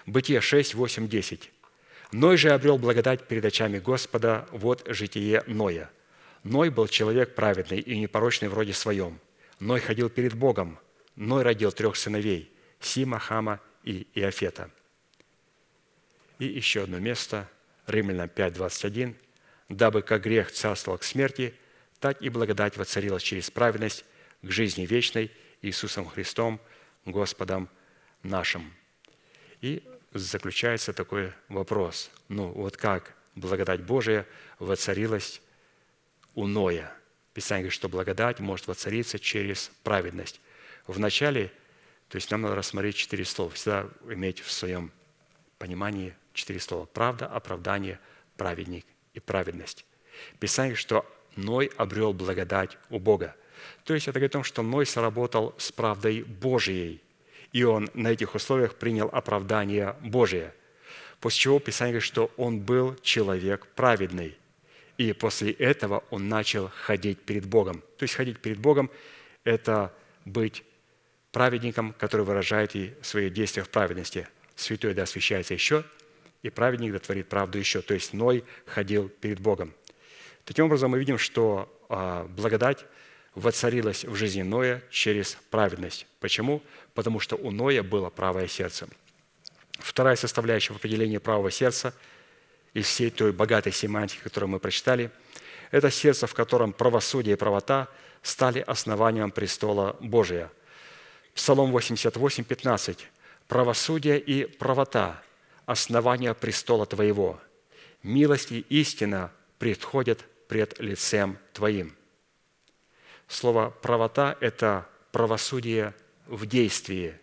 Бытие 0.05 0.41
6, 0.41 0.75
8, 0.75 1.07
10. 1.09 1.51
«Ной 2.11 2.37
же 2.37 2.51
обрел 2.51 2.77
благодать 2.77 3.27
перед 3.27 3.45
очами 3.45 3.79
Господа, 3.79 4.47
вот 4.51 4.83
житие 4.85 5.43
Ноя. 5.47 5.89
Ной 6.43 6.69
был 6.69 6.87
человек 6.87 7.33
праведный 7.33 7.79
и 7.79 7.97
непорочный 7.97 8.47
вроде 8.47 8.73
своем. 8.73 9.19
Ной 9.59 9.79
ходил 9.79 10.09
перед 10.09 10.35
Богом, 10.35 10.77
Ной 11.15 11.43
родил 11.43 11.71
трех 11.71 11.95
сыновей– 11.95 12.51
Сима, 12.79 13.19
Хама 13.19 13.59
и 13.83 14.07
Иофета. 14.13 14.69
И 16.39 16.45
еще 16.45 16.83
одно 16.83 16.99
место, 16.99 17.49
Римлянам 17.87 18.29
5, 18.29 18.53
21. 18.53 19.15
«Дабы 19.69 20.03
как 20.03 20.21
грех 20.23 20.51
царствовал 20.51 20.99
к 20.99 21.03
смерти, 21.03 21.55
так 21.99 22.21
и 22.21 22.29
благодать 22.29 22.77
воцарилась 22.77 23.23
через 23.23 23.49
праведность 23.49 24.05
к 24.41 24.51
жизни 24.51 24.85
вечной 24.85 25.31
Иисусом 25.61 26.05
Христом, 26.07 26.59
Господом 27.05 27.69
нашим». 28.21 28.71
И 29.61 29.83
заключается 30.13 30.93
такой 30.93 31.33
вопрос. 31.49 32.11
Ну, 32.27 32.47
вот 32.51 32.77
как 32.77 33.15
благодать 33.33 33.81
Божия 33.81 34.27
воцарилась 34.59 35.41
у 36.35 36.45
Ноя? 36.45 36.93
Писание 37.33 37.63
говорит, 37.63 37.73
что 37.73 37.89
благодать 37.89 38.39
может 38.39 38.67
воцариться 38.67 39.17
через 39.17 39.71
праведность. 39.83 40.39
Вначале, 40.87 41.51
то 42.09 42.17
есть 42.17 42.29
нам 42.31 42.41
надо 42.41 42.55
рассмотреть 42.55 42.95
четыре 42.95 43.25
слова, 43.25 43.51
всегда 43.51 43.87
иметь 44.07 44.39
в 44.41 44.51
своем 44.51 44.91
понимании 45.57 46.15
четыре 46.33 46.59
слова. 46.59 46.85
Правда, 46.85 47.27
оправдание, 47.27 47.99
праведник 48.37 48.85
и 49.13 49.19
праведность. 49.19 49.85
Писание 50.39 50.75
что 50.75 51.05
Ной 51.35 51.69
обрел 51.75 52.13
благодать 52.13 52.77
у 52.89 52.99
Бога. 52.99 53.35
То 53.83 53.93
есть 53.93 54.07
это 54.07 54.19
говорит 54.19 54.31
о 54.31 54.37
том, 54.39 54.43
что 54.43 54.61
Ной 54.61 54.85
сработал 54.85 55.53
с 55.57 55.71
правдой 55.71 56.23
Божией, 56.23 57.01
и 57.51 57.63
он 57.63 57.89
на 57.93 58.09
этих 58.09 58.35
условиях 58.35 58.75
принял 58.75 59.09
оправдание 59.11 59.95
Божие. 60.01 60.53
После 61.19 61.39
чего 61.39 61.59
Писание 61.59 61.93
говорит, 61.93 62.07
что 62.07 62.31
он 62.37 62.59
был 62.59 62.95
человек 63.01 63.67
праведный. 63.67 64.37
И 64.97 65.11
после 65.13 65.51
этого 65.51 66.03
он 66.09 66.29
начал 66.29 66.69
ходить 66.69 67.19
перед 67.21 67.45
Богом. 67.45 67.81
То 67.97 68.03
есть 68.03 68.13
ходить 68.13 68.39
перед 68.39 68.59
Богом– 68.59 68.89
это 69.43 69.93
быть 70.25 70.63
праведником, 71.35 71.93
который 71.97 72.25
выражает 72.25 72.77
и 72.77 72.93
свои 73.01 73.29
действия 73.29 73.61
в 73.63 73.69
праведности. 73.69 74.25
Святой 74.55 74.93
да 74.93 75.03
освящается 75.03 75.53
еще, 75.53 75.83
и 76.43 76.49
праведник 76.49 76.93
да 76.93 76.99
творит 76.99 77.27
правду 77.27 77.57
еще. 77.57 77.81
То 77.81 77.93
есть 77.93 78.13
Ной 78.13 78.45
ходил 78.65 79.09
перед 79.09 79.41
Богом. 79.41 79.73
Таким 80.45 80.67
образом, 80.67 80.91
мы 80.91 80.97
видим, 80.97 81.17
что 81.17 81.67
а, 81.89 82.23
благодать 82.23 82.85
воцарилась 83.33 84.05
в 84.05 84.15
жизни 84.15 84.43
Ноя 84.43 84.81
через 84.89 85.37
праведность. 85.49 86.07
Почему? 86.21 86.63
Потому 86.93 87.19
что 87.19 87.35
у 87.35 87.51
Ноя 87.51 87.83
было 87.83 88.09
правое 88.09 88.47
сердце. 88.47 88.87
Вторая 89.79 90.15
составляющая 90.15 90.71
в 90.71 90.77
определении 90.77 91.17
правого 91.17 91.51
сердца 91.51 91.93
из 92.73 92.85
всей 92.85 93.09
той 93.09 93.33
богатой 93.33 93.73
семантики, 93.73 94.21
которую 94.23 94.51
мы 94.51 94.59
прочитали, 94.61 95.11
это 95.71 95.91
сердце, 95.91 96.27
в 96.27 96.33
котором 96.33 96.71
правосудие 96.71 97.33
и 97.33 97.37
правота 97.37 97.89
стали 98.21 98.61
основанием 98.61 99.31
престола 99.31 99.97
Божия. 99.99 100.49
Псалом 101.35 101.71
88, 101.71 102.45
15. 102.45 103.07
«Правосудие 103.49 104.19
и 104.19 104.45
правота– 104.45 105.21
основание 105.65 106.33
престола 106.33 106.85
Твоего. 106.85 107.39
Милость 108.01 108.53
и 108.53 108.61
истина 108.69 109.31
предходят 109.59 110.25
пред 110.47 110.79
лицем 110.79 111.37
Твоим». 111.51 111.93
Слово 113.27 113.69
«правота»– 113.81 114.37
это 114.39 114.87
правосудие 115.11 115.93
в 116.25 116.45
действии. 116.45 117.19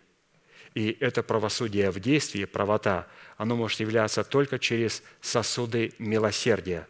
И 0.75 0.95
это 0.99 1.23
правосудие 1.23 1.89
в 1.89 1.99
действии, 1.99 2.45
правота, 2.45 3.07
оно 3.37 3.55
может 3.55 3.79
являться 3.79 4.23
только 4.23 4.59
через 4.59 5.01
сосуды 5.21 5.91
милосердия. 5.97 6.87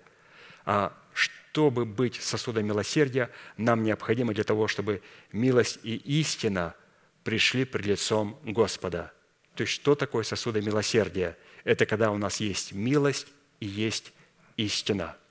А 0.65 0.93
чтобы 1.13 1.85
быть 1.85 2.21
сосудом 2.21 2.65
милосердия, 2.65 3.29
нам 3.55 3.81
необходимо 3.83 4.33
для 4.33 4.43
того, 4.43 4.67
чтобы 4.67 5.01
милость 5.31 5.79
и 5.83 5.95
истина 5.95 6.75
пришли 7.23 7.65
пред 7.65 7.85
лицом 7.85 8.39
Господа. 8.43 9.11
То 9.55 9.63
есть 9.63 9.73
что 9.73 9.95
такое 9.95 10.23
сосуды 10.23 10.61
милосердия? 10.61 11.37
Это 11.63 11.85
когда 11.85 12.11
у 12.11 12.17
нас 12.17 12.39
есть 12.39 12.73
милость 12.73 13.27
и 13.59 13.65
есть 13.65 14.13
истина– 14.57 15.15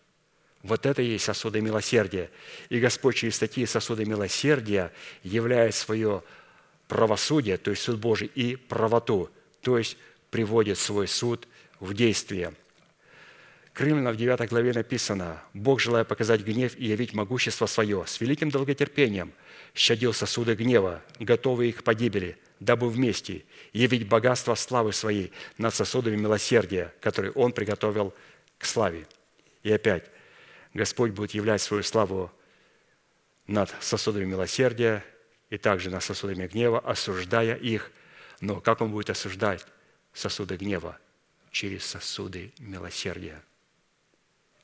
вот 0.62 0.86
это 0.86 1.02
и 1.02 1.06
есть 1.06 1.24
сосуды 1.24 1.60
милосердия. 1.60 2.30
И 2.68 2.78
Господь 2.78 3.16
через 3.16 3.38
такие 3.38 3.66
сосуды 3.66 4.04
милосердия 4.04 4.92
являет 5.24 5.74
свое 5.74 6.22
правосудие, 6.86 7.56
то 7.56 7.70
есть 7.70 7.82
суд 7.82 7.98
Божий, 7.98 8.30
и 8.32 8.54
правоту, 8.56 9.30
то 9.60 9.76
есть 9.76 9.96
приводит 10.30 10.78
свой 10.78 11.08
суд 11.08 11.48
в 11.80 11.94
действие. 11.94 12.54
К 13.72 13.80
Римлянам 13.80 14.12
в 14.12 14.16
9 14.16 14.48
главе 14.48 14.72
написано, 14.72 15.42
«Бог, 15.54 15.80
желая 15.80 16.04
показать 16.04 16.42
гнев 16.42 16.76
и 16.76 16.86
явить 16.86 17.14
могущество 17.14 17.66
свое, 17.66 18.04
с 18.06 18.20
великим 18.20 18.50
долготерпением 18.50 19.32
щадил 19.74 20.12
сосуды 20.12 20.54
гнева, 20.54 21.02
готовые 21.18 21.70
их 21.70 21.84
погибели, 21.84 22.38
дабы 22.60 22.88
вместе 22.88 23.44
явить 23.72 24.08
богатство 24.08 24.54
славы 24.54 24.92
своей 24.92 25.32
над 25.58 25.74
сосудами 25.74 26.16
милосердия, 26.16 26.94
которые 27.00 27.32
Он 27.32 27.52
приготовил 27.52 28.14
к 28.58 28.64
славе». 28.64 29.06
И 29.62 29.72
опять, 29.72 30.10
Господь 30.74 31.12
будет 31.12 31.32
являть 31.32 31.62
свою 31.62 31.82
славу 31.82 32.30
над 33.46 33.74
сосудами 33.80 34.24
милосердия 34.24 35.04
и 35.50 35.58
также 35.58 35.90
над 35.90 36.02
сосудами 36.02 36.46
гнева, 36.46 36.80
осуждая 36.80 37.54
их. 37.54 37.90
Но 38.40 38.60
как 38.60 38.80
Он 38.80 38.90
будет 38.90 39.10
осуждать 39.10 39.66
сосуды 40.12 40.56
гнева? 40.56 40.98
Через 41.50 41.84
сосуды 41.84 42.52
милосердия. 42.58 43.42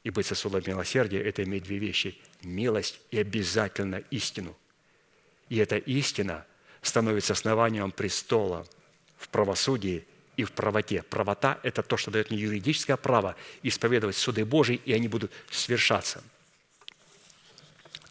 И 0.04 0.10
быть 0.10 0.26
сосудом 0.26 0.62
милосердия– 0.66 1.22
это 1.22 1.44
иметь 1.44 1.64
две 1.64 1.76
вещи– 1.76 2.18
милость 2.42 2.98
и 3.10 3.18
обязательно 3.18 3.96
истину. 4.10 4.56
И 5.48 5.56
эта 5.58 5.76
истина 5.76 6.44
становится 6.82 7.32
основанием 7.32 7.90
престола 7.90 8.66
в 9.16 9.28
правосудии– 9.28 10.06
и 10.38 10.44
в 10.44 10.52
правоте. 10.52 11.02
Правота– 11.02 11.58
это 11.64 11.82
то, 11.82 11.96
что 11.96 12.12
дает 12.12 12.30
мне 12.30 12.38
юридическое 12.38 12.96
право 12.96 13.34
исповедовать 13.64 14.16
суды 14.16 14.44
Божии, 14.44 14.80
и 14.84 14.92
они 14.92 15.08
будут 15.08 15.32
свершаться. 15.50 16.22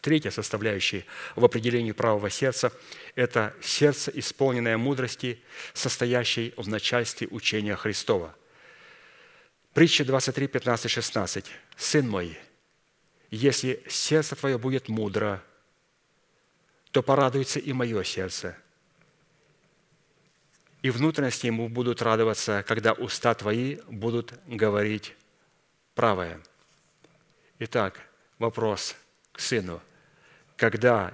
Третья 0.02 0.30
составляющая 0.30 1.06
в 1.36 1.44
определении 1.44 1.92
правого 1.92 2.28
сердца– 2.28 2.70
это 3.14 3.54
сердце, 3.62 4.12
исполненное 4.14 4.76
мудрости, 4.76 5.40
состоящей 5.72 6.52
в 6.58 6.68
начальстве 6.68 7.28
учения 7.30 7.74
Христова. 7.76 8.36
Притча 9.72 10.04
23, 10.04 10.48
15, 10.48 10.90
16. 10.90 11.46
«Сын 11.78 12.06
мой, 12.06 12.38
если 13.30 13.82
сердце 13.88 14.36
твое 14.36 14.58
будет 14.58 14.88
мудро, 14.88 15.42
то 16.90 17.02
порадуется 17.02 17.58
и 17.58 17.72
мое 17.72 18.02
сердце– 18.04 18.56
и 20.82 20.90
внутренности 20.90 21.46
ему 21.46 21.68
будут 21.68 22.02
радоваться, 22.02 22.64
когда 22.66 22.92
уста 22.92 23.34
твои 23.34 23.78
будут 23.88 24.32
говорить 24.46 25.14
правое. 25.94 26.40
Итак, 27.58 28.00
вопрос 28.38 28.94
к 29.32 29.40
сыну. 29.40 29.80
Когда 30.56 31.12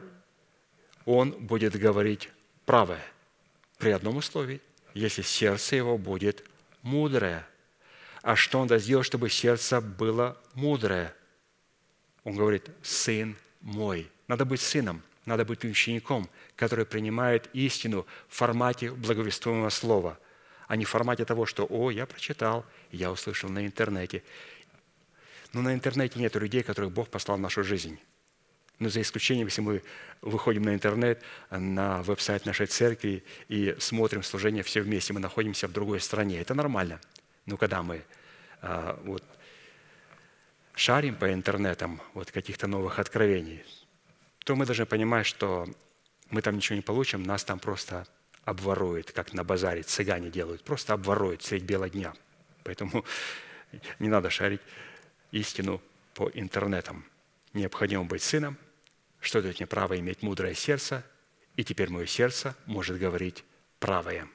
он 1.06 1.30
будет 1.30 1.76
говорить 1.76 2.30
правое? 2.66 3.02
При 3.78 3.90
одном 3.90 4.18
условии, 4.18 4.60
если 4.92 5.22
сердце 5.22 5.76
его 5.76 5.96
будет 5.96 6.44
мудрое. 6.82 7.46
А 8.22 8.36
что 8.36 8.58
он 8.60 8.68
сделать, 8.78 9.06
чтобы 9.06 9.30
сердце 9.30 9.80
было 9.80 10.40
мудрое? 10.54 11.14
Он 12.22 12.36
говорит, 12.36 12.70
сын 12.82 13.36
мой. 13.60 14.10
Надо 14.28 14.44
быть 14.44 14.60
сыном– 14.60 15.02
надо 15.26 15.44
быть 15.44 15.64
учеником, 15.64 16.28
который 16.56 16.84
принимает 16.84 17.48
истину 17.52 18.06
в 18.28 18.36
формате 18.36 18.90
благовествуемого 18.90 19.70
слова, 19.70 20.18
а 20.66 20.76
не 20.76 20.84
в 20.84 20.88
формате 20.88 21.24
того, 21.24 21.46
что 21.46 21.66
«О, 21.68 21.90
я 21.90 22.06
прочитал, 22.06 22.64
я 22.90 23.10
услышал 23.10 23.50
на 23.50 23.66
интернете». 23.66 24.22
Но 25.52 25.62
на 25.62 25.72
интернете 25.72 26.18
нет 26.18 26.34
людей, 26.34 26.62
которых 26.62 26.90
Бог 26.90 27.08
послал 27.08 27.36
в 27.36 27.40
нашу 27.40 27.62
жизнь. 27.62 27.98
Но 28.80 28.88
за 28.88 29.00
исключением, 29.00 29.46
если 29.46 29.60
мы 29.60 29.82
выходим 30.20 30.62
на 30.62 30.74
интернет, 30.74 31.22
на 31.50 32.02
веб-сайт 32.02 32.44
нашей 32.44 32.66
церкви 32.66 33.24
и 33.48 33.76
смотрим 33.78 34.24
служение 34.24 34.64
все 34.64 34.80
вместе, 34.80 35.12
мы 35.12 35.20
находимся 35.20 35.68
в 35.68 35.72
другой 35.72 36.00
стране. 36.00 36.40
Это 36.40 36.54
нормально. 36.54 37.00
Но 37.46 37.56
когда 37.56 37.84
мы 37.84 38.02
а, 38.60 39.00
вот, 39.04 39.22
шарим 40.74 41.14
по 41.14 41.32
интернетам 41.32 42.00
вот 42.14 42.32
каких-то 42.32 42.66
новых 42.66 42.98
откровений, 42.98 43.62
то 44.44 44.54
мы 44.54 44.66
должны 44.66 44.86
понимать, 44.86 45.26
что 45.26 45.66
мы 46.30 46.42
там 46.42 46.56
ничего 46.56 46.76
не 46.76 46.82
получим, 46.82 47.22
нас 47.22 47.44
там 47.44 47.58
просто 47.58 48.06
обворуют, 48.44 49.10
как 49.10 49.32
на 49.32 49.42
базаре 49.42 49.82
цыгане 49.82 50.30
делают, 50.30 50.62
просто 50.62 50.92
обворуют 50.92 51.42
средь 51.42 51.62
бела 51.62 51.88
дня. 51.88 52.12
Поэтому 52.62 53.04
не 53.98 54.08
надо 54.08 54.30
шарить 54.30 54.60
истину 55.32 55.80
по 56.12 56.30
интернетам. 56.34 57.04
Необходимо 57.54 58.04
быть 58.04 58.22
сыном, 58.22 58.58
что 59.20 59.40
дает 59.40 59.58
мне 59.58 59.66
право 59.66 59.98
иметь 59.98 60.22
мудрое 60.22 60.54
сердце, 60.54 61.04
и 61.56 61.64
теперь 61.64 61.88
мое 61.88 62.06
сердце 62.06 62.54
может 62.66 62.98
говорить 62.98 63.44
правое. 63.78 64.28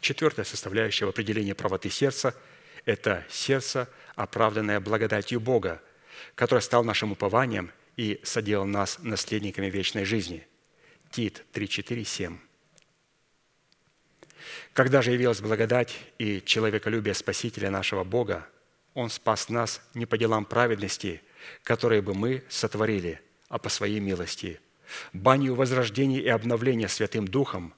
Четвертая 0.00 0.44
составляющая 0.44 1.06
в 1.06 1.08
определении 1.08 1.54
правоты 1.54 1.90
сердца– 1.90 2.34
это 2.84 3.24
сердце, 3.30 3.88
оправданное 4.14 4.78
благодатью 4.80 5.40
Бога, 5.40 5.82
которое 6.36 6.60
стал 6.60 6.84
нашим 6.84 7.10
упованием– 7.10 7.72
и 7.96 8.20
соделал 8.22 8.66
нас 8.66 8.98
наследниками 9.02 9.70
вечной 9.70 10.04
жизни. 10.04 10.46
Тит 11.10 11.44
3, 11.52 11.68
4, 11.68 12.04
7. 12.04 12.38
Когда 14.72 15.02
же 15.02 15.12
явилась 15.12 15.40
благодать 15.40 15.96
и 16.18 16.42
человеколюбие 16.44 17.14
Спасителя 17.14 17.70
нашего 17.70 18.04
Бога, 18.04 18.46
Он 18.94 19.10
спас 19.10 19.48
нас 19.48 19.80
не 19.94 20.06
по 20.06 20.18
делам 20.18 20.44
праведности, 20.44 21.22
которые 21.62 22.02
бы 22.02 22.14
мы 22.14 22.42
сотворили, 22.48 23.20
а 23.48 23.58
по 23.58 23.68
Своей 23.68 24.00
милости, 24.00 24.60
банью 25.12 25.54
возрождения 25.54 26.20
и 26.20 26.28
обновления 26.28 26.88
Святым 26.88 27.26
Духом, 27.26 27.74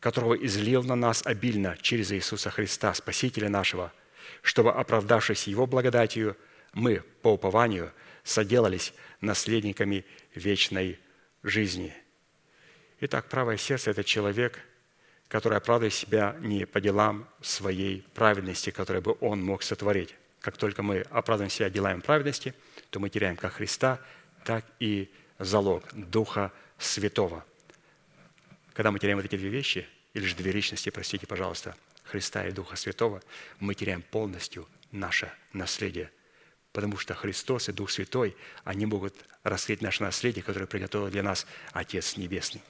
которого 0.00 0.34
излил 0.34 0.82
на 0.84 0.94
нас 0.94 1.26
обильно 1.26 1.76
через 1.80 2.12
Иисуса 2.12 2.50
Христа, 2.50 2.94
Спасителя 2.94 3.48
нашего, 3.48 3.92
чтобы, 4.42 4.72
оправдавшись 4.72 5.48
Его 5.48 5.66
благодатью, 5.66 6.36
мы, 6.72 7.02
по 7.22 7.32
упованию, 7.32 7.92
соделались 8.26 8.92
наследниками 9.20 10.04
вечной 10.34 10.98
жизни. 11.42 11.94
Итак, 13.00 13.28
правое 13.28 13.56
сердце– 13.56 13.90
это 13.92 14.02
человек, 14.02 14.60
который 15.28 15.58
оправдывает 15.58 15.94
себя 15.94 16.36
не 16.40 16.66
по 16.66 16.80
делам 16.80 17.28
своей 17.40 18.02
праведности, 18.14 18.70
которые 18.70 19.00
бы 19.00 19.16
он 19.20 19.42
мог 19.42 19.62
сотворить. 19.62 20.14
Как 20.40 20.56
только 20.56 20.82
мы 20.82 21.00
оправдываем 21.02 21.50
себя 21.50 21.70
делами 21.70 22.00
праведности, 22.00 22.52
то 22.90 22.98
мы 22.98 23.10
теряем 23.10 23.36
как 23.36 23.54
Христа, 23.54 24.00
так 24.44 24.64
и 24.80 25.10
залог 25.38 25.84
Духа 25.92 26.52
Святого. 26.78 27.44
Когда 28.72 28.90
мы 28.90 28.98
теряем 28.98 29.18
вот 29.18 29.26
эти 29.26 29.36
две 29.36 29.48
вещи, 29.48 29.86
или 30.14 30.24
же 30.24 30.34
две 30.34 30.50
личности, 30.50 30.90
простите, 30.90 31.26
пожалуйста, 31.26 31.76
Христа 32.02 32.46
и 32.46 32.50
Духа 32.50 32.76
Святого, 32.76 33.22
мы 33.60 33.74
теряем 33.74 34.02
полностью 34.02 34.68
наше 34.90 35.30
наследие. 35.52 36.10
Потому 36.76 36.98
что 36.98 37.14
Христос 37.14 37.70
и 37.70 37.72
Дух 37.72 37.90
Святой, 37.90 38.36
они 38.62 38.84
могут 38.84 39.14
раскрыть 39.44 39.80
наше 39.80 40.02
наследие, 40.02 40.42
которое 40.42 40.66
приготовил 40.66 41.08
для 41.08 41.22
нас 41.22 41.46
Отец 41.72 42.18
Небесный. 42.18 42.60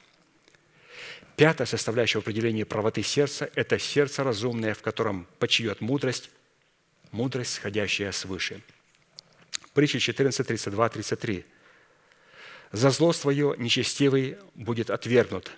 Пятая 1.35 1.67
составляющая 1.67 2.21
определения 2.21 2.65
правоты 2.65 3.03
сердца– 3.03 3.51
это 3.57 3.81
сердце 3.81 4.23
разумное, 4.23 4.75
в 4.75 4.81
котором 4.81 5.27
почиет 5.41 5.81
мудрость, 5.81 6.31
мудрость, 7.11 7.55
сходящая 7.55 8.13
свыше. 8.13 8.63
Притча 9.75 9.99
14, 9.99 10.47
32, 10.47 10.89
33. 10.89 11.45
«За 12.71 12.91
зло 12.91 13.13
свое 13.13 13.57
нечестивый 13.59 14.39
будет 14.55 14.89
отвергнут, 14.91 15.51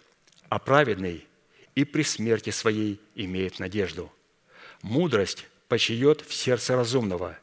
а 0.48 0.58
праведный 0.58 1.26
и 1.74 1.84
при 1.84 2.02
смерти 2.02 2.48
своей 2.48 2.98
имеет 3.14 3.58
надежду. 3.58 4.10
Мудрость 4.80 5.46
почиет 5.68 6.22
в 6.22 6.32
сердце 6.32 6.76
разумного, 6.76 7.36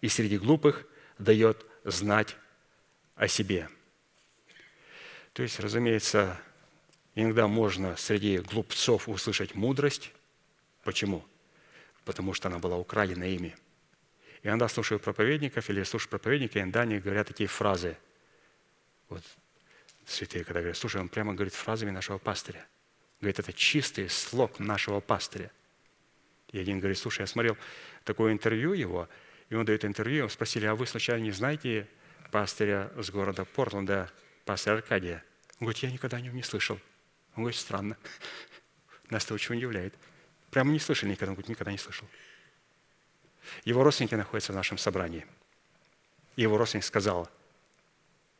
и 0.00 0.08
среди 0.08 0.38
глупых 0.38 0.86
дает 1.18 1.64
знать 1.84 2.36
о 3.14 3.28
себе». 3.28 3.68
То 5.32 5.42
есть, 5.42 5.60
разумеется, 5.60 6.40
Иногда 7.16 7.48
можно 7.48 7.96
среди 7.96 8.38
глупцов 8.38 9.08
услышать 9.08 9.54
мудрость. 9.54 10.12
Почему? 10.84 11.24
Потому 12.04 12.34
что 12.34 12.48
она 12.48 12.58
была 12.58 12.76
украдена 12.76 13.24
ими. 13.24 13.56
И 14.42 14.48
иногда 14.48 14.68
слушаю 14.68 15.00
проповедников 15.00 15.68
или 15.70 15.82
слушаю 15.82 16.10
проповедника, 16.10 16.60
иногда 16.60 16.82
они 16.82 16.98
говорят 16.98 17.26
такие 17.26 17.48
фразы. 17.48 17.96
Вот 19.08 19.24
святые, 20.04 20.44
когда 20.44 20.60
говорят, 20.60 20.76
слушай, 20.76 21.00
он 21.00 21.08
прямо 21.08 21.32
говорит 21.32 21.54
фразами 21.54 21.90
нашего 21.90 22.18
пастыря. 22.18 22.66
Говорит, 23.20 23.38
это 23.38 23.52
чистый 23.54 24.10
слог 24.10 24.58
нашего 24.58 25.00
пастыря. 25.00 25.50
И 26.52 26.58
один 26.58 26.80
говорит, 26.80 26.98
слушай, 26.98 27.22
я 27.22 27.26
смотрел 27.26 27.56
такое 28.04 28.34
интервью 28.34 28.74
его, 28.74 29.08
и 29.48 29.54
он 29.54 29.64
дает 29.64 29.84
интервью, 29.84 30.18
его 30.18 30.28
спросили, 30.28 30.66
а 30.66 30.74
вы 30.74 30.86
случайно 30.86 31.22
не 31.22 31.30
знаете 31.30 31.88
пастыря 32.30 32.90
с 32.96 33.10
города 33.10 33.44
Портленда, 33.44 34.10
пастыря 34.44 34.76
Аркадия? 34.76 35.24
Он 35.60 35.66
говорит, 35.66 35.82
я 35.82 35.90
никогда 35.90 36.16
о 36.16 36.20
нем 36.20 36.34
не 36.34 36.42
слышал. 36.42 36.80
Он 37.36 37.44
говорит, 37.44 37.58
странно. 37.58 37.96
Нас 39.10 39.24
это 39.24 39.34
очень 39.34 39.56
удивляет. 39.56 39.94
Прямо 40.50 40.72
не 40.72 40.78
слышали 40.78 41.10
никогда. 41.10 41.30
Он 41.30 41.34
говорит, 41.34 41.48
никогда 41.48 41.70
не 41.70 41.78
слышал. 41.78 42.08
Его 43.64 43.84
родственники 43.84 44.14
находятся 44.14 44.52
в 44.52 44.56
нашем 44.56 44.78
собрании. 44.78 45.26
И 46.34 46.42
его 46.42 46.58
родственник 46.58 46.84
сказал, 46.84 47.30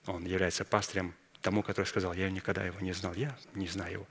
он 0.07 0.25
является 0.25 0.65
пастырем 0.65 1.15
тому, 1.41 1.63
который 1.63 1.87
сказал, 1.87 2.13
я 2.13 2.29
никогда 2.31 2.65
его 2.65 2.81
не 2.81 2.93
знал, 2.93 3.15
я 3.15 3.37
не 3.55 3.69
знаю 3.69 3.93
его. 3.93 4.07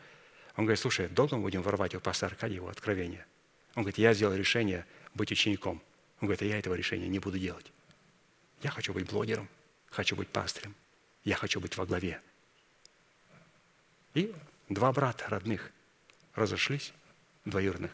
Он 0.55 0.65
говорит, 0.65 0.79
слушай, 0.79 1.07
долго 1.09 1.35
мы 1.35 1.43
будем 1.43 1.61
воровать 1.61 1.95
у 1.95 1.99
пастора 1.99 2.31
Аркадия 2.31 2.55
его 2.55 2.69
откровение? 2.69 3.25
Он 3.75 3.83
говорит, 3.83 3.97
я 3.97 4.13
сделал 4.13 4.33
решение 4.33 4.85
быть 5.13 5.31
учеником. 5.31 5.81
Он 6.21 6.27
говорит, 6.27 6.41
а 6.41 6.45
я 6.45 6.59
этого 6.59 6.73
решения 6.75 7.07
не 7.07 7.19
буду 7.19 7.37
делать. 7.37 7.71
Я 8.61 8.69
хочу 8.69 8.93
быть 8.93 9.09
блогером, 9.09 9.49
хочу 9.89 10.15
быть 10.15 10.29
пастырем, 10.29 10.73
я 11.23 11.35
хочу 11.35 11.59
быть 11.59 11.77
во 11.77 11.85
главе. 11.85 12.21
И 14.13 14.33
Два 14.69 14.91
брата 14.91 15.25
родных 15.29 15.71
разошлись, 16.33 16.91
двоюродных, 17.45 17.91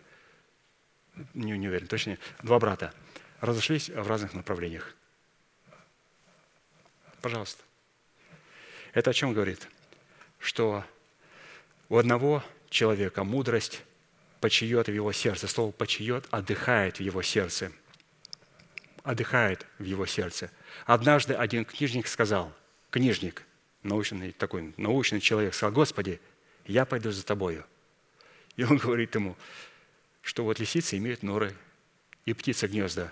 не, 1.33 1.51
не 1.57 1.67
уверен, 1.67 1.87
точно 1.87 2.17
два 2.43 2.59
брата 2.59 2.93
разошлись 3.41 3.89
в 3.89 4.07
разных 4.07 4.33
направлениях. 4.33 4.95
Пожалуйста. 7.21 7.63
Это 8.93 9.09
о 9.09 9.13
чем 9.13 9.33
говорит? 9.33 9.67
Что 10.39 10.85
у 11.89 11.97
одного 11.97 12.43
человека 12.69 13.23
мудрость 13.25 13.83
почиет 14.39 14.87
в 14.87 14.93
его 14.93 15.11
сердце. 15.11 15.47
Слово 15.47 15.71
«почиет» 15.71 16.25
отдыхает 16.31 16.97
в 16.97 17.01
его 17.01 17.21
сердце. 17.21 17.71
Отдыхает 19.03 19.65
в 19.79 19.83
его 19.83 20.05
сердце. 20.05 20.51
Однажды 20.85 21.33
один 21.33 21.65
книжник 21.65 22.07
сказал, 22.07 22.53
книжник, 22.89 23.43
научный 23.83 24.31
такой, 24.31 24.73
научный 24.77 25.19
человек, 25.19 25.53
сказал, 25.53 25.73
«Господи, 25.73 26.19
я 26.65 26.85
пойду 26.85 27.11
за 27.11 27.25
тобою. 27.25 27.65
И 28.55 28.63
он 28.63 28.77
говорит 28.83 29.15
ему, 29.15 29.35
что 30.21 30.43
вот 30.43 30.59
лисицы 30.59 30.97
имеют 30.97 31.23
норы 31.23 31.55
и 32.25 32.33
птица 32.33 32.67
гнезда, 32.67 33.11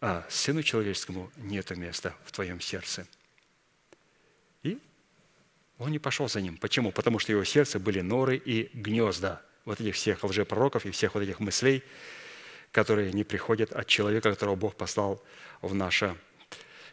а 0.00 0.26
сыну 0.28 0.62
человеческому 0.62 1.30
нет 1.36 1.70
места 1.76 2.14
в 2.24 2.32
твоем 2.32 2.60
сердце. 2.60 3.06
И 4.62 4.78
он 5.78 5.90
не 5.90 5.98
пошел 5.98 6.28
за 6.28 6.40
ним. 6.40 6.56
Почему? 6.56 6.92
Потому 6.92 7.18
что 7.18 7.32
его 7.32 7.44
сердце 7.44 7.78
были 7.78 8.00
норы 8.00 8.36
и 8.36 8.70
гнезда 8.74 9.42
вот 9.64 9.80
этих 9.80 9.94
всех 9.94 10.22
лжепророков 10.24 10.86
и 10.86 10.90
всех 10.90 11.14
вот 11.14 11.22
этих 11.22 11.40
мыслей, 11.40 11.82
которые 12.72 13.12
не 13.12 13.24
приходят 13.24 13.72
от 13.72 13.86
человека, 13.86 14.30
которого 14.30 14.56
Бог 14.56 14.76
послал 14.76 15.22
в 15.62 15.74
наше 15.74 16.16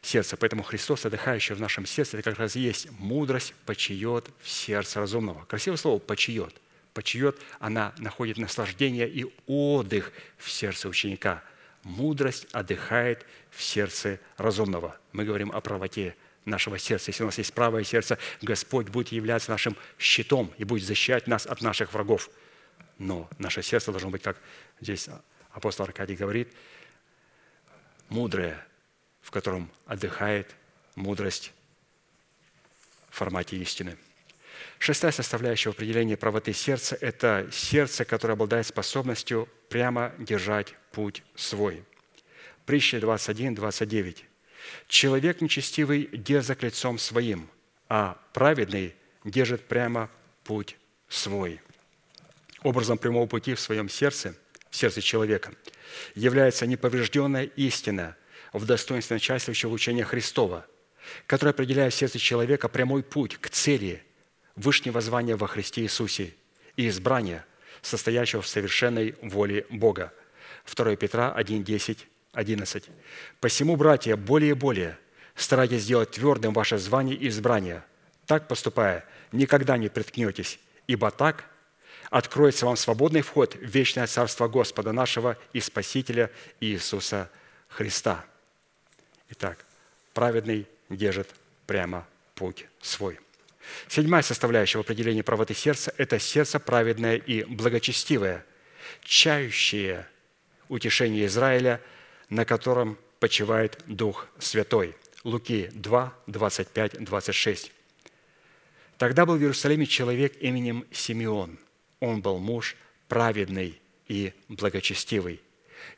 сердце. 0.02 0.38
Поэтому 0.38 0.64
Христос, 0.64 1.06
отдыхающий 1.06 1.56
в 1.56 1.60
нашем 1.60 1.86
сердце, 1.86 2.18
это 2.18 2.32
как 2.32 2.40
раз 2.40 2.56
и 2.56 2.60
есть 2.60 2.90
мудрость 3.00 3.54
почиет 3.66 4.30
в 4.42 4.50
сердце 4.50 5.00
разумного. 5.00 5.46
Красивое 5.46 5.78
слово 5.78 6.00
«почиет». 6.00 6.56
Почиет, 6.94 7.38
она 7.60 7.94
находит 8.00 8.38
наслаждение 8.38 9.08
и 9.08 9.26
отдых 9.46 10.12
в 10.38 10.50
сердце 10.50 10.90
ученика. 10.90 11.44
Мудрость 11.84 12.48
отдыхает 12.54 13.24
в 13.52 13.62
сердце 13.62 14.20
разумного. 14.38 14.98
Мы 15.12 15.24
говорим 15.24 15.52
о 15.52 15.62
правоте 15.62 16.16
нашего 16.44 16.80
сердца. 16.80 17.12
Если 17.12 17.22
у 17.22 17.28
нас 17.28 17.38
есть 17.38 17.54
правое 17.54 17.84
сердце, 17.84 18.18
Господь 18.42 18.88
будет 18.88 19.10
являться 19.10 19.52
нашим 19.52 19.76
щитом 20.00 20.52
и 20.58 20.64
будет 20.64 20.86
защищать 20.86 21.28
нас 21.28 21.46
от 21.46 21.62
наших 21.62 21.94
врагов. 21.94 22.32
Но 22.98 23.30
наше 23.38 23.62
сердце 23.62 23.92
должно 23.92 24.10
быть, 24.10 24.24
как 24.24 24.42
здесь 24.82 25.08
апостол 25.58 25.86
Аркадий 25.86 26.16
говорит, 26.16 26.54
мудрое, 28.10 28.64
в 29.22 29.32
котором 29.32 29.72
отдыхает 29.86 30.56
мудрость 30.96 31.52
в 33.10 33.16
формате 33.16 33.58
истины. 33.58 33.98
Шестая 34.78 35.12
составляющая 35.12 35.72
определения 35.72 36.16
правоты 36.16 36.54
сердца– 36.54 36.96
это 37.02 37.50
сердце, 37.52 38.06
которое 38.06 38.34
обладает 38.34 38.68
способностью 38.68 39.50
прямо 39.70 40.14
держать 40.20 40.76
путь 40.92 41.24
свой. 41.36 41.84
Притча 42.66 43.00
21, 43.00 43.56
29. 43.56 44.26
«Человек 44.88 45.42
нечестивый 45.42 46.08
дерзок 46.12 46.62
лицом 46.62 47.00
своим, 47.00 47.50
а 47.90 48.18
праведный 48.34 48.96
держит 49.24 49.68
прямо 49.68 50.12
путь 50.44 50.78
свой». 51.08 51.62
Образом 52.62 52.98
прямого 52.98 53.26
пути 53.28 53.54
в 53.54 53.60
своем 53.60 53.90
сердце, 53.90 54.36
сердце 54.78 55.02
человека, 55.02 55.54
является 56.16 56.66
неповрежденная 56.66 57.44
истина– 57.44 58.16
в 58.54 58.66
достоинстве 58.66 59.16
начальствующего 59.16 59.72
учения 59.72 60.04
Христова, 60.04 60.66
которое 61.26 61.52
определяет 61.52 61.94
в 61.94 61.98
сердце 61.98 62.20
человека 62.20 62.68
прямой 62.68 63.04
путь 63.04 63.38
к 63.38 63.50
цели 63.50 64.04
вышнего 64.56 65.02
звания 65.02 65.36
во 65.36 65.48
Христе 65.48 65.82
Иисусе 65.82 66.34
и 66.76 66.88
избрания, 66.88 67.46
состоящего 67.82 68.42
в 68.42 68.48
совершенной 68.48 69.16
воле 69.22 69.66
Бога. 69.70 70.14
2 70.74 70.96
Петра 70.96 71.32
1, 71.32 71.64
10, 71.64 72.08
11. 72.34 72.90
«Посему, 73.40 73.76
братья, 73.76 74.16
более 74.16 74.52
и 74.52 74.54
более 74.54 74.98
старайтесь 75.36 75.84
сделать 75.84 76.12
твердым 76.12 76.54
ваше 76.54 76.78
звание 76.78 77.16
и 77.16 77.28
избрание. 77.28 77.84
Так 78.26 78.48
поступая, 78.48 79.06
никогда 79.32 79.78
не 79.78 79.88
приткнетесь, 79.90 80.60
ибо 80.88 81.12
так 81.12 81.46
откроется 82.10 82.66
вам 82.66 82.78
свободный 82.78 83.22
вход 83.22 83.56
в 83.56 83.64
вечное 83.64 84.08
Царство 84.08 84.48
Господа 84.48 84.92
нашего 84.92 85.38
и 85.54 85.60
Спасителя 85.60 86.32
Иисуса 86.60 87.30
Христа». 87.68 88.26
Итак, 89.30 89.66
праведный 90.14 90.68
держит 90.90 91.30
прямо 91.66 92.08
путь 92.36 92.66
свой. 92.82 93.20
Седьмая 93.88 94.24
составляющая 94.24 94.78
в 94.78 94.82
определении 94.82 95.22
правоты 95.22 95.54
сердца– 95.54 95.94
это 95.98 96.20
сердце 96.20 96.60
праведное 96.60 97.18
и 97.18 97.44
благочестивое, 97.44 98.46
чающее 99.02 100.08
утешение 100.70 101.26
Израиля, 101.26 101.82
на 102.30 102.46
котором 102.46 102.98
почивает 103.20 103.82
Дух 103.88 104.28
Святой. 104.40 104.96
Луки 105.24 105.70
2, 105.74 106.14
25, 106.28 107.04
26. 107.04 107.72
Тогда 108.98 109.26
был 109.26 109.36
в 109.36 109.42
Иерусалиме 109.42 109.86
человек 109.86 110.38
именем 110.42 110.86
Симеон. 110.92 111.60
Он 112.00 112.22
был 112.22 112.38
муж 112.38 112.76
праведный 113.08 113.80
и 114.08 114.34
благочестивый, 114.48 115.42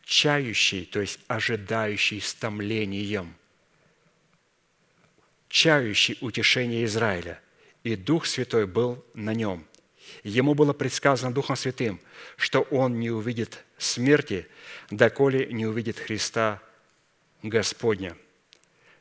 чающий, 0.03 0.85
то 0.85 1.01
есть 1.01 1.19
ожидающий 1.27 2.21
с 2.21 2.33
томлением, 2.33 3.35
чающий 5.49 6.17
утешение 6.21 6.85
Израиля. 6.85 7.41
И 7.83 7.95
Дух 7.95 8.25
Святой 8.25 8.67
был 8.67 9.03
на 9.13 9.33
нем. 9.33 9.65
Ему 10.23 10.53
было 10.53 10.73
предсказано 10.73 11.33
Духом 11.33 11.55
Святым, 11.55 11.99
что 12.35 12.61
он 12.61 12.99
не 12.99 13.09
увидит 13.09 13.63
смерти, 13.77 14.47
доколе 14.89 15.47
не 15.51 15.65
увидит 15.65 15.97
Христа 15.97 16.61
Господня. 17.41 18.17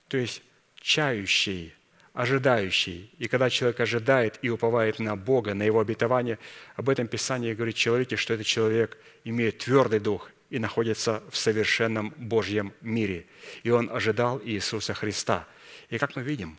То 0.09 0.17
есть 0.17 0.43
чающий, 0.77 1.75
ожидающий. 2.19 3.15
И 3.19 3.29
когда 3.29 3.49
человек 3.49 3.79
ожидает 3.79 4.41
и 4.43 4.51
уповает 4.51 4.99
на 4.99 5.15
Бога, 5.15 5.55
на 5.55 5.63
Его 5.63 5.79
обетование, 5.79 6.41
об 6.75 6.89
этом 6.89 7.07
Писание 7.07 7.55
говорит 7.55 7.77
человеке, 7.77 8.17
что 8.17 8.35
этот 8.35 8.45
человек 8.45 8.99
имеет 9.23 9.59
твердый 9.59 10.01
дух 10.01 10.29
и 10.51 10.59
находится 10.59 11.23
в 11.31 11.37
совершенном 11.37 12.13
Божьем 12.17 12.75
мире. 12.81 13.29
И 13.63 13.71
он 13.71 13.89
ожидал 13.89 14.41
Иисуса 14.43 14.95
Христа. 14.95 15.47
И 15.91 15.99
как 15.99 16.17
мы 16.17 16.25
видим, 16.25 16.59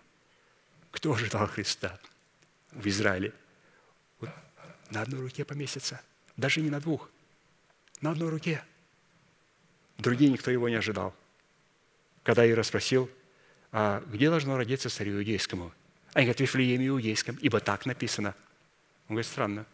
кто 0.92 1.12
ожидал 1.12 1.46
Христа 1.48 2.00
в 2.72 2.88
Израиле? 2.88 3.34
На 4.92 5.02
одной 5.02 5.20
руке 5.20 5.44
поместится. 5.44 6.00
Даже 6.38 6.62
не 6.62 6.70
на 6.70 6.80
двух. 6.80 7.10
На 8.00 8.12
одной 8.12 8.30
руке. 8.30 8.64
Другие 9.98 10.32
никто 10.32 10.52
его 10.52 10.70
не 10.70 10.76
ожидал. 10.76 11.14
Когда 12.24 12.50
Ира 12.50 12.64
спросил, 12.64 13.10
а 13.72 14.04
где 14.08 14.30
должно 14.30 14.58
родиться 14.58 14.90
царю 14.90 15.18
иудейскому? 15.18 15.72
Они 16.14 16.26
говорят, 16.26 16.38
в 16.38 16.42
Вифлееме 16.42 16.88
иудейском, 16.88 17.38
ибо 17.42 17.60
так 17.60 17.86
написано. 17.86 18.36
Он 19.08 19.16
говорит, 19.16 19.30
странно. 19.30 19.66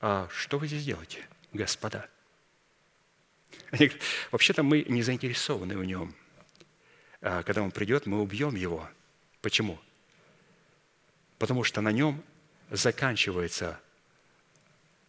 А 0.00 0.28
что 0.30 0.58
вы 0.58 0.66
здесь 0.66 0.84
делаете, 0.84 1.26
господа? 1.52 2.08
Они 3.70 3.86
говорят, 3.86 4.02
вообще-то 4.30 4.62
мы 4.62 4.84
не 4.88 5.02
заинтересованы 5.02 5.76
в 5.76 5.84
нем. 5.84 6.14
А 7.20 7.42
когда 7.42 7.62
он 7.62 7.70
придет, 7.70 8.06
мы 8.06 8.20
убьем 8.20 8.54
его. 8.54 8.88
Почему? 9.40 9.78
Потому 11.38 11.64
что 11.64 11.80
на 11.80 11.90
нем 11.90 12.22
заканчивается 12.70 13.80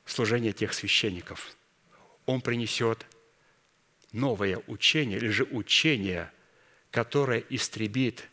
служение 0.06 0.54
тех 0.54 0.74
священников. 0.74 1.56
Он 2.26 2.42
принесет 2.42 3.06
новое 4.12 4.62
учение, 4.68 5.18
или 5.18 5.30
же 5.30 5.44
учение, 5.44 6.32
которое 6.92 7.44
истребит 7.50 8.28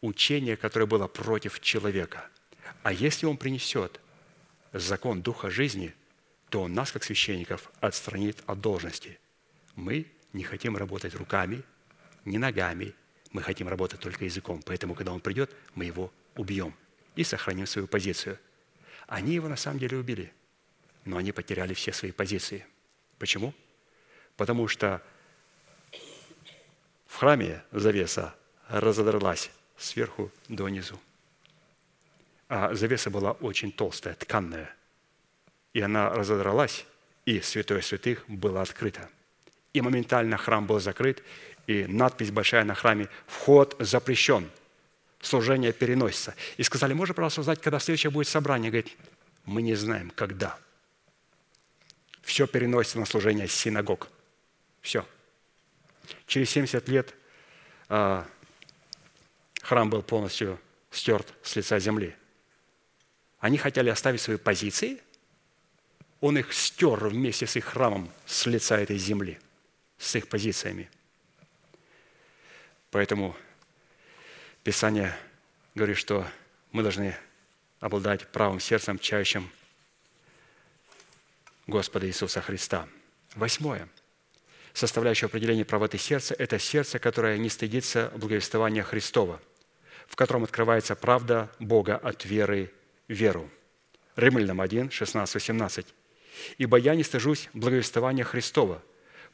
учение, 0.00 0.56
которое 0.56 0.86
было 0.86 1.06
против 1.06 1.60
человека. 1.60 2.28
А 2.82 2.92
если 2.92 3.26
он 3.26 3.36
принесет 3.36 4.00
закон 4.72 5.22
Духа 5.22 5.50
жизни, 5.50 5.94
то 6.50 6.62
он 6.62 6.74
нас, 6.74 6.92
как 6.92 7.04
священников, 7.04 7.70
отстранит 7.80 8.42
от 8.46 8.60
должности. 8.60 9.18
Мы 9.74 10.06
не 10.32 10.42
хотим 10.44 10.76
работать 10.76 11.14
руками, 11.14 11.62
не 12.24 12.38
ногами, 12.38 12.94
мы 13.30 13.42
хотим 13.42 13.68
работать 13.68 14.00
только 14.00 14.24
языком. 14.24 14.62
Поэтому, 14.64 14.94
когда 14.94 15.12
он 15.12 15.20
придет, 15.20 15.50
мы 15.74 15.84
его 15.84 16.12
убьем 16.36 16.74
и 17.16 17.24
сохраним 17.24 17.66
свою 17.66 17.86
позицию. 17.86 18.38
Они 19.06 19.34
его 19.34 19.48
на 19.48 19.56
самом 19.56 19.78
деле 19.78 19.96
убили, 19.98 20.32
но 21.04 21.16
они 21.16 21.32
потеряли 21.32 21.74
все 21.74 21.92
свои 21.92 22.12
позиции. 22.12 22.66
Почему? 23.18 23.54
Потому 24.36 24.68
что 24.68 25.02
в 27.12 27.18
храме 27.18 27.62
завеса 27.72 28.34
разодралась 28.68 29.50
сверху 29.76 30.32
донизу. 30.48 30.98
А 32.48 32.74
завеса 32.74 33.10
была 33.10 33.32
очень 33.32 33.70
толстая, 33.70 34.14
тканная. 34.14 34.74
И 35.74 35.82
она 35.82 36.08
разодралась, 36.08 36.86
и 37.26 37.40
святое 37.42 37.82
святых 37.82 38.24
было 38.28 38.62
открыто. 38.62 39.10
И 39.74 39.82
моментально 39.82 40.38
храм 40.38 40.66
был 40.66 40.80
закрыт, 40.80 41.22
и 41.66 41.84
надпись 41.84 42.30
большая 42.30 42.64
на 42.64 42.74
храме 42.74 43.08
«Вход 43.26 43.76
запрещен». 43.78 44.50
Служение 45.20 45.72
переносится. 45.72 46.34
И 46.56 46.62
сказали, 46.62 46.94
можно, 46.94 47.14
пожалуйста, 47.14 47.42
узнать, 47.42 47.60
когда 47.60 47.78
следующее 47.78 48.10
будет 48.10 48.26
собрание? 48.26 48.70
Говорит, 48.70 48.96
мы 49.44 49.60
не 49.60 49.74
знаем, 49.74 50.10
когда. 50.14 50.58
Все 52.22 52.46
переносится 52.46 52.98
на 52.98 53.04
служение 53.04 53.48
синагог. 53.48 54.08
Все. 54.80 55.06
Через 56.26 56.50
70 56.50 56.88
лет 56.88 57.14
а, 57.88 58.26
храм 59.62 59.90
был 59.90 60.02
полностью 60.02 60.60
стерт 60.90 61.32
с 61.42 61.56
лица 61.56 61.78
земли. 61.78 62.14
Они 63.38 63.58
хотели 63.58 63.90
оставить 63.90 64.20
свои 64.20 64.36
позиции, 64.36 65.02
он 66.20 66.38
их 66.38 66.52
стер 66.52 67.08
вместе 67.08 67.46
с 67.46 67.56
их 67.56 67.64
храмом 67.64 68.10
с 68.26 68.46
лица 68.46 68.78
этой 68.78 68.96
земли, 68.96 69.40
с 69.98 70.14
их 70.14 70.28
позициями. 70.28 70.88
Поэтому 72.92 73.34
Писание 74.62 75.16
говорит, 75.74 75.96
что 75.96 76.24
мы 76.70 76.82
должны 76.82 77.16
обладать 77.80 78.28
правым 78.28 78.60
сердцем, 78.60 78.98
чающим 78.98 79.50
Господа 81.66 82.06
Иисуса 82.06 82.40
Христа. 82.40 82.88
Восьмое. 83.34 83.88
Составляющее 84.72 85.26
определение 85.26 85.64
правоты 85.64 85.98
сердца– 85.98 86.34
это 86.38 86.58
сердце, 86.58 86.98
которое 86.98 87.38
не 87.38 87.48
стыдится 87.48 88.12
благовествования 88.16 88.82
Христова– 88.82 89.40
в 90.12 90.16
котором 90.16 90.44
открывается 90.44 90.94
правда 90.94 91.50
Бога 91.58 91.96
от 91.96 92.26
веры 92.26 92.70
в 93.08 93.14
веру. 93.14 93.48
Римлянам 94.14 94.60
1, 94.60 94.90
16, 94.90 95.34
18. 95.34 95.86
«Ибо 96.58 96.76
я 96.76 96.94
не 96.94 97.02
стыжусь 97.02 97.48
благовествования 97.54 98.22
Христова, 98.22 98.82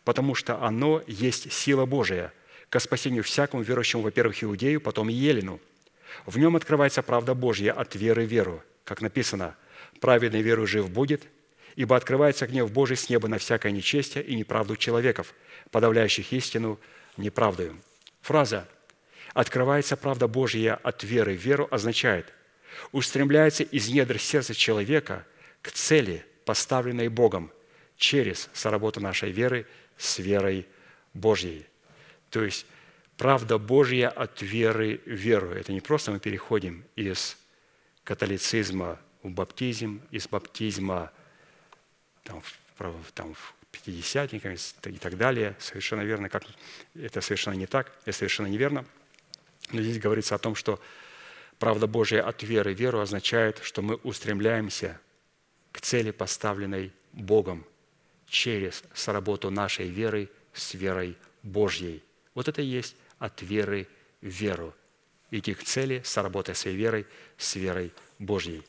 потому 0.05 0.36
что 0.36 0.62
оно 0.62 1.02
есть 1.09 1.52
сила 1.52 1.85
Божия 1.85 2.32
ко 2.69 2.78
спасению 2.78 3.24
всякому 3.24 3.65
верующему, 3.65 4.05
во-первых, 4.05 4.44
иудею, 4.44 4.81
потом 4.81 5.09
елену. 5.09 5.59
В 6.27 6.39
нем 6.39 6.55
открывается 6.55 7.02
правда 7.02 7.35
Божья 7.35 7.73
от 7.73 7.97
веры 7.97 8.24
в 8.24 8.28
веру, 8.28 8.62
как 8.85 9.01
написано, 9.01 9.56
«Праведный 10.01 10.43
веру 10.43 10.65
жив 10.65 10.89
будет, 10.89 11.27
ибо 11.78 11.94
открывается 11.94 12.48
гнев 12.48 12.72
Божий 12.72 12.96
с 12.96 13.09
неба 13.09 13.28
на 13.28 13.38
всякое 13.38 13.70
нечестие 13.70 14.24
и 14.24 14.34
неправду 14.34 14.76
человеков, 14.76 15.32
подавляющих 15.70 16.32
истину 16.32 16.80
неправдою». 17.16 17.78
Фраза 18.20 18.66
открывается 19.32 19.96
правда 19.96 20.26
Божья 20.26 20.74
от 20.82 21.05
веры 21.05 21.36
в 21.36 21.40
веру, 21.40 21.68
означает 21.70 22.32
устремляется 22.90 23.62
из 23.62 23.88
недр 23.88 24.18
сердца 24.18 24.55
человека 24.55 25.24
к 25.62 25.70
цели, 25.70 26.26
поставленной 26.44 27.09
Богом, 27.09 27.52
через 27.96 28.50
соработу 28.52 29.00
нашей 29.00 29.30
веры 29.30 29.64
с 29.96 30.18
верой 30.18 30.66
Божьей. 31.14 31.64
То 32.30 32.42
есть 32.42 32.66
правда 33.16 33.56
Божья 33.56 34.09
от 34.09 34.42
веры 34.42 35.00
в 35.06 35.10
веру. 35.10 35.50
Это 35.52 35.72
не 35.72 35.80
просто 35.80 36.10
мы 36.10 36.18
переходим 36.18 36.84
из 36.96 37.36
католицизма 38.02 38.98
в 39.22 39.30
баптизм, 39.30 40.02
из 40.10 40.26
баптизма 40.26 41.12
там, 42.28 42.42
там, 43.14 43.34
в 43.34 43.55
пятидесятникам 43.72 44.55
и 44.55 44.98
так 44.98 45.16
далее. 45.16 45.56
Совершенно 45.59 46.02
верно. 46.02 46.28
Как, 46.28 46.44
это 46.94 47.20
совершенно 47.20 47.55
не 47.55 47.66
так, 47.66 47.92
это 48.05 48.16
совершенно 48.16 48.46
неверно– 48.46 48.84
но 49.72 49.82
здесь 49.82 49.98
говорится 49.98 50.34
о 50.34 50.38
том, 50.38 50.55
что 50.55 50.80
правда 51.59 51.86
Божья 51.86 52.22
от 52.22 52.42
веры 52.42 52.72
веру 52.72 53.00
означает, 53.00 53.59
что 53.62 53.82
мы 53.82 53.96
устремляемся 53.96 55.00
к 55.72 55.80
цели, 55.80 56.10
поставленной 56.10 56.92
Богом 57.12 57.64
через 58.26 58.82
сработу 58.94 59.50
нашей 59.50 59.88
веры 59.88 60.30
с 60.52 60.74
верой 60.74 61.16
Божьей. 61.42 62.02
Вот 62.34 62.48
это 62.48 62.62
и 62.62 62.66
есть 62.66 62.96
от 63.18 63.42
веры 63.42 63.86
в 64.20 64.26
веру. 64.26 64.74
Идти 65.30 65.52
к 65.52 65.62
цели, 65.62 66.00
сработая 66.05 66.55
своей 66.55 66.76
верой 66.76 67.06
с 67.36 67.56
верой 67.56 67.92
Божьей. 68.18 68.62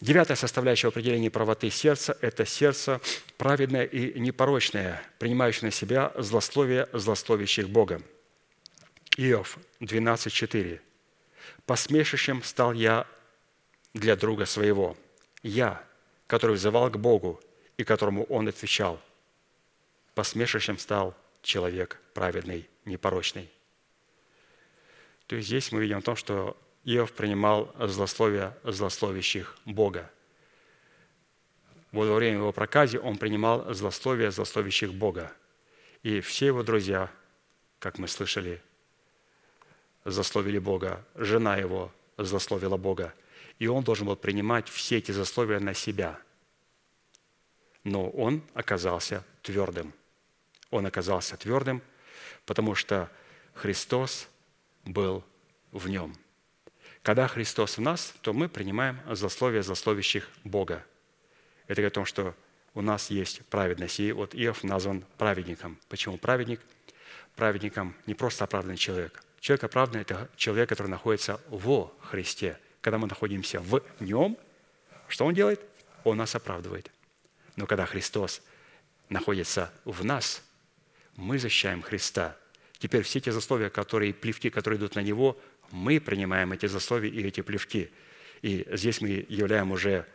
Девятая 0.00 0.36
составляющая 0.36 0.88
определения 0.88 1.30
правоты 1.30 1.70
сердца– 1.70 2.18
это 2.20 2.44
сердце 2.44 3.00
праведное 3.38 3.84
и 3.84 4.18
непорочное, 4.20 5.02
принимающее 5.18 5.64
на 5.64 5.70
себя 5.70 6.12
злословие 6.16 6.86
злословящих 6.92 7.70
Бога. 7.70 8.02
Иов 9.16 9.56
12.4. 9.80 10.80
«Посмешищем 11.64 12.42
стал 12.42 12.74
я 12.74 13.06
для 13.94 14.16
друга 14.16 14.44
своего, 14.44 14.98
я, 15.42 15.82
который 16.26 16.56
взывал 16.56 16.90
к 16.90 16.98
Богу, 16.98 17.40
и 17.78 17.84
которому 17.84 18.24
он 18.24 18.48
отвечал. 18.48 19.00
Посмешищем 20.14 20.76
стал 20.76 21.16
человек 21.40 21.98
праведный, 22.12 22.68
непорочный». 22.84 23.50
То 25.26 25.36
есть 25.36 25.48
здесь 25.48 25.72
мы 25.72 25.80
видим 25.80 25.98
о 25.98 26.02
том, 26.02 26.16
что 26.16 26.56
Иов 26.86 27.12
принимал 27.12 27.74
злословие 27.80 28.56
злословящих 28.62 29.56
Бога. 29.64 30.08
Вот 31.90 32.06
во 32.06 32.14
время 32.14 32.36
его 32.36 32.52
прокази 32.52 32.96
он 32.96 33.18
принимал 33.18 33.74
злословие 33.74 34.30
злословящих 34.30 34.94
Бога. 34.94 35.32
И 36.04 36.20
все 36.20 36.46
его 36.46 36.62
друзья, 36.62 37.10
как 37.80 37.98
мы 37.98 38.06
слышали, 38.06 38.62
засловили 40.04 40.60
Бога. 40.60 41.04
Жена 41.16 41.56
его 41.56 41.92
засловила 42.18 42.76
Бога. 42.76 43.12
И 43.58 43.66
он 43.66 43.82
должен 43.82 44.06
был 44.06 44.14
принимать 44.14 44.68
все 44.68 44.98
эти 44.98 45.10
засловия 45.10 45.58
на 45.58 45.74
себя. 45.74 46.20
Но 47.82 48.08
он 48.10 48.44
оказался 48.54 49.24
твердым. 49.42 49.92
Он 50.70 50.86
оказался 50.86 51.36
твердым, 51.36 51.82
потому 52.44 52.76
что 52.76 53.10
Христос 53.54 54.28
был 54.84 55.24
в 55.72 55.88
нем– 55.88 56.16
когда 57.06 57.28
Христос 57.28 57.78
в 57.78 57.80
нас, 57.80 58.14
то 58.20 58.32
мы 58.32 58.48
принимаем 58.48 58.98
злословие 59.08 59.62
злословящих 59.62 60.28
Бога. 60.42 60.84
Это 61.68 61.80
говорит 61.80 61.92
о 61.92 61.94
том, 61.94 62.04
что 62.04 62.34
у 62.74 62.82
нас 62.82 63.10
есть 63.10 63.46
праведность. 63.46 64.00
И 64.00 64.10
вот 64.10 64.34
Иов 64.34 64.64
назван 64.64 65.04
праведником. 65.16 65.78
Почему 65.88 66.18
праведник? 66.18 66.60
Праведником 67.36 67.94
не 68.06 68.14
просто 68.14 68.42
оправданный 68.42 68.76
человек. 68.76 69.22
Человек 69.38 69.62
оправданный– 69.62 70.00
это 70.02 70.28
человек, 70.34 70.68
который 70.68 70.88
находится 70.88 71.40
во 71.48 71.96
Христе. 72.00 72.58
Когда 72.80 72.98
мы 72.98 73.06
находимся 73.06 73.60
в 73.60 73.82
Нем, 74.00 74.36
что 75.06 75.26
Он 75.26 75.32
делает? 75.32 75.60
Он 76.02 76.16
нас 76.16 76.34
оправдывает. 76.34 76.90
Но 77.54 77.68
когда 77.68 77.86
Христос 77.86 78.42
находится 79.10 79.72
в 79.84 80.04
нас, 80.04 80.42
мы 81.14 81.38
защищаем 81.38 81.82
Христа. 81.82 82.36
Теперь 82.78 83.02
все 83.02 83.20
те 83.20 83.30
засловия, 83.30 83.70
которые, 83.70 84.12
плевки, 84.12 84.50
которые 84.50 84.78
идут 84.78 84.96
на 84.96 85.00
Него, 85.00 85.38
мы 85.70 86.00
принимаем 86.00 86.52
эти 86.52 86.66
засловия 86.66 87.10
и 87.10 87.26
эти 87.26 87.40
плевки. 87.40 87.90
И 88.42 88.66
здесь 88.72 89.00
мы 89.00 89.26
являем 89.28 89.72
уже 89.72 90.06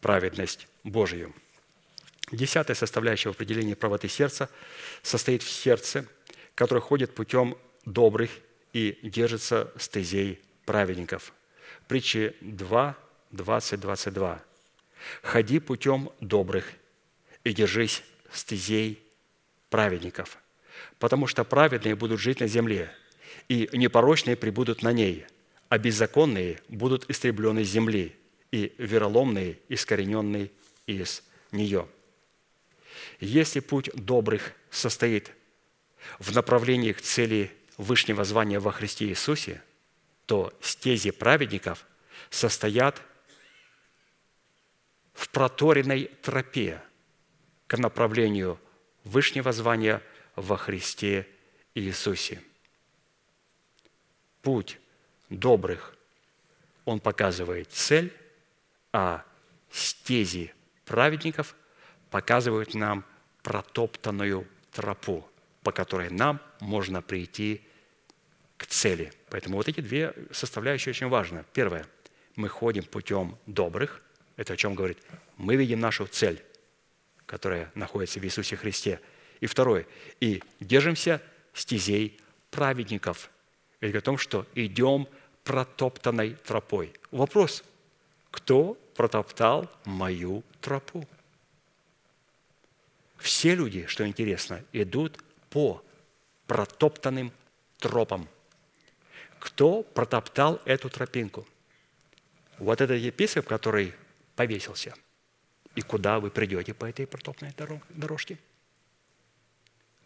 праведность 0.00 0.68
Божию. 0.84 1.34
Десятая 2.32 2.74
составляющая 2.74 3.30
в 3.30 3.34
определении 3.34 3.74
правоты 3.74 4.08
сердца 4.08 4.48
состоит 5.02 5.42
в 5.42 5.50
сердце, 5.50 6.06
которое 6.54 6.80
ходит 6.80 7.14
путем 7.14 7.56
добрых 7.84 8.30
и 8.72 8.98
держится 9.02 9.72
стезей 9.78 10.40
праведников. 10.64 11.32
Притчи 11.88 12.36
2, 12.40 12.96
20, 13.32 13.80
22. 13.80 14.42
«Ходи 15.22 15.58
путем 15.58 16.10
добрых 16.20 16.72
и 17.42 17.52
держись 17.52 18.02
стезей 18.32 19.02
праведников, 19.70 20.38
потому 20.98 21.26
что 21.26 21.42
праведные 21.44 21.94
будут 21.94 22.20
жить 22.20 22.40
на 22.40 22.46
земле, 22.46 22.94
и 23.50 23.68
непорочные 23.72 24.36
прибудут 24.36 24.84
на 24.84 24.92
ней, 24.92 25.26
а 25.68 25.76
беззаконные 25.76 26.60
будут 26.68 27.10
истреблены 27.10 27.64
с 27.64 27.68
земли, 27.68 28.14
и 28.52 28.72
вероломные 28.78 29.58
искорененные 29.68 30.52
из 30.86 31.24
нее. 31.50 31.88
Если 33.18 33.58
путь 33.58 33.90
добрых 33.94 34.52
состоит 34.70 35.32
в 36.20 36.32
направлении 36.32 36.92
к 36.92 37.00
цели 37.00 37.50
Вышнего 37.76 38.22
звания 38.22 38.60
во 38.60 38.70
Христе 38.70 39.06
Иисусе, 39.06 39.62
то 40.26 40.56
стези 40.60 41.10
праведников 41.10 41.86
состоят 42.30 43.02
в 45.12 45.28
проторенной 45.28 46.04
тропе 46.22 46.80
к 47.66 47.76
направлению 47.78 48.60
Вышнего 49.02 49.50
звания 49.50 50.02
во 50.36 50.56
Христе 50.56 51.26
Иисусе 51.74 52.40
путь 54.42 54.78
добрых, 55.28 55.94
он 56.84 57.00
показывает 57.00 57.70
цель, 57.72 58.12
а 58.92 59.24
стези 59.70 60.52
праведников 60.84 61.54
показывают 62.10 62.74
нам 62.74 63.04
протоптанную 63.42 64.46
тропу, 64.72 65.26
по 65.62 65.72
которой 65.72 66.10
нам 66.10 66.40
можно 66.60 67.00
прийти 67.02 67.62
к 68.56 68.66
цели. 68.66 69.12
Поэтому 69.30 69.56
вот 69.56 69.68
эти 69.68 69.80
две 69.80 70.14
составляющие 70.32 70.90
очень 70.90 71.08
важны. 71.08 71.44
Первое. 71.52 71.86
Мы 72.36 72.48
ходим 72.48 72.84
путем 72.84 73.38
добрых. 73.46 74.02
Это 74.36 74.54
о 74.54 74.56
чем 74.56 74.74
говорит? 74.74 74.98
Мы 75.36 75.56
видим 75.56 75.80
нашу 75.80 76.06
цель, 76.06 76.42
которая 77.26 77.70
находится 77.74 78.18
в 78.18 78.24
Иисусе 78.24 78.56
Христе. 78.56 79.00
И 79.40 79.46
второе. 79.46 79.86
И 80.20 80.42
держимся 80.58 81.22
стезей 81.54 82.18
праведников– 82.50 83.30
говорит 83.80 84.02
о 84.02 84.04
том, 84.04 84.18
что 84.18 84.46
идем 84.54 85.08
протоптанной 85.44 86.34
тропой. 86.34 86.92
Вопрос, 87.10 87.64
кто 88.30 88.74
протоптал 88.94 89.70
мою 89.84 90.42
тропу? 90.60 91.08
Все 93.16 93.54
люди, 93.54 93.86
что 93.86 94.06
интересно, 94.06 94.62
идут 94.72 95.18
по 95.50 95.82
протоптанным 96.46 97.32
тропам. 97.78 98.28
Кто 99.38 99.82
протоптал 99.82 100.60
эту 100.64 100.90
тропинку? 100.90 101.46
Вот 102.58 102.80
этот 102.80 102.98
епископ, 102.98 103.46
который 103.46 103.94
повесился. 104.36 104.94
И 105.74 105.80
куда 105.80 106.20
вы 106.20 106.30
придете 106.30 106.74
по 106.74 106.84
этой 106.84 107.06
протоптанной 107.06 107.54
дорожке? 107.88 108.38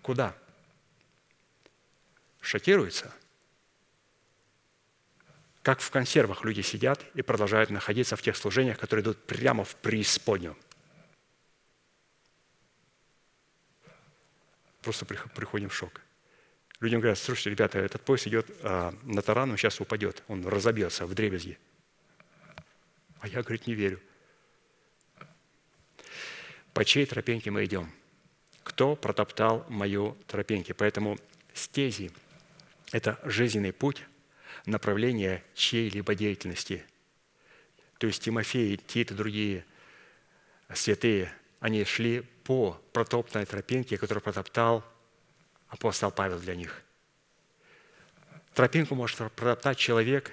Куда? 0.03 0.37
Шокируется– 2.41 3.13
как 5.65 5.81
в 5.81 5.91
консервах 5.91 6.45
люди 6.45 6.61
сидят 6.61 7.03
и 7.15 7.23
продолжают 7.23 7.71
находиться 7.71 8.17
в 8.17 8.23
тех 8.23 8.37
служениях, 8.37 8.79
которые 8.79 9.03
идут 9.03 9.25
прямо 9.25 9.65
в 9.65 9.75
преисподнюю. 9.77 10.57
Просто 14.83 15.07
приходим 15.07 15.71
в 15.71 15.75
шок. 15.75 16.03
Людям 16.81 17.01
говорят, 17.01 17.19
слушайте, 17.19 17.49
ребята, 17.49 17.79
этот 17.79 18.03
поезд 18.03 18.27
идет 18.27 18.47
а, 18.63 18.95
на 19.05 19.23
таран, 19.23 19.53
он 19.53 19.57
сейчас 19.57 19.81
упадет, 19.81 20.23
он 20.29 20.47
разобьется 20.47 21.07
в 21.07 21.15
дребезги. 21.15 21.59
А 23.21 23.29
я, 23.29 23.41
говорит, 23.43 23.67
не 23.67 23.73
верю. 23.73 24.03
По 26.75 26.85
чьей 26.85 27.07
тропинке 27.07 27.51
мы 27.51 27.65
идем? 27.65 27.91
Кто 28.65 28.97
протоптал 28.97 29.65
мою 29.71 30.15
тропинки? 30.27 30.73
Поэтому 30.73 31.17
стези– 31.55 32.11
это 32.93 33.19
жизненный 33.25 33.73
путь, 33.73 34.05
направления 34.67 35.43
чьей-либо 35.55 36.15
деятельности. 36.15 36.85
То 37.99 38.07
есть 38.07 38.23
Тимофей, 38.23 38.77
Тит 38.77 39.11
и 39.11 39.15
другие 39.15 39.65
святые, 40.73 41.33
они 41.61 41.85
шли 41.85 42.21
по 42.45 42.81
протоптанной 42.93 43.47
тропинке, 43.47 43.97
которую 43.97 44.23
протоптал 44.23 44.85
апостол 45.69 46.11
Павел 46.11 46.39
для 46.39 46.55
них. 46.55 46.83
Тропинку 48.55 48.95
может 48.95 49.17
протоптать 49.17 49.79
человек, 49.79 50.33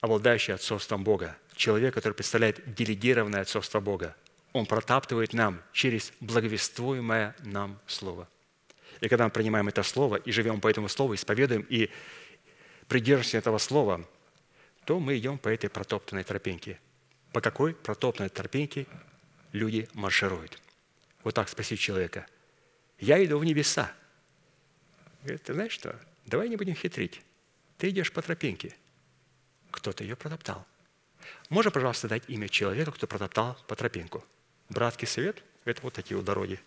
обладающий 0.00 0.54
отцовством 0.54 1.04
Бога, 1.04 1.36
человек, 1.54 1.94
который 1.94 2.14
представляет 2.14 2.74
делегированное 2.74 3.42
отцовство 3.42 3.80
Бога. 3.80 4.16
Он 4.52 4.66
протаптывает 4.66 5.32
нам 5.32 5.62
через 5.72 6.12
благовествуемое 6.20 7.36
нам 7.40 7.78
Слово. 7.86 8.28
И 9.00 9.08
когда 9.08 9.24
мы 9.24 9.30
принимаем 9.30 9.68
это 9.68 9.82
Слово 9.82 10.16
и 10.16 10.32
живем 10.32 10.60
по 10.60 10.68
этому 10.68 10.88
Слову, 10.88 11.14
исповедуем 11.14 11.66
и 11.68 11.90
придерживаемся 12.88 13.38
этого 13.38 13.58
слова, 13.58 14.06
то 14.84 15.00
мы 15.00 15.18
идем 15.18 15.38
по 15.38 15.48
этой 15.48 15.68
протоптанной 15.68 16.24
тропинке. 16.24 16.78
По 17.32 17.40
какой 17.40 17.74
протоптанной 17.74 18.30
тропинке 18.30 18.86
люди 19.52 19.88
маршируют? 19.94 20.60
Вот 21.24 21.34
так 21.34 21.48
спросить 21.48 21.80
человека. 21.80 22.26
Я 22.98 23.22
иду 23.24 23.38
в 23.38 23.44
небеса. 23.44 23.92
Говорит, 25.22 25.42
ты 25.42 25.54
знаешь 25.54 25.72
что? 25.72 25.98
Давай 26.24 26.48
не 26.48 26.56
будем 26.56 26.74
хитрить. 26.74 27.20
Ты 27.78 27.90
идешь 27.90 28.12
по 28.12 28.22
тропинке. 28.22 28.74
Кто-то 29.70 30.04
ее 30.04 30.16
протоптал. 30.16 30.64
Можно, 31.48 31.70
пожалуйста, 31.70 32.08
дать 32.08 32.22
имя 32.28 32.48
человека, 32.48 32.92
кто 32.92 33.06
протоптал 33.06 33.58
по 33.66 33.74
тропинку? 33.74 34.24
Братский 34.68 35.08
совет– 35.08 35.42
это 35.64 35.82
вот 35.82 35.94
такие 35.94 36.16
вот 36.16 36.24
дороги. 36.24 36.60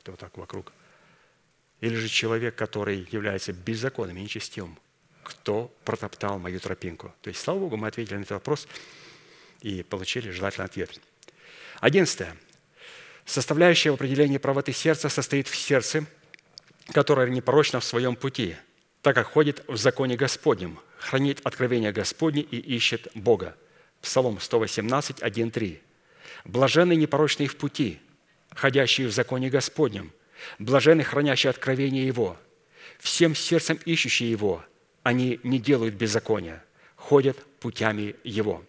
Это 0.00 0.10
вот 0.10 0.20
так 0.20 0.36
вокруг. 0.36 0.72
Или 1.80 1.94
же 1.94 2.08
человек, 2.08 2.54
который 2.54 3.08
является 3.10 3.54
беззаконным 3.54 4.18
и 4.18 4.22
нечестивым– 4.22 4.78
кто 5.30 5.72
протоптал 5.84 6.38
мою 6.38 6.60
тропинку. 6.60 7.14
То 7.22 7.28
есть, 7.28 7.40
слава 7.40 7.60
Богу, 7.60 7.76
мы 7.76 7.88
ответили 7.88 8.16
на 8.16 8.20
этот 8.20 8.32
вопрос 8.32 8.66
и 9.60 9.82
получили 9.82 10.30
желательный 10.30 10.66
ответ. 10.66 11.00
Одиннадцатое. 11.80 12.36
Составляющая 13.24 13.90
в 13.90 13.94
определении 13.94 14.38
правоты 14.38 14.72
сердца 14.72 15.08
состоит 15.08 15.46
в 15.46 15.54
сердце, 15.54 16.04
которое 16.92 17.28
непорочно 17.30 17.78
в 17.80 17.84
своем 17.84 18.16
пути, 18.16 18.56
так 19.02 19.14
как 19.14 19.28
ходит 19.28 19.62
в 19.68 19.76
законе 19.76 20.16
Господнем, 20.16 20.80
хранит 20.98 21.40
откровение 21.44 21.92
Господне 21.92 22.42
и 22.42 22.56
ищет 22.56 23.08
Бога. 23.14 23.56
Псалом 24.02 24.40
118, 24.40 25.22
1, 25.22 25.50
3. 25.50 25.80
«Блаженный 26.44 26.96
непорочный 26.96 27.46
в 27.46 27.56
пути, 27.56 28.00
ходящий 28.54 29.04
в 29.04 29.12
законе 29.12 29.50
Господнем, 29.50 30.12
блаженный, 30.58 31.04
хранящий 31.04 31.50
откровение 31.50 32.06
Его, 32.06 32.38
всем 32.98 33.34
сердцем 33.34 33.78
ищущий 33.84 34.30
Его, 34.30 34.64
они 35.02 35.40
не 35.42 35.58
делают 35.58 35.94
беззакония, 35.94 36.64
ходят 36.96 37.38
путями 37.60 38.16
Его. 38.24 38.64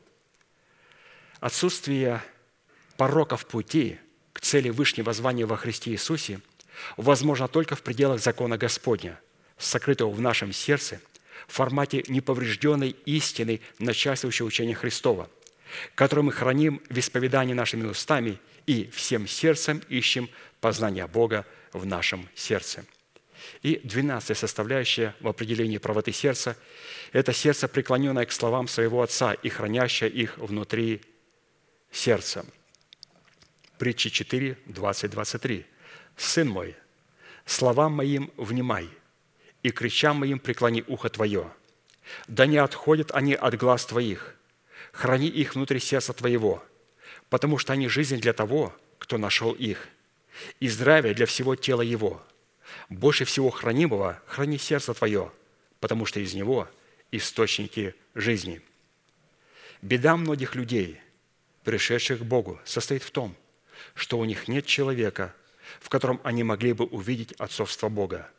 Отсутствие 1.40 2.22
порока 2.98 3.36
в 3.38 3.46
пути 3.46 4.00
к 4.34 4.42
цели 4.42 4.70
Вышнего 4.70 5.12
звания 5.14 5.46
во 5.46 5.58
Христе 5.58 5.92
Иисусе 5.92 6.40
возможно 6.98 7.48
только 7.48 7.76
в 7.76 7.82
пределах 7.82 8.22
закона 8.22 8.58
Господня, 8.58 9.20
сокрытого 9.58 10.12
в 10.12 10.22
нашем 10.22 10.54
сердце 10.54 11.02
в 11.48 11.54
формате 11.54 12.04
неповрежденной 12.08 12.96
истины 13.06 13.62
начальствующего 13.80 14.48
учения 14.48 14.76
Христова, 14.76 15.30
которое 15.96 16.22
мы 16.22 16.32
храним 16.32 16.82
в 16.90 16.98
исповедании 16.98 17.54
нашими 17.54 17.88
устами 17.88 18.40
и 18.68 18.90
всем 18.94 19.28
сердцем 19.28 19.82
ищем 19.90 20.30
познания 20.60 21.08
Бога 21.08 21.46
в 21.74 21.86
нашем 21.86 22.30
сердце. 22.36 22.86
И 23.62 23.82
двенадцатая 23.84 24.36
составляющая 24.36 25.16
в 25.20 25.28
определении 25.28 25.78
правоты 25.78 26.12
сердца– 26.12 26.58
это 27.12 27.34
сердце, 27.34 27.68
преклоненное 27.68 28.26
к 28.26 28.32
словам 28.32 28.68
своего 28.68 29.02
Отца 29.02 29.34
и 29.34 29.50
хранящее 29.50 30.10
их 30.10 30.38
внутри 30.38 31.02
сердца. 31.92 32.46
Притча 33.78 34.10
4, 34.10 34.58
20, 34.66 35.12
23. 35.12 35.66
«Сын 36.18 36.48
мой, 36.48 36.76
словам 37.46 37.94
моим 37.94 38.32
внимай, 38.38 38.90
и 39.64 39.72
кричам 39.72 40.18
моим 40.18 40.40
преклони 40.40 40.84
ухо 40.88 41.10
твое. 41.10 41.52
Да 42.28 42.46
не 42.46 42.58
отходят 42.58 43.12
они 43.12 43.34
от 43.34 43.58
глаз 43.58 43.86
твоих, 43.86 44.36
храни 44.92 45.28
их 45.28 45.56
внутри 45.56 45.80
сердца 45.80 46.14
твоего, 46.14 46.64
потому 47.30 47.58
что 47.58 47.74
они 47.74 47.88
жизнь 47.88 48.18
для 48.18 48.34
того, 48.34 48.76
кто 48.98 49.18
нашел 49.18 49.54
их, 49.54 49.88
и 50.60 50.68
здравие 50.68 51.14
для 51.14 51.26
всего 51.26 51.56
тела 51.56 51.82
его. 51.82 52.22
Больше 52.90 53.26
всего 53.26 53.50
хранимого 53.50 54.22
храни 54.26 54.58
сердце 54.58 54.94
твое, 54.94 55.32
потому 55.80 56.06
что 56.06 56.20
из 56.20 56.34
него 56.34 56.68
источники 57.12 57.96
жизни. 58.16 58.62
Беда 59.82 60.16
многих 60.16 60.56
людей, 60.56 61.00
пришедших 61.64 62.20
к 62.20 62.24
Богу, 62.24 62.60
состоит 62.66 63.04
в 63.04 63.12
том, 63.12 63.36
что 63.96 64.20
у 64.20 64.26
них 64.26 64.48
нет 64.48 64.66
человека, 64.66 65.34
в 65.80 65.90
котором 65.90 66.20
они 66.24 66.44
могли 66.44 66.74
бы 66.74 66.86
увидеть 66.86 67.34
отцовство 67.34 67.90
Бога. 67.90 68.30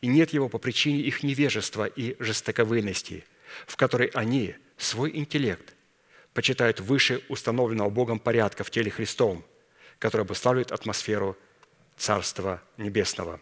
И 0.00 0.06
нет 0.06 0.32
его 0.32 0.48
по 0.48 0.58
причине 0.58 1.00
их 1.00 1.22
невежества 1.22 1.86
и 1.86 2.16
жестоковыйности, 2.18 3.24
в 3.66 3.76
которой 3.76 4.08
они 4.08 4.54
свой 4.76 5.16
интеллект 5.16 5.74
почитают 6.34 6.80
выше 6.80 7.22
установленного 7.28 7.90
Богом 7.90 8.18
порядка 8.18 8.64
в 8.64 8.70
теле 8.70 8.90
Христовом, 8.90 9.44
который 9.98 10.22
обуславливает 10.22 10.72
атмосферу 10.72 11.36
Царства 11.96 12.62
Небесного. 12.76 13.40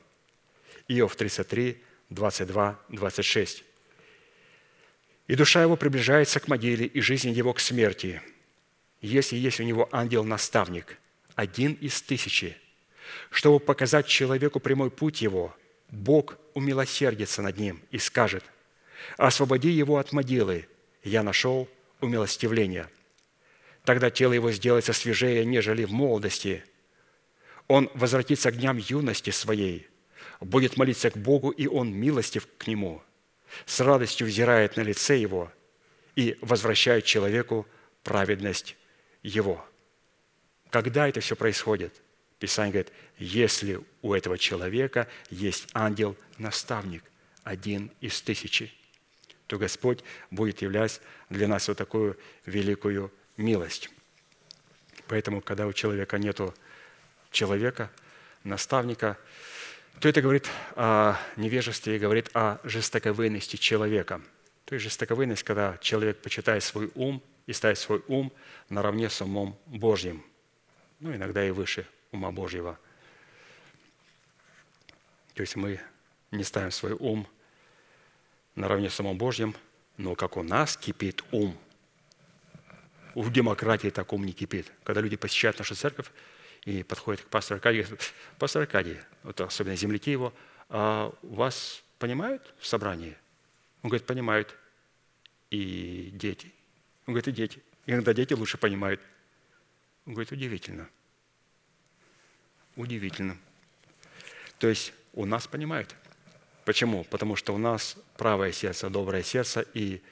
Иов 0.92 1.14
33, 1.14 1.80
22, 2.10 2.80
26. 2.88 3.64
«И 5.28 5.36
душа 5.36 5.62
его 5.62 5.76
приближается 5.76 6.40
к 6.40 6.48
могиле, 6.48 6.84
и 6.84 7.00
жизнь 7.00 7.30
его 7.30 7.52
к 7.52 7.60
смерти, 7.60 8.20
если 9.00 9.36
есть 9.36 9.60
у 9.60 9.62
него 9.62 9.88
ангел-наставник, 9.92 10.98
один 11.36 11.74
из 11.74 12.02
тысячи, 12.02 12.56
чтобы 13.30 13.60
показать 13.60 14.08
человеку 14.08 14.58
прямой 14.58 14.90
путь 14.90 15.22
его, 15.22 15.56
Бог 15.92 16.36
умилосердится 16.54 17.40
над 17.40 17.56
ним 17.56 17.80
и 17.92 17.98
скажет, 17.98 18.42
«Освободи 19.16 19.70
его 19.70 19.98
от 19.98 20.10
могилы, 20.10 20.66
я 21.04 21.22
нашел 21.22 21.68
умилостивление». 22.00 22.88
Тогда 23.84 24.10
тело 24.10 24.32
его 24.32 24.50
сделается 24.50 24.92
свежее, 24.92 25.44
нежели 25.44 25.84
в 25.84 25.92
молодости. 25.92 26.64
Он 27.68 27.88
возвратится 27.94 28.50
к 28.50 28.56
дням 28.56 28.76
юности 28.76 29.30
своей, 29.30 29.89
будет 30.40 30.76
молиться 30.76 31.10
к 31.10 31.16
Богу, 31.16 31.50
и 31.50 31.66
он 31.66 31.92
милостив 31.92 32.46
к 32.58 32.66
нему. 32.66 33.02
С 33.66 33.80
радостью 33.80 34.26
взирает 34.26 34.76
на 34.76 34.82
лице 34.82 35.16
его 35.16 35.52
и 36.16 36.38
возвращает 36.40 37.04
человеку 37.04 37.66
праведность 38.02 38.76
его. 39.22 39.64
Когда 40.70 41.08
это 41.08 41.20
все 41.20 41.36
происходит– 41.36 41.94
Писание 42.40 42.72
говорит, 42.72 42.92
если 43.18 43.80
у 44.00 44.14
этого 44.14 44.38
человека 44.38 45.06
есть 45.28 45.68
ангел-наставник, 45.74 47.04
один 47.44 47.92
из 48.00 48.20
тысячи, 48.22 48.72
то 49.46 49.58
Господь 49.58 50.02
будет 50.30 50.62
являть 50.62 51.02
для 51.28 51.46
нас 51.46 51.68
вот 51.68 51.76
такую 51.76 52.18
великую 52.46 53.12
милость. 53.36 53.90
Поэтому, 55.06 55.42
когда 55.42 55.66
у 55.66 55.74
человека 55.74 56.18
нет 56.18 56.40
человека, 57.30 57.90
наставника, 58.42 59.18
то 59.98 60.08
это 60.08 60.22
говорит 60.22 60.48
о 60.76 61.16
невежестве 61.36 61.96
и 61.96 61.98
говорит 61.98 62.30
о 62.34 62.58
жестоковыйности 62.64 63.56
человека. 63.56 64.22
То 64.64 64.74
есть 64.74 64.84
жестоковыйность, 64.84 65.42
когда 65.42 65.76
человек 65.78 66.22
почитает 66.22 66.62
свой 66.62 66.90
ум 66.94 67.22
и 67.46 67.52
ставит 67.52 67.78
свой 67.78 68.02
ум 68.06 68.32
наравне 68.68 69.10
с 69.10 69.20
умом 69.20 69.58
Божьим, 69.66 70.24
ну, 71.00 71.14
иногда 71.14 71.44
и 71.44 71.50
выше 71.50 71.86
ума 72.12 72.30
Божьего. 72.30 72.78
То 75.34 75.42
есть 75.42 75.56
мы 75.56 75.80
не 76.30 76.44
ставим 76.44 76.70
свой 76.70 76.92
ум 76.92 77.26
наравне 78.54 78.90
с 78.90 79.00
умом 79.00 79.18
Божьим, 79.18 79.54
но 79.96 80.14
как 80.14 80.36
у 80.36 80.42
нас 80.42 80.76
кипит 80.76 81.24
ум. 81.32 81.58
В 83.14 83.32
демократии 83.32 83.88
так 83.88 84.12
ум 84.12 84.24
не 84.24 84.32
кипит. 84.32 84.72
Когда 84.84 85.00
люди 85.00 85.16
посещают 85.16 85.58
нашу 85.58 85.74
церковь 85.74 86.10
и 86.64 86.82
подходят 86.82 87.22
к 87.22 87.26
пастору 87.26 87.56
Аркадию, 87.56 87.84
говорят, 87.84 88.14
пастор 88.38 88.62
Аркадий, 88.62 88.98
вот 89.22 89.40
особенно 89.40 89.76
земляки 89.76 90.10
его, 90.10 90.32
а 90.68 91.14
вас 91.22 91.82
понимают 91.98 92.54
в 92.58 92.66
собрании? 92.66 93.16
Он 93.82 93.90
говорит, 93.90 94.06
понимают. 94.06 94.56
И 95.50 96.10
дети. 96.12 96.52
Он 97.06 97.14
говорит, 97.14 97.28
и 97.28 97.32
дети. 97.32 97.62
Иногда 97.86 98.12
дети 98.12 98.34
лучше 98.34 98.58
понимают. 98.58 99.00
Он 100.06 100.14
говорит, 100.14 100.32
удивительно– 100.32 100.88
удивительно. 102.76 103.36
То 104.58 104.68
есть 104.68 104.92
у 105.12 105.24
нас 105.24 105.46
понимают. 105.46 105.94
Почему? 106.64 107.04
Потому 107.04 107.36
что 107.36 107.54
у 107.54 107.58
нас 107.58 107.96
правое 108.16 108.52
сердце, 108.52 108.90
доброе 108.90 109.22
сердце, 109.22 109.64
и 109.74 110.02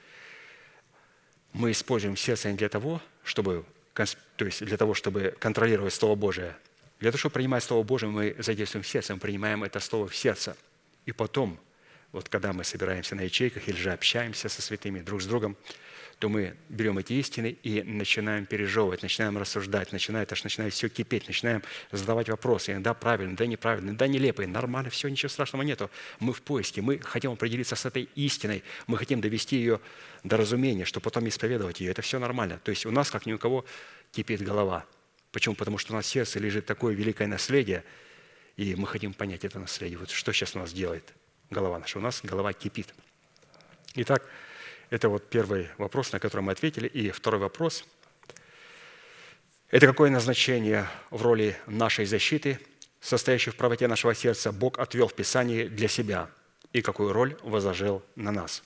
мы 1.53 1.71
используем 1.71 2.17
сердце 2.17 2.51
не 2.51 2.57
для 2.57 2.69
того, 2.69 3.01
чтобы, 3.23 3.65
то 3.93 4.45
есть 4.45 4.63
для 4.63 4.77
того, 4.77 4.93
чтобы 4.93 5.35
контролировать 5.39 5.93
Слово 5.93 6.15
Божие. 6.15 6.55
Для 6.99 7.11
того, 7.11 7.19
чтобы 7.19 7.33
принимать 7.33 7.63
Слово 7.63 7.83
Божие, 7.83 8.09
мы 8.09 8.35
задействуем 8.39 8.83
сердце, 8.83 9.13
мы 9.13 9.19
принимаем 9.19 9.63
это 9.63 9.79
Слово 9.79 10.07
в 10.07 10.15
сердце. 10.15 10.55
И 11.05 11.11
потом, 11.11 11.59
вот 12.11 12.29
когда 12.29 12.53
мы 12.53 12.63
собираемся 12.63 13.15
на 13.15 13.21
ячейках 13.21 13.67
или 13.67 13.77
же 13.77 13.91
общаемся 13.91 14.49
со 14.49 14.61
святыми 14.61 15.01
друг 15.01 15.21
с 15.21 15.25
другом, 15.25 15.57
то 16.19 16.27
мы 16.27 16.57
берем 16.67 16.97
эти 16.97 17.13
истины 17.13 17.57
и 17.63 17.81
начинаем 17.81 18.45
пережевывать, 18.45 19.01
начинаем 19.01 19.37
рассуждать, 19.37 19.93
начинает, 19.93 20.31
аж 20.33 20.43
начинает 20.43 20.73
все 20.73 20.89
кипеть, 20.89 21.27
начинаем 21.27 21.63
задавать 21.93 22.27
вопросы. 22.27 22.77
Да, 22.79 22.93
правильно, 22.93 23.37
да, 23.37 23.45
неправильно, 23.45 23.95
да, 23.95 24.05
нелепые, 24.05 24.47
нормально, 24.47 24.89
все, 24.89 25.07
ничего 25.07 25.29
страшного 25.29 25.63
нету. 25.63 25.89
Мы 26.19 26.33
в 26.33 26.41
поиске, 26.41 26.81
мы 26.81 26.99
хотим 26.99 27.31
определиться 27.31 27.77
с 27.77 27.85
этой 27.85 28.09
истиной, 28.15 28.63
мы 28.85 28.97
хотим 28.97 29.21
довести 29.21 29.55
ее 29.55 29.79
до 30.25 30.35
разумения, 30.35 30.83
чтобы 30.83 31.05
потом 31.05 31.25
исповедовать 31.29 31.79
ее. 31.79 31.91
Это 31.91 32.01
все 32.01 32.19
нормально. 32.19 32.59
То 32.65 32.71
есть 32.71 32.85
у 32.85 32.91
нас, 32.91 33.09
как 33.09 33.25
ни 33.25 33.31
у 33.31 33.37
кого, 33.37 33.63
кипит 34.11 34.41
голова. 34.41 34.85
Почему? 35.31 35.55
Потому 35.55 35.77
что 35.77 35.93
у 35.93 35.95
нас 35.95 36.05
в 36.05 36.09
сердце 36.09 36.39
лежит 36.39 36.65
такое 36.65 36.95
великое 36.95 37.27
наследие, 37.27 37.85
и 38.57 38.75
мы 38.75 38.87
хотим 38.87 39.13
понять 39.13 39.45
это 39.45 39.57
наследие. 39.57 39.97
Вот 39.97 40.09
что 40.09 40.33
сейчас 40.33 40.53
у 40.53 40.59
нас 40.59 40.73
делает 40.73 41.13
голова 41.49 41.79
наша? 41.79 41.97
У 41.97 42.01
нас 42.01 42.19
голова 42.23 42.51
кипит. 42.51 42.93
Итак, 43.95 44.29
это 44.89 45.09
вот 45.09 45.29
первый 45.29 45.69
вопрос, 45.77 46.11
на 46.11 46.19
который 46.19 46.41
мы 46.41 46.51
ответили. 46.51 46.87
И 46.87 47.11
второй 47.11 47.39
вопрос– 47.39 47.85
это 49.69 49.85
какое 49.85 50.09
назначение 50.09 50.87
в 51.11 51.21
роли 51.21 51.55
нашей 51.67 52.05
защиты, 52.05 52.59
состоящей 52.99 53.51
в 53.51 53.55
правоте 53.55 53.87
нашего 53.87 54.15
сердца, 54.15 54.51
Бог 54.51 54.79
отвел 54.79 55.07
в 55.07 55.13
Писании 55.13 55.67
для 55.67 55.87
себя 55.87 56.29
и 56.73 56.81
какую 56.81 57.13
роль 57.13 57.37
возложил 57.43 58.03
на 58.15 58.31
нас. 58.31 58.63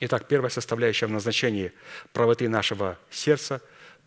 Итак, 0.00 0.28
первая 0.28 0.50
составляющая 0.50 1.06
в 1.06 1.10
назначении 1.10 1.72
правоты 2.12 2.48
нашего 2.48 2.98
сердца 3.10 3.60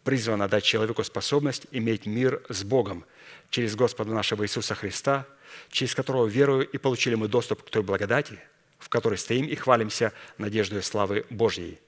призвана 0.04 0.48
дать 0.48 0.64
человеку 0.64 1.04
способность 1.04 1.68
иметь 1.72 2.06
мир 2.06 2.42
с 2.50 2.64
Богом 2.64 3.06
через 3.50 3.76
Господа 3.76 4.14
нашего 4.14 4.44
Иисуса 4.44 4.76
Христа, 4.76 5.26
через 5.70 5.94
которого 5.96 6.26
верую 6.26 6.68
и 6.68 6.78
получили 6.78 7.16
мы 7.16 7.28
доступ 7.28 7.64
к 7.64 7.70
той 7.70 7.84
благодати– 7.84 8.40
в 8.80 8.90
которой 8.90 9.18
стоим 9.18 9.46
и 9.46 9.56
хвалимся 9.56 10.14
надеждой 10.38 10.84
славы 10.84 11.26
Божьей. 11.30 11.80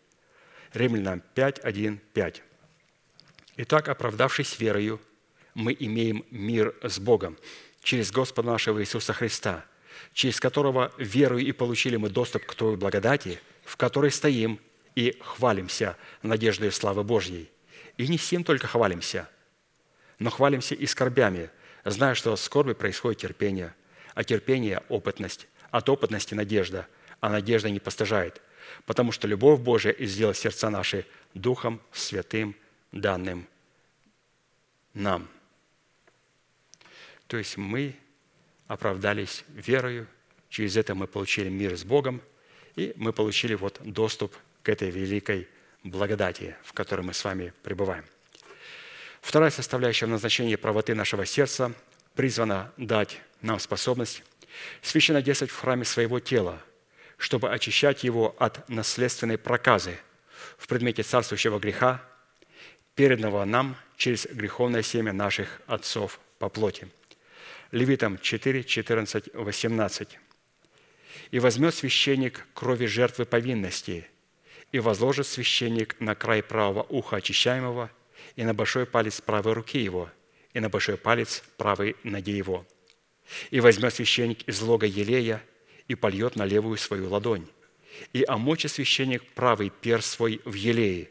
Римлянам 0.74 1.22
5, 1.34 1.60
1, 1.60 2.00
5. 2.14 2.44
Итак, 3.58 3.90
оправдавшись 3.90 4.60
верою, 4.60 5.02
мы 5.54 5.76
имеем 5.78 6.26
мир 6.30 6.76
с 6.84 7.00
Богом 7.00 7.38
через 7.82 8.12
Господа 8.12 8.52
нашего 8.52 8.82
Иисуса 8.82 9.14
Христа, 9.14 9.66
через 10.14 10.40
которого 10.40 10.92
верою 10.98 11.46
и 11.46 11.52
получили 11.52 11.96
мы 11.96 12.10
доступ 12.10 12.46
к 12.46 12.54
той 12.54 12.76
благодати, 12.76 13.40
в 13.64 13.78
которой 13.78 14.12
стоим 14.12 14.60
и 14.96 15.18
хвалимся 15.22 15.98
надеждой 16.22 16.72
славы 16.72 17.04
Божьей. 17.04 17.50
И 17.98 18.08
не 18.08 18.18
всем 18.18 18.44
только 18.44 18.68
хвалимся, 18.68 19.30
но 20.20 20.30
хвалимся 20.30 20.76
и 20.76 20.86
скорбями, 20.86 21.50
зная, 21.86 22.16
что 22.16 22.34
от 22.34 22.40
скорби 22.40 22.74
происходит 22.74 23.22
терпение, 23.22 23.74
а 24.14 24.24
терпение– 24.24 24.84
опытность, 24.90 25.48
от 25.72 25.90
опытности 25.90 26.34
надежда, 26.34 26.88
а 27.20 27.30
надежда 27.30 27.70
не 27.70 27.80
постыжает, 27.80 28.42
потому 28.86 29.12
что 29.12 29.28
любовь 29.28 29.60
Божия 29.60 29.96
сделала 30.00 30.36
сердца 30.36 30.70
наши 30.70 31.06
Духом 31.34 31.82
Святым, 31.92 32.56
данным 32.92 33.48
нам. 34.94 35.28
То 37.28 37.38
есть 37.38 37.58
мы 37.58 37.96
оправдались 38.68 39.44
верою, 39.50 40.08
через 40.50 40.78
это 40.78 40.96
мы 40.96 41.08
получили 41.08 41.50
мир 41.50 41.78
с 41.78 41.84
Богом, 41.84 42.22
и 42.76 42.94
мы 42.96 43.14
получили 43.14 43.54
вот 43.56 43.80
доступ 43.84 44.36
к 44.64 44.70
этой 44.70 44.90
великой 44.90 45.48
благодати, 45.84 46.56
в 46.64 46.74
которой 46.74 47.02
мы 47.02 47.14
с 47.14 47.24
вами 47.24 47.54
пребываем. 47.64 48.06
Вторая 49.22 49.52
составляющая 49.52 50.06
в 50.06 50.10
назначении 50.10 50.56
правоты 50.56 50.96
нашего 50.96 51.26
сердца 51.26 51.74
призвана 52.16 52.72
дать 52.78 53.20
нам 53.42 53.60
способность 53.60 54.24
священно 54.82 55.22
действовать 55.22 55.52
в 55.52 55.60
храме 55.60 55.86
своего 55.86 56.20
тела, 56.20 56.62
чтобы 57.18 57.50
очищать 57.50 58.04
его 58.04 58.36
от 58.40 58.68
наследственной 58.70 59.38
проказы 59.38 59.98
в 60.58 60.68
предмете 60.68 61.04
царствующего 61.04 61.60
греха, 61.60 62.04
переданного 62.96 63.46
нам 63.46 63.76
через 63.96 64.26
греховное 64.26 64.82
семя 64.82 65.14
наших 65.14 65.62
отцов 65.68 66.20
по 66.40 66.50
плоти. 66.50 66.88
Левитам 67.72 68.18
4, 68.18 68.64
14, 68.64 69.34
18. 69.34 70.20
«И 71.32 71.40
возьмет 71.40 71.76
священник 71.76 72.46
крови 72.54 72.86
жертвы 72.86 73.26
повинности, 73.26 74.08
и 74.72 74.80
возложит 74.80 75.28
священник 75.28 76.00
на 76.00 76.16
край 76.16 76.44
правого 76.44 76.84
уха 76.84 77.18
очищаемого 77.18 77.90
и 78.36 78.44
на 78.44 78.54
большой 78.54 78.86
палец 78.86 79.22
правой 79.22 79.54
руки 79.54 79.80
его, 79.80 80.10
и 80.54 80.60
на 80.60 80.70
большой 80.70 80.98
палец 80.98 81.44
правой 81.58 81.96
ноги 82.04 82.32
его. 82.32 82.66
И 83.52 83.60
возьмет 83.60 83.94
священник 83.94 84.48
из 84.48 84.62
лога 84.62 84.86
елея 84.86 85.44
и 85.88 85.96
польет 85.96 86.36
на 86.36 86.46
левую 86.46 86.78
свою 86.78 87.10
ладонь, 87.10 87.48
и 88.14 88.24
омочит 88.28 88.72
священник 88.72 89.24
правый 89.34 89.70
перст 89.70 90.12
свой 90.14 90.42
в 90.46 90.54
елее, 90.54 91.10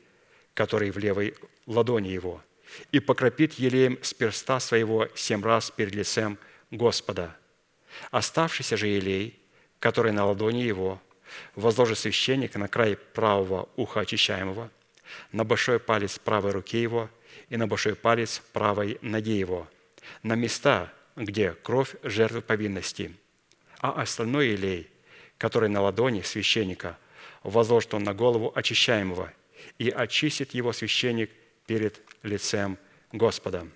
который 0.55 0.90
в 0.90 0.98
левой 0.98 1.34
ладони 1.66 2.09
его, 2.09 2.43
и 2.93 3.01
покропит 3.01 3.55
елеем 3.55 3.98
с 4.02 4.14
перста 4.14 4.60
своего 4.60 5.09
семь 5.14 5.43
раз 5.43 5.70
перед 5.70 5.94
лицем 5.94 6.38
Господа. 6.70 7.36
Оставшийся 8.10 8.76
же 8.76 8.86
елей, 8.86 9.38
который 9.78 10.12
на 10.12 10.26
ладони 10.26 10.62
его, 10.62 11.01
возложит 11.55 11.98
священник 11.98 12.55
на 12.56 12.68
край 12.68 12.97
правого 12.97 13.68
уха 13.76 14.01
очищаемого, 14.01 14.70
на 15.32 15.44
большой 15.44 15.78
палец 15.78 16.18
правой 16.18 16.52
руки 16.52 16.80
его 16.80 17.10
и 17.48 17.56
на 17.56 17.66
большой 17.66 17.94
палец 17.94 18.43
правой 18.52 18.98
ноги 19.02 19.38
его, 19.38 19.68
на 20.22 20.34
места, 20.34 20.93
где 21.16 21.52
кровь 21.52 21.97
жертвы 22.02 22.43
повинности, 22.43 23.14
а 23.80 24.02
остальной 24.02 24.51
елей, 24.51 24.90
который 25.38 25.68
на 25.68 25.80
ладони 25.80 26.22
священника, 26.22 26.98
возложит 27.43 27.94
он 27.94 28.05
на 28.05 28.14
голову 28.14 28.52
очищаемого, 28.55 29.32
и 29.78 29.90
очистит 29.90 30.52
его 30.52 30.72
священник 30.72 31.30
перед 31.66 32.01
лицем 32.22 32.78
Господа. 33.12 33.66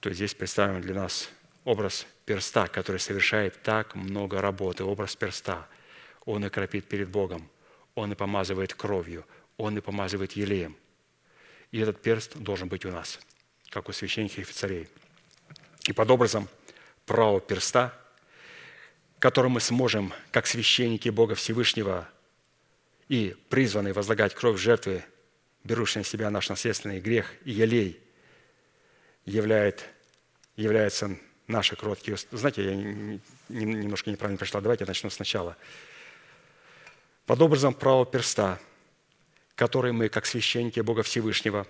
То 0.00 0.10
есть 0.10 0.18
здесь 0.18 0.34
представлен 0.34 0.82
для 0.82 0.94
нас 0.94 1.30
образ 1.64 2.06
перста, 2.26 2.68
который 2.68 2.98
совершает 2.98 3.62
так 3.62 3.94
много 3.94 4.40
работы. 4.40 4.84
Образ 4.84 5.16
перста. 5.16 5.66
Он 6.24 6.44
и 6.44 6.48
кропит 6.48 6.86
перед 6.86 7.08
Богом. 7.08 7.48
Он 7.94 8.12
и 8.12 8.14
помазывает 8.14 8.74
кровью. 8.74 9.24
Он 9.56 9.76
и 9.76 9.80
помазывает 9.80 10.32
елеем. 10.32 10.76
И 11.72 11.78
этот 11.78 12.00
перст 12.02 12.36
должен 12.36 12.68
быть 12.68 12.84
у 12.84 12.90
нас, 12.90 13.18
как 13.70 13.88
у 13.88 13.92
священников 13.92 14.38
и 14.38 14.42
офицерей. 14.42 14.88
И 15.86 15.92
под 15.92 16.10
образом 16.10 16.48
правого 17.04 17.40
перста, 17.40 17.94
которым 19.18 19.52
мы 19.52 19.60
сможем, 19.60 20.12
как 20.30 20.46
священники 20.46 21.08
Бога 21.08 21.34
Всевышнего 21.34 22.08
и 23.08 23.36
призванные 23.48 23.94
возлагать 23.94 24.34
кровь 24.34 24.60
жертвы, 24.60 25.04
берущие 25.64 26.00
на 26.00 26.04
себя 26.04 26.28
наш 26.30 26.48
наследственный 26.48 27.00
грех 27.00 27.34
и 27.44 27.52
елей, 27.52 28.00
являет, 29.24 29.84
является 30.56 31.16
наши 31.46 31.76
кроткие 31.76 32.16
Знаете, 32.32 32.64
я 32.64 32.74
немножко 33.48 34.10
неправильно 34.10 34.38
пришла. 34.38 34.60
Давайте 34.60 34.84
я 34.84 34.88
начну 34.88 35.10
сначала. 35.10 35.56
Под 37.26 37.40
образом 37.42 37.74
правого 37.74 38.06
перста, 38.06 38.60
который 39.54 39.92
мы, 39.92 40.08
как 40.08 40.26
священники 40.26 40.80
Бога 40.80 41.02
Всевышнего, 41.02 41.66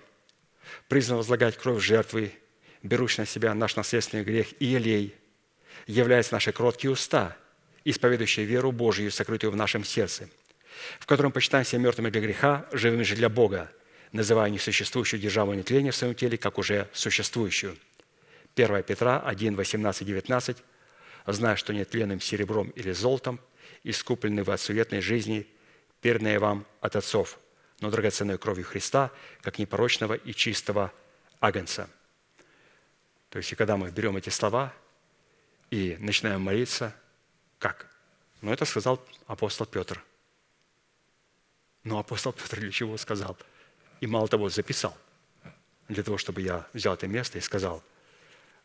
призваны 0.87 1.17
возлагать 1.17 1.57
кровь 1.57 1.83
жертвы, 1.83 2.33
берущий 2.83 3.21
на 3.21 3.25
себя 3.25 3.53
наш 3.53 3.75
наследственный 3.75 4.23
грех 4.23 4.47
и 4.59 4.65
елей, 4.65 5.15
является 5.85 6.33
наши 6.33 6.51
кроткие 6.51 6.91
уста, 6.91 7.37
исповедующие 7.85 8.45
веру 8.45 8.71
Божию, 8.71 9.11
сокрытую 9.11 9.51
в 9.51 9.55
нашем 9.55 9.83
сердце, 9.83 10.29
в 10.99 11.05
котором 11.05 11.31
почитаем 11.31 11.65
себя 11.65 11.81
мертвыми 11.81 12.09
для 12.09 12.21
греха, 12.21 12.65
живыми 12.71 13.03
же 13.03 13.15
для 13.15 13.29
Бога, 13.29 13.71
называя 14.11 14.49
несуществующую 14.49 15.19
державу 15.19 15.53
нетления 15.53 15.91
в 15.91 15.95
своем 15.95 16.15
теле, 16.15 16.37
как 16.37 16.57
уже 16.57 16.89
существующую. 16.93 17.77
1 18.55 18.83
Петра 18.83 19.19
1, 19.19 19.55
18, 19.55 20.07
19. 20.07 20.57
«Зная, 21.27 21.55
что 21.55 21.73
нет 21.73 21.89
тленным 21.89 22.21
серебром 22.21 22.69
или 22.69 22.91
золотом, 22.91 23.39
искуплены 23.83 24.43
вы 24.43 24.53
от 24.53 24.61
суетной 24.61 25.01
жизни, 25.01 25.45
перданные 26.01 26.39
вам 26.39 26.65
от 26.81 26.95
отцов, 26.95 27.37
но 27.81 27.91
драгоценной 27.91 28.37
кровью 28.37 28.65
Христа, 28.65 29.11
как 29.41 29.59
непорочного 29.59 30.13
и 30.13 30.33
чистого 30.33 30.91
агнца». 31.39 31.89
То 33.29 33.37
есть, 33.37 33.51
и 33.51 33.55
когда 33.55 33.77
мы 33.77 33.91
берем 33.91 34.15
эти 34.17 34.29
слова 34.29 34.73
и 35.69 35.97
начинаем 35.99 36.41
молиться, 36.41 36.95
как? 37.59 37.87
Ну, 38.41 38.51
это 38.51 38.65
сказал 38.65 39.03
апостол 39.25 39.65
Петр. 39.65 40.03
Но 41.83 41.99
апостол 41.99 42.33
Петр 42.33 42.59
для 42.59 42.71
чего 42.71 42.97
сказал? 42.97 43.37
И 43.99 44.07
мало 44.07 44.27
того, 44.27 44.49
записал. 44.49 44.95
Для 45.87 46.03
того, 46.03 46.17
чтобы 46.17 46.41
я 46.41 46.67
взял 46.73 46.93
это 46.93 47.07
место 47.07 47.37
и 47.37 47.41
сказал, 47.41 47.83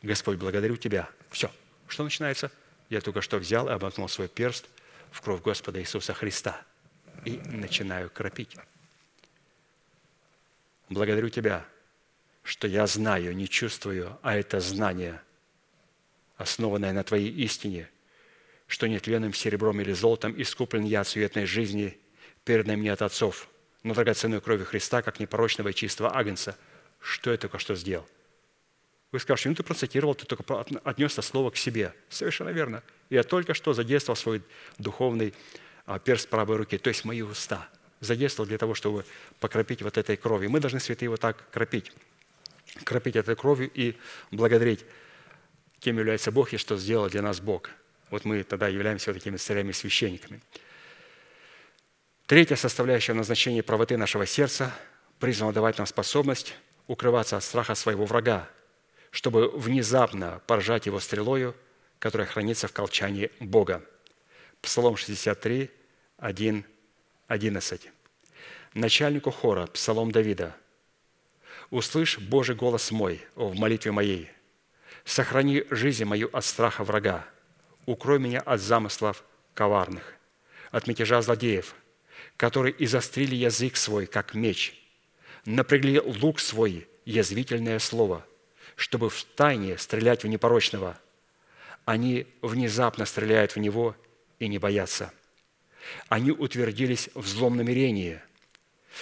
Господь, 0.02 0.38
благодарю 0.38 0.76
Тебя. 0.76 1.08
Все. 1.30 1.50
Что 1.88 2.04
начинается? 2.04 2.50
Я 2.90 3.00
только 3.00 3.22
что 3.22 3.38
взял 3.38 3.68
и 3.68 3.72
обмакнул 3.72 4.08
свой 4.08 4.28
перст 4.28 4.66
в 5.10 5.20
кровь 5.20 5.40
Господа 5.42 5.80
Иисуса 5.80 6.14
Христа 6.14 6.60
и 7.24 7.38
начинаю 7.46 8.10
кропить. 8.10 8.56
Благодарю 10.88 11.28
Тебя, 11.28 11.64
что 12.42 12.66
я 12.66 12.86
знаю, 12.86 13.34
не 13.34 13.48
чувствую, 13.48 14.18
а 14.22 14.36
это 14.36 14.60
знание, 14.60 15.20
основанное 16.36 16.92
на 16.92 17.04
Твоей 17.04 17.30
истине, 17.30 17.88
что 18.66 18.86
нетленным 18.88 19.32
серебром 19.32 19.80
или 19.80 19.92
золотом 19.92 20.40
искуплен 20.40 20.84
я 20.84 21.02
от 21.02 21.08
суетной 21.08 21.46
жизни, 21.46 21.98
переданной 22.44 22.76
мне 22.76 22.92
от 22.92 23.02
отцов, 23.02 23.48
но 23.82 23.94
драгоценную 23.94 24.40
кровью 24.40 24.66
Христа, 24.66 25.02
как 25.02 25.20
непорочного 25.20 25.68
и 25.68 25.74
чистого 25.74 26.16
агнца. 26.16 26.56
Что 27.00 27.32
я 27.32 27.36
только 27.36 27.58
что 27.58 27.74
сделал? 27.74 28.06
Вы 29.10 29.20
скажете, 29.20 29.50
ну 29.50 29.54
ты 29.54 29.62
процитировал, 29.62 30.14
ты 30.14 30.24
только 30.24 30.64
отнес 30.84 31.12
это 31.12 31.22
слово 31.22 31.50
к 31.50 31.56
себе. 31.56 31.92
Совершенно 32.08 32.48
верно. 32.48 32.82
Я 33.10 33.24
только 33.24 33.54
что 33.54 33.74
задействовал 33.74 34.16
свой 34.16 34.42
духовный 34.78 35.34
а, 35.84 35.98
перст 35.98 36.28
правой 36.28 36.56
руки, 36.56 36.78
то 36.78 36.88
есть 36.88 37.04
мои 37.04 37.20
уста. 37.22 37.68
Задействовал 38.00 38.48
для 38.48 38.56
того, 38.56 38.74
чтобы 38.74 39.04
покропить 39.38 39.82
вот 39.82 39.98
этой 39.98 40.16
кровью. 40.16 40.50
Мы 40.50 40.60
должны, 40.60 40.80
святые, 40.80 41.10
вот 41.10 41.20
так 41.20 41.50
кропить 41.50 41.92
кропить 42.84 43.16
этой 43.16 43.36
кровью 43.36 43.70
и 43.72 43.96
благодарить, 44.30 44.84
кем 45.80 45.98
является 45.98 46.30
Бог 46.30 46.52
и 46.52 46.56
что 46.56 46.76
сделал 46.76 47.08
для 47.08 47.22
нас 47.22 47.40
Бог. 47.40 47.70
Вот 48.10 48.24
мы 48.24 48.42
тогда 48.42 48.68
являемся 48.68 49.10
вот 49.10 49.18
такими 49.18 49.36
царями 49.36 49.70
и 49.70 49.72
священниками. 49.72 50.40
Третья 52.26 52.56
составляющая 52.56 53.14
назначения 53.14 53.62
правоты 53.62 53.96
нашего 53.96 54.26
сердца 54.26 54.74
призвана 55.18 55.52
давать 55.52 55.78
нам 55.78 55.86
способность 55.86 56.54
укрываться 56.86 57.36
от 57.36 57.44
страха 57.44 57.74
своего 57.74 58.04
врага, 58.04 58.48
чтобы 59.10 59.48
внезапно 59.48 60.40
поражать 60.46 60.86
его 60.86 61.00
стрелою, 61.00 61.54
которая 61.98 62.26
хранится 62.26 62.68
в 62.68 62.72
колчании 62.72 63.30
Бога. 63.38 63.84
Псалом 64.60 64.96
63, 64.96 65.70
1, 66.18 66.64
11. 67.28 67.90
Начальнику 68.74 69.30
хора, 69.30 69.66
Псалом 69.66 70.12
Давида– 70.12 70.56
Услышь 71.72 72.18
Божий 72.18 72.54
голос 72.54 72.90
мой 72.90 73.24
в 73.34 73.58
молитве 73.58 73.92
моей. 73.92 74.28
Сохрани 75.06 75.64
жизнь 75.70 76.04
мою 76.04 76.28
от 76.30 76.44
страха 76.44 76.84
врага. 76.84 77.24
Укрой 77.86 78.18
меня 78.18 78.40
от 78.40 78.60
замыслов 78.60 79.24
коварных, 79.54 80.16
от 80.70 80.86
мятежа 80.86 81.22
злодеев, 81.22 81.74
которые 82.36 82.74
изострили 82.84 83.34
язык 83.34 83.78
свой, 83.78 84.04
как 84.04 84.34
меч, 84.34 84.78
напрягли 85.46 85.98
лук 85.98 86.40
свой, 86.40 86.86
язвительное 87.06 87.78
слово, 87.78 88.26
чтобы 88.76 89.08
в 89.08 89.24
тайне 89.24 89.78
стрелять 89.78 90.24
в 90.24 90.28
непорочного. 90.28 91.00
Они 91.86 92.26
внезапно 92.42 93.06
стреляют 93.06 93.56
в 93.56 93.60
него 93.60 93.96
и 94.38 94.46
не 94.46 94.58
боятся. 94.58 95.10
Они 96.10 96.32
утвердились 96.32 97.08
в 97.14 97.26
злом 97.26 97.56
намерении, 97.56 98.20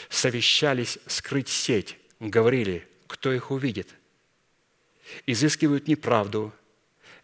совещались 0.08 1.00
скрыть 1.08 1.48
сеть, 1.48 1.96
говорили, 2.20 2.86
кто 3.06 3.32
их 3.32 3.50
увидит. 3.50 3.88
Изыскивают 5.26 5.88
неправду, 5.88 6.52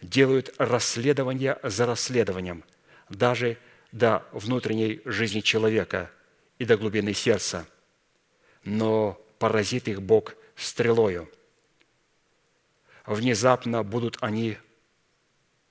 делают 0.00 0.54
расследование 0.58 1.58
за 1.62 1.86
расследованием, 1.86 2.64
даже 3.08 3.58
до 3.92 4.26
внутренней 4.32 5.00
жизни 5.04 5.40
человека 5.40 6.10
и 6.58 6.64
до 6.64 6.76
глубины 6.76 7.12
сердца, 7.12 7.66
но 8.64 9.20
поразит 9.38 9.86
их 9.86 10.02
Бог 10.02 10.34
стрелою. 10.56 11.30
Внезапно 13.04 13.84
будут 13.84 14.18
они 14.20 14.58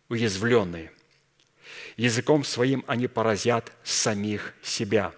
уязвленные. 0.07 0.91
Языком 1.97 2.43
своим 2.43 2.85
они 2.88 3.07
поразят 3.07 3.72
самих 3.84 4.53
себя. 4.61 5.14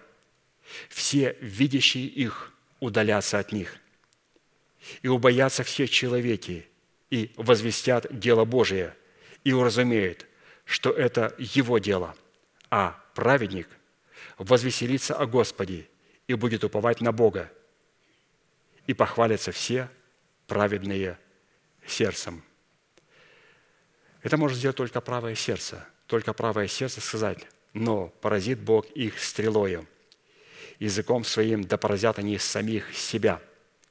Все 0.88 1.36
видящие 1.40 2.06
их 2.06 2.52
удалятся 2.80 3.38
от 3.38 3.52
них. 3.52 3.78
И 5.02 5.08
убоятся 5.08 5.62
все 5.62 5.86
человеки, 5.86 6.66
и 7.10 7.32
возвестят 7.36 8.06
дело 8.10 8.44
Божие, 8.44 8.94
и 9.44 9.52
уразумеют, 9.52 10.26
что 10.64 10.90
это 10.90 11.34
его 11.38 11.78
дело, 11.78 12.14
а 12.70 13.02
праведник 13.14 13.68
возвеселится 14.36 15.14
о 15.14 15.26
Господе 15.26 15.88
и 16.26 16.34
будет 16.34 16.64
уповать 16.64 17.00
на 17.00 17.12
Бога, 17.12 17.50
и 18.86 18.94
похвалятся 18.94 19.52
все 19.52 19.88
праведные 20.46 21.18
сердцем. 21.86 22.42
Это 24.22 24.36
может 24.36 24.58
сделать 24.58 24.76
только 24.76 25.00
правое 25.00 25.34
сердце, 25.34 25.86
только 26.06 26.32
правое 26.32 26.68
сердце 26.68 27.00
сказать, 27.00 27.46
но 27.72 28.08
поразит 28.08 28.58
Бог 28.58 28.86
их 28.90 29.18
стрелою. 29.18 29.86
Языком 30.78 31.24
своим 31.24 31.64
да 31.64 31.76
поразят 31.76 32.18
они 32.18 32.38
самих 32.38 32.94
себя. 32.94 33.40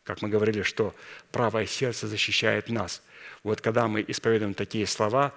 Как 0.08 0.22
мы 0.22 0.30
говорили, 0.30 0.62
что 0.62 0.96
правое 1.34 1.66
сердце 1.66 2.08
защищает 2.08 2.70
нас. 2.70 3.04
Вот 3.44 3.60
когда 3.60 3.90
мы 3.90 4.04
исповедуем 4.08 4.54
такие 4.54 4.88
слова, 4.88 5.34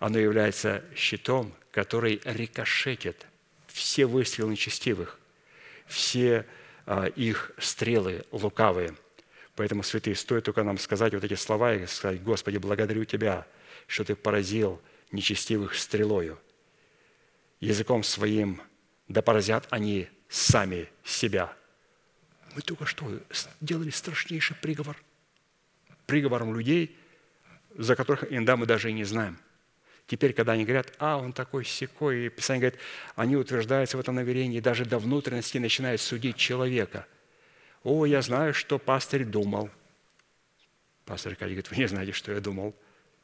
оно 0.00 0.18
является 0.18 0.82
щитом, 0.96 1.54
который 1.70 2.20
рикошетит 2.24 3.24
все 3.68 4.06
выстрелы 4.06 4.50
нечестивых, 4.50 5.16
все 5.86 6.44
а, 6.86 7.06
их 7.06 7.52
стрелы 7.58 8.24
лукавые. 8.32 8.96
Поэтому, 9.54 9.84
святые, 9.84 10.16
стоит 10.16 10.42
только 10.42 10.64
нам 10.64 10.78
сказать 10.78 11.14
вот 11.14 11.22
эти 11.22 11.34
слова 11.34 11.72
и 11.72 11.86
сказать, 11.86 12.20
Господи, 12.20 12.56
благодарю 12.56 13.04
Тебя, 13.04 13.46
что 13.86 14.02
Ты 14.02 14.16
поразил 14.16 14.82
нечестивых 15.12 15.76
стрелою. 15.76 16.36
Языком 17.60 18.02
своим 18.02 18.60
да 19.06 19.22
поразят 19.22 19.68
они 19.70 20.08
сами 20.28 20.88
себя. 21.04 21.52
Мы 22.54 22.62
только 22.62 22.86
что 22.86 23.20
сделали 23.60 23.90
страшнейший 23.90 24.56
приговор. 24.56 24.96
Приговором 26.06 26.56
людей, 26.56 26.96
за 27.76 27.94
которых 27.96 28.24
иногда 28.32 28.56
мы 28.56 28.66
даже 28.66 28.90
и 28.90 28.92
не 28.92 29.04
знаем– 29.04 29.38
Теперь, 30.10 30.32
когда 30.32 30.54
они 30.54 30.64
говорят, 30.64 30.92
а, 30.98 31.18
он 31.18 31.32
такой 31.32 31.64
секой, 31.64 32.26
и 32.26 32.28
Писание 32.30 32.62
говорит, 32.62 32.80
они 33.14 33.36
утверждаются 33.36 33.96
в 33.96 34.00
этом 34.00 34.16
наверении, 34.16 34.58
даже 34.58 34.84
до 34.84 34.98
внутренности 34.98 35.58
начинают 35.58 36.00
судить 36.00 36.34
человека. 36.34 37.06
О, 37.84 38.04
я 38.06 38.20
знаю, 38.20 38.52
что 38.52 38.80
пастырь 38.80 39.24
думал. 39.24 39.70
Пастор 41.04 41.30
Аркадий 41.30 41.52
говорит, 41.52 41.70
вы 41.70 41.76
не 41.76 41.86
знаете, 41.86 42.10
что 42.10 42.32
я 42.32 42.40
думал. 42.40 42.74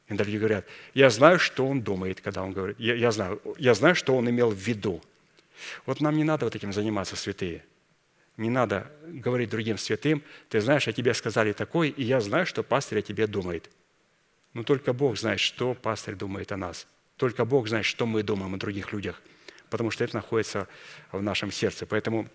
И 0.07 0.15
другие 0.15 0.39
говорят, 0.39 0.65
я 0.95 1.11
знаю, 1.11 1.41
что 1.41 1.67
он 1.67 1.83
думает, 1.83 2.21
когда 2.21 2.45
он 2.45 2.53
говорит, 2.53 2.79
я, 2.79 2.95
я, 2.95 3.11
знаю, 3.11 3.43
я 3.59 3.75
знаю, 3.75 3.97
что 3.97 4.17
он 4.17 4.31
имел 4.31 4.51
в 4.51 4.57
виду. 4.57 5.03
Вот 5.87 6.01
нам 6.01 6.17
не 6.17 6.23
надо 6.23 6.45
вот 6.45 6.55
этим 6.55 6.73
заниматься, 6.73 7.17
святые. 7.17 7.65
Не 8.37 8.51
надо 8.51 8.93
говорить 9.07 9.49
другим 9.49 9.79
святым, 9.79 10.23
ты 10.49 10.61
знаешь, 10.61 10.87
о 10.89 10.93
тебе 10.93 11.15
сказали 11.15 11.53
такое, 11.53 11.89
и 11.89 12.03
я 12.03 12.21
знаю, 12.21 12.45
что 12.45 12.63
пастырь 12.63 12.99
о 12.99 13.03
тебе 13.03 13.27
думает. 13.27 13.71
Но 14.53 14.63
только 14.63 14.93
Бог 14.93 15.19
знает, 15.19 15.41
что 15.41 15.75
пастырь 15.75 16.15
думает 16.15 16.53
о 16.53 16.57
нас. 16.57 16.87
Только 17.17 17.45
Бог 17.45 17.69
знает, 17.69 17.87
что 17.87 18.05
мы 18.05 18.23
думаем 18.23 18.55
о 18.55 18.59
других 18.59 18.93
людях, 18.93 19.23
потому 19.71 19.91
что 19.91 20.05
это 20.05 20.17
находится 20.17 20.69
в 21.13 21.23
нашем 21.23 21.51
сердце. 21.51 21.87
Поэтому 21.87 22.29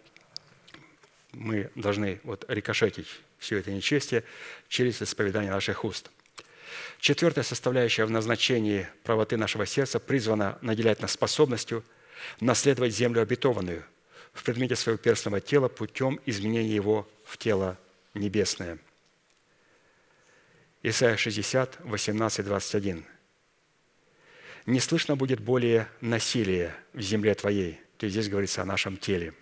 мы 1.34 1.70
должны 1.76 2.20
вот 2.24 2.46
рикошетить 2.48 3.08
все 3.38 3.58
это 3.58 3.72
нечестие 3.72 4.24
через 4.70 5.02
исповедание 5.02 5.52
наших 5.52 5.86
уст. 5.86 6.12
Четвертая 7.00 7.44
составляющая 7.44 8.06
в 8.06 8.12
назначении 8.12 8.88
правоты 9.04 9.38
нашего 9.38 9.66
сердца 9.66 10.00
призвана 10.00 10.58
наделять 10.62 11.00
нас 11.00 11.12
способностью 11.12 11.84
наследовать 12.40 12.94
землю 12.94 13.22
обетованную 13.22 13.84
в 14.34 14.44
предмете 14.44 14.76
своего 14.76 14.98
перстного 14.98 15.42
тела 15.42 15.68
путем 15.68 16.20
изменения 16.26 16.76
его 16.76 17.08
в 17.26 17.38
тело 17.38 17.78
небесное– 18.14 18.78
Исайя 20.84 21.16
60, 21.16 21.78
18, 21.82 22.46
21. 22.46 23.06
«Не 24.66 24.80
слышно 24.80 25.16
будет 25.16 25.40
более 25.40 25.88
насилия 26.02 26.76
в 26.94 27.02
земле 27.02 27.36
твоей». 27.36 27.80
То 27.98 28.08
есть 28.08 28.16
здесь 28.16 28.30
говорится 28.30 28.64
о 28.64 28.66
нашем 28.66 28.98
теле. 28.98 29.36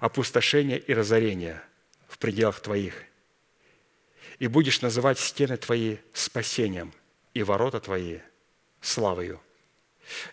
«Опустошение 0.00 0.78
и 0.78 0.92
разорение 0.92 1.62
в 2.08 2.18
пределах 2.18 2.60
твоих. 2.60 2.94
И 4.40 4.48
будешь 4.48 4.80
называть 4.80 5.20
стены 5.20 5.56
твои 5.56 5.98
спасением, 6.14 6.92
и 7.32 7.44
ворота 7.44 7.78
твои 7.78 8.18
славою. 8.80 9.40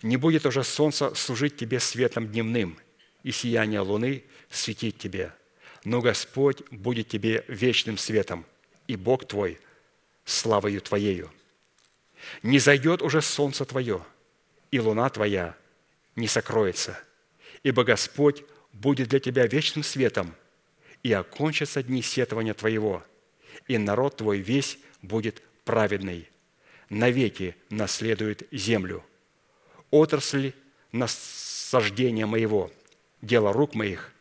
Не 0.01 0.17
будет 0.17 0.45
уже 0.45 0.63
солнце 0.63 1.13
служить 1.15 1.57
тебе 1.57 1.79
светом 1.79 2.27
дневным, 2.27 2.77
и 3.23 3.31
сияние 3.31 3.81
луны 3.81 4.23
светить 4.49 4.97
тебе, 4.97 5.33
но 5.83 6.01
Господь 6.01 6.61
будет 6.71 7.09
тебе 7.09 7.43
вечным 7.47 7.97
светом– 7.97 8.45
и 8.87 8.95
Бог 8.95 9.27
твой 9.27 9.59
славою 10.25 10.81
Твоею. 10.81 11.31
Не 12.41 12.59
зайдет 12.59 13.01
уже 13.01 13.21
солнце 13.21 13.65
Твое, 13.65 14.03
и 14.71 14.79
луна 14.79 15.09
Твоя 15.09 15.55
не 16.15 16.27
сокроется, 16.27 16.99
ибо 17.63 17.83
Господь 17.83 18.43
будет 18.73 19.09
для 19.09 19.19
тебя 19.19 19.45
вечным 19.45 19.83
светом, 19.83 20.33
и 21.03 21.13
окончатся 21.13 21.83
дни 21.83 22.01
сетования 22.01 22.53
Твоего, 22.53 23.03
и 23.67 23.77
народ 23.77 24.17
Твой 24.17 24.39
весь 24.39 24.79
будет 25.01 25.41
праведный, 25.63 26.27
навеки 26.89 27.55
наследует 27.69 28.47
землю. 28.51 29.03
Отрасль 29.91 30.53
насаждения 30.91 32.25
моего, 32.25 32.71
дело 33.21 33.53
рук 33.53 33.75
моих 33.75 34.11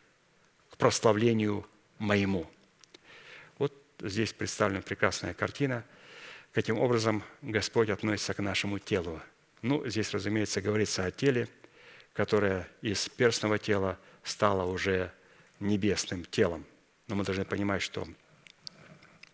к 0.69 0.77
прославлению 0.77 1.65
моему» 1.99 2.49
здесь 4.01 4.33
представлена 4.33 4.81
прекрасная 4.81 5.33
картина, 5.33 5.83
каким 6.53 6.79
образом 6.79 7.23
Господь 7.41 7.89
относится 7.89 8.33
к 8.33 8.39
нашему 8.39 8.79
телу. 8.79 9.21
Ну, 9.61 9.85
здесь, 9.87 10.11
разумеется, 10.11 10.61
говорится 10.61 11.05
о 11.05 11.11
теле, 11.11 11.47
которое 12.13 12.67
из 12.81 13.09
перстного 13.09 13.57
тела 13.57 13.97
стало 14.23 14.65
уже 14.65 15.11
небесным 15.59 16.25
телом. 16.25 16.65
Но 17.07 17.15
мы 17.15 17.23
должны 17.23 17.45
понимать, 17.45 17.81
что 17.81 18.07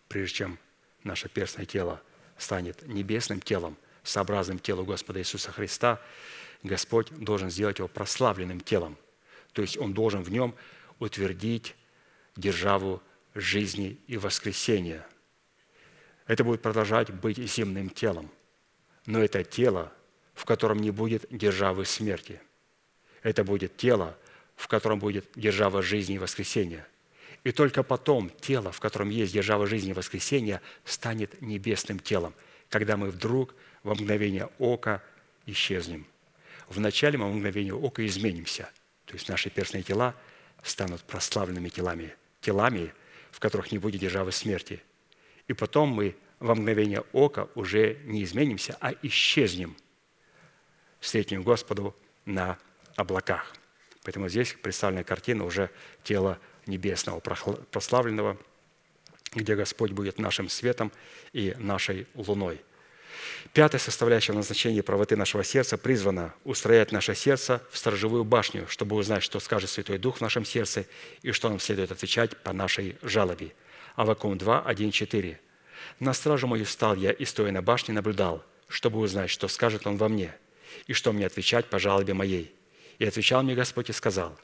прежде 0.08 0.36
чем 0.36 0.58
наше 1.02 1.28
перстное 1.28 1.66
тело 1.66 2.02
станет 2.38 2.86
небесным 2.86 3.40
телом, 3.40 3.76
сообразным 4.04 4.58
телу 4.58 4.84
Господа 4.84 5.20
Иисуса 5.20 5.50
Христа, 5.50 6.00
Господь 6.62 7.10
должен 7.10 7.50
сделать 7.50 7.78
его 7.78 7.88
прославленным 7.88 8.60
телом. 8.60 8.96
То 9.52 9.62
есть 9.62 9.76
Он 9.78 9.92
должен 9.92 10.22
в 10.22 10.30
нем 10.30 10.54
утвердить 10.98 11.74
державу 12.36 13.02
жизни 13.34 13.98
и 14.06 14.16
воскресения. 14.16 15.06
Это 16.26 16.44
будет 16.44 16.62
продолжать 16.62 17.10
быть 17.10 17.38
земным 17.38 17.90
телом, 17.90 18.30
но 19.06 19.22
это 19.22 19.44
тело, 19.44 19.92
в 20.34 20.44
котором 20.44 20.78
не 20.78 20.90
будет 20.90 21.26
державы 21.30 21.84
смерти. 21.84 22.40
Это 23.22 23.44
будет 23.44 23.76
тело, 23.76 24.16
в 24.56 24.68
котором 24.68 24.98
будет 24.98 25.26
держава 25.34 25.82
жизни 25.82 26.16
и 26.16 26.18
воскресения. 26.18 26.86
И 27.44 27.52
только 27.52 27.82
потом 27.82 28.30
тело, 28.40 28.72
в 28.72 28.80
котором 28.80 29.10
есть 29.10 29.32
держава 29.32 29.66
жизни 29.66 29.90
и 29.90 29.94
воскресения, 29.94 30.62
станет 30.84 31.42
небесным 31.42 31.98
телом, 31.98 32.34
когда 32.70 32.96
мы 32.96 33.10
вдруг 33.10 33.54
во 33.84 33.94
мгновение 33.94 34.48
ока 34.58 35.02
исчезнем. 35.46 36.06
Вначале 36.68 37.18
мы 37.18 37.26
во 37.26 37.32
мгновение 37.32 37.74
ока 37.74 38.04
изменимся, 38.04 38.68
то 39.04 39.14
есть 39.14 39.28
наши 39.28 39.50
перстные 39.50 39.84
тела 39.84 40.16
станут 40.62 41.02
прославленными 41.02 41.68
телами, 41.68 42.14
телами, 42.40 42.92
в 43.30 43.38
которых 43.38 43.70
не 43.70 43.78
будет 43.78 44.00
державы 44.00 44.32
смерти. 44.32 44.82
И 45.46 45.52
потом 45.52 45.90
мы 45.90 46.16
во 46.40 46.54
мгновение 46.54 47.04
ока 47.12 47.48
уже 47.54 47.98
не 48.04 48.24
изменимся, 48.24 48.76
а 48.80 48.92
исчезнем, 49.02 49.76
встретим 50.98 51.42
Господу 51.42 51.94
на 52.24 52.58
облаках. 52.96 53.54
Поэтому 54.02 54.28
здесь 54.28 54.54
представлена 54.54 55.04
картина 55.04 55.44
уже 55.44 55.70
тела 56.02 56.38
небесного, 56.66 57.20
прославленного, 57.20 58.38
где 59.34 59.54
Господь 59.54 59.92
будет 59.92 60.18
нашим 60.18 60.48
светом 60.48 60.90
и 61.34 61.54
нашей 61.58 62.06
луной– 62.14 62.62
Пятая 63.52 63.78
составляющая 63.78 64.32
в 64.32 64.36
назначении 64.36 64.80
правоты 64.80 65.16
нашего 65.16 65.44
сердца 65.44 65.78
призвана 65.78 66.34
устроять 66.44 66.92
наше 66.92 67.14
сердце 67.14 67.62
в 67.70 67.78
сторожевую 67.78 68.24
башню, 68.24 68.66
чтобы 68.68 68.96
узнать, 68.96 69.22
что 69.22 69.38
скажет 69.40 69.70
Святой 69.70 69.98
Дух 69.98 70.18
в 70.18 70.20
нашем 70.20 70.44
сердце 70.44 70.86
и 71.22 71.30
что 71.32 71.48
нам 71.48 71.60
следует 71.60 71.92
отвечать 71.92 72.36
по 72.36 72.52
нашей 72.52 72.96
жалобе. 73.02 73.52
Авакум 73.96 74.36
2, 74.36 74.62
1, 74.62 74.90
4. 74.90 75.40
«На 76.00 76.12
стражу 76.14 76.46
мою 76.46 76.64
стал 76.64 76.96
я, 76.96 77.12
и 77.12 77.24
стоя 77.24 77.52
на 77.52 77.62
башне 77.62 77.94
наблюдал, 77.94 78.44
чтобы 78.68 78.98
узнать, 78.98 79.30
что 79.30 79.48
скажет 79.48 79.86
он 79.86 79.96
во 79.96 80.08
мне. 80.08 80.34
и 80.88 80.92
что 80.92 81.12
мне 81.12 81.26
отвечать 81.26 81.66
по 81.66 81.78
жалобе 81.78 82.14
моей? 82.14 82.52
И 82.98 83.04
отвечал 83.04 83.44
мне 83.44 83.54
Господь 83.54 83.90
и 83.90 83.92
сказал, 83.92 84.36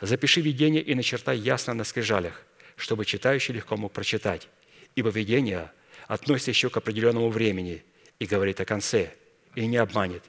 запиши 0.00 0.40
видение 0.40 0.82
и 0.82 0.94
начертай 0.94 1.38
ясно 1.38 1.72
на 1.72 1.84
скрижалях, 1.84 2.42
чтобы 2.76 3.06
читающий 3.06 3.54
легко 3.54 3.76
мог 3.76 3.92
прочитать. 3.92 4.48
Ибо 4.94 5.10
видение 5.10 5.70
относится 6.06 6.50
еще 6.50 6.70
к 6.70 6.76
определенному 6.76 7.30
времени 7.30 7.82
и 8.20 8.26
говорит 8.26 8.60
о 8.60 8.64
конце, 8.64 9.12
и 9.56 9.66
не 9.66 9.78
обманет. 9.78 10.22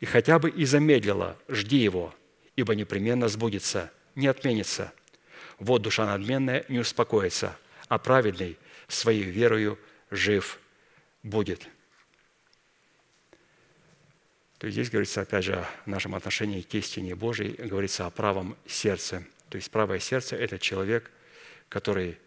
И 0.00 0.04
хотя 0.04 0.38
бы 0.38 0.50
и 0.50 0.66
замедлило, 0.66 1.38
жди 1.48 1.78
его, 1.78 2.14
ибо 2.56 2.74
непременно 2.74 3.28
сбудется, 3.28 3.90
не 4.14 4.26
отменится. 4.26 4.92
Вот 5.58 5.80
душа 5.80 6.04
надменная 6.04 6.66
не 6.68 6.78
успокоится, 6.78 7.56
а 7.88 7.98
праведный 7.98 8.58
своей 8.88 9.22
верою 9.22 9.78
жив 10.10 10.58
будет». 11.22 11.66
То 14.58 14.66
есть 14.66 14.74
здесь 14.74 14.90
говорится, 14.90 15.20
опять 15.20 15.44
же, 15.44 15.54
о 15.54 15.68
нашем 15.84 16.14
отношении 16.14 16.62
к 16.62 16.74
истине 16.74 17.14
Божией, 17.14 17.52
говорится 17.68 18.06
о 18.06 18.10
правом 18.10 18.56
сердце. 18.66 19.22
То 19.50 19.56
есть 19.56 19.70
правое 19.70 19.98
сердце– 19.98 20.34
это 20.36 20.58
человек, 20.58 21.10
который 21.68 22.18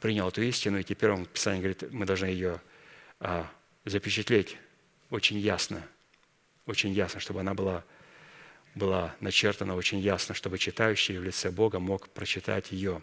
принял 0.00 0.28
эту 0.28 0.42
истину, 0.42 0.80
и 0.80 0.82
теперь 0.82 1.10
он, 1.10 1.24
Писание 1.24 1.62
говорит, 1.62 1.92
мы 1.92 2.04
должны 2.04 2.26
ее 2.26 2.60
запечатлеть 3.84 4.56
очень 5.10 5.38
ясно, 5.38 5.86
очень 6.66 6.92
ясно, 6.92 7.20
чтобы 7.20 7.40
она 7.40 7.54
была, 7.54 7.84
была 8.74 9.14
начертана 9.20 9.74
очень 9.74 9.98
ясно, 9.98 10.34
чтобы 10.34 10.58
читающий 10.58 11.18
в 11.18 11.24
лице 11.24 11.50
Бога 11.50 11.78
мог 11.78 12.08
прочитать 12.08 12.72
ее. 12.72 13.02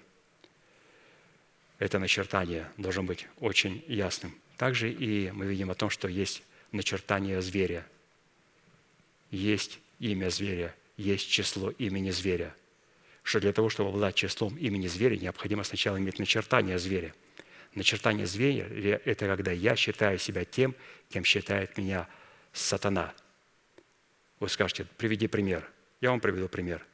Это 1.77 1.99
начертание 1.99 2.69
должно 2.77 3.03
быть 3.03 3.27
очень 3.39 3.83
ясным. 3.87 4.35
Также 4.57 4.91
и 4.91 5.31
мы 5.31 5.45
видим 5.45 5.71
о 5.71 5.75
том, 5.75 5.89
что 5.89 6.07
есть 6.07 6.43
начертание 6.71 7.41
зверя– 7.41 7.85
есть 9.31 9.79
имя 9.99 10.29
зверя, 10.29 10.75
есть 10.97 11.29
число 11.29 11.71
имени 11.71 12.11
зверя. 12.11 12.55
Что 13.23 13.39
для 13.39 13.53
того, 13.53 13.69
чтобы 13.69 13.89
обладать 13.89 14.15
числом 14.15 14.55
имени 14.57 14.87
зверя, 14.87 15.17
необходимо 15.17 15.63
сначала 15.63 15.97
иметь 15.97 16.19
начертание 16.19 16.79
зверя. 16.79 17.13
Начертание 17.75 18.25
зверя– 18.25 19.01
это 19.05 19.27
когда 19.27 19.51
я 19.51 19.75
считаю 19.75 20.17
себя 20.17 20.43
тем, 20.43 20.75
кем 21.09 21.23
считает 21.23 21.77
меня 21.77 22.07
сатана. 22.51 23.13
Вы 24.39 24.49
скажете, 24.49 24.85
приведи 24.97 25.27
пример. 25.27 25.69
Я 26.01 26.11
вам 26.11 26.19
приведу 26.19 26.47
пример. 26.47 26.85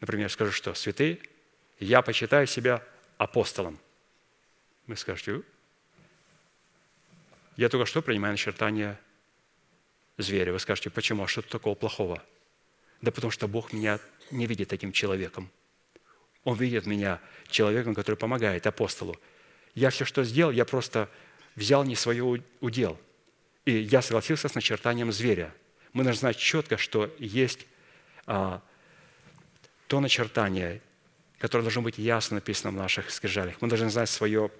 Например, 0.00 0.30
скажу, 0.30 0.52
что 0.52 0.74
святые, 0.74 1.18
я 1.78 2.02
почитаю 2.02 2.46
себя 2.46 2.82
апостолом. 3.18 3.78
Вы 4.86 4.96
скажете, 4.96 5.42
я 7.56 7.68
только 7.68 7.86
что 7.86 8.02
принимаю 8.02 8.32
начертание 8.32 8.98
зверя. 10.18 10.52
Вы 10.52 10.58
скажете, 10.58 10.90
почему? 10.90 11.22
А 11.22 11.28
что 11.28 11.42
тут 11.42 11.50
такого 11.50 11.74
плохого? 11.74 12.22
Да 13.00 13.10
потому 13.12 13.30
что 13.30 13.46
Бог 13.46 13.72
меня 13.72 14.00
не 14.30 14.46
видит 14.46 14.68
таким 14.68 14.92
человеком. 14.92 15.50
Он 16.44 16.56
видит 16.56 16.86
меня 16.86 17.20
человеком, 17.48 17.94
который 17.94 18.16
помогает 18.16 18.66
апостолу. 18.66 19.16
Я 19.74 19.90
все, 19.90 20.04
что 20.04 20.24
сделал, 20.24 20.52
я 20.52 20.64
просто 20.64 21.08
взял 21.56 21.84
не 21.84 21.96
свое 21.96 22.42
удел. 22.60 22.98
И 23.64 23.72
я 23.72 24.02
согласился 24.02 24.48
с 24.48 24.54
начертанием 24.54 25.12
зверя. 25.12 25.54
Мы 25.92 26.04
должны 26.04 26.20
знать 26.20 26.36
четко, 26.36 26.76
что 26.76 27.14
есть 27.18 27.66
а, 28.26 28.62
то 29.86 30.00
начертание, 30.00 30.80
которое 31.38 31.62
должно 31.62 31.82
быть 31.82 31.98
ясно 31.98 32.36
написано 32.36 32.70
в 32.70 32.74
наших 32.74 33.10
скрижалях. 33.10 33.60
Мы 33.60 33.68
должны 33.68 33.90
знать 33.90 34.10
свое 34.10 34.50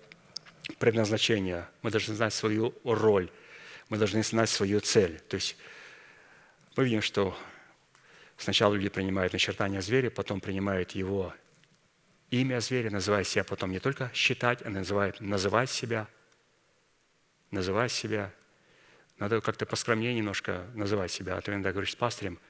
предназначение, 0.79 1.69
мы 1.83 1.91
должны 1.91 2.15
знать 2.15 2.35
свою 2.35 2.75
роль– 2.85 3.31
мы 3.93 3.99
должны 3.99 4.23
знать 4.23 4.49
свою 4.49 4.81
цель. 4.81 5.21
То 5.29 5.35
есть 5.35 5.55
мы 6.77 6.85
видим, 6.85 7.03
что 7.03 7.37
сначала 8.39 8.73
люди 8.73 8.89
принимают 8.89 9.35
начертание 9.35 9.83
зверя, 9.83 10.09
потом 10.09 10.41
принимают 10.41 10.93
его 10.93 11.35
имя 12.33 12.61
зверя, 12.61 12.91
называя 12.91 13.25
себя 13.25 13.45
потом 13.45 13.71
не 13.71 13.79
только 13.79 14.11
считать, 14.15 14.63
а 14.63 14.71
называют, 14.71 15.21
называть 15.21 15.71
себя, 15.71 16.09
называть 17.51 17.93
себя. 17.93 18.33
Надо 19.19 19.41
как-то 19.41 19.67
поскромнее 19.67 20.15
немножко 20.15 20.67
называть 20.75 21.13
себя. 21.13 21.37
А 21.37 21.41
то 21.43 21.53
иногда 21.53 21.73
говоришь 21.73 21.93
с 21.93 21.97
пастырем, 21.97 22.41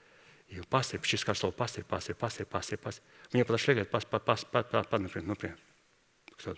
и 0.46 0.60
пастырь, 0.60 1.00
через 1.00 1.24
каждое 1.24 1.40
слово 1.40 1.52
пастырь, 1.52 1.84
пастырь, 1.84 2.14
пастырь, 2.14 2.46
пастырь, 2.46 2.78
пастырь. 2.78 3.04
Мне 3.32 3.44
подошли, 3.44 3.74
говорят, 3.74 3.90
пас, 3.90 4.04
пас, 4.04 4.22
пас, 4.22 4.44
пас, 4.44 4.66
пас, 4.86 5.00
например, 5.00 5.28
например, 5.28 5.58
кто? 6.36 6.56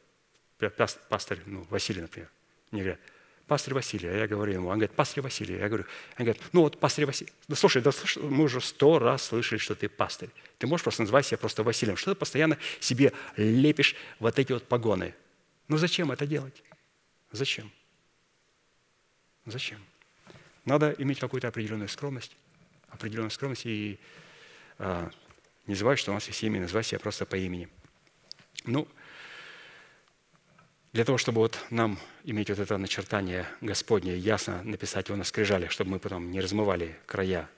Пастырь, 1.08 1.40
ну, 1.46 1.62
Василий, 1.70 2.02
например. 2.02 2.30
Мне 2.70 2.82
говорят, 2.82 3.00
пастырь 3.46 3.74
Василий. 3.74 4.08
А 4.08 4.12
я 4.12 4.26
говорю 4.26 4.54
ему, 4.54 4.68
он 4.68 4.74
говорит, 4.74 4.92
пастырь 4.92 5.22
Василий. 5.22 5.56
Я 5.56 5.68
говорю, 5.68 5.84
он 6.18 6.24
говорит, 6.24 6.42
ну 6.52 6.62
вот 6.62 6.78
пастырь 6.80 7.06
Василий. 7.06 7.32
Да 7.48 7.56
слушай, 7.56 7.82
да 7.82 7.92
слушай, 7.92 8.22
мы 8.22 8.44
уже 8.44 8.60
сто 8.60 8.98
раз 8.98 9.24
слышали, 9.24 9.58
что 9.58 9.74
ты 9.74 9.88
пастырь. 9.88 10.30
Ты 10.58 10.66
можешь 10.66 10.84
просто 10.84 11.02
называть 11.02 11.26
себя 11.26 11.38
просто 11.38 11.62
Василием. 11.62 11.96
Что 11.96 12.14
ты 12.14 12.18
постоянно 12.18 12.58
себе 12.80 13.12
лепишь 13.36 13.96
вот 14.18 14.38
эти 14.38 14.52
вот 14.52 14.66
погоны? 14.66 15.14
Ну 15.68 15.76
зачем 15.76 16.10
это 16.10 16.26
делать? 16.26 16.62
Зачем? 17.32 17.70
Зачем? 19.46 19.78
Надо 20.64 20.94
иметь 20.98 21.18
какую-то 21.18 21.48
определенную 21.48 21.88
скромность, 21.88 22.36
определенную 22.88 23.30
скромность 23.30 23.66
и 23.66 23.98
а, 24.78 25.10
не 25.66 25.74
забывать, 25.74 25.98
что 25.98 26.10
у 26.10 26.14
нас 26.14 26.26
есть 26.26 26.42
имя, 26.42 26.60
называть 26.60 26.86
себя 26.86 26.98
просто 26.98 27.26
по 27.26 27.36
имени. 27.36 27.68
Ну, 28.64 28.88
для 30.94 31.04
того, 31.04 31.18
чтобы 31.18 31.40
вот 31.40 31.58
нам 31.70 31.98
иметь 32.22 32.50
вот 32.50 32.60
это 32.60 32.78
начертание 32.78 33.48
Господне, 33.60 34.16
ясно 34.16 34.62
написать 34.62 35.08
его 35.08 35.18
на 35.18 35.24
скрижалях, 35.24 35.72
чтобы 35.72 35.90
мы 35.90 35.98
потом 35.98 36.30
не 36.30 36.40
размывали 36.40 36.96
края 37.06 37.50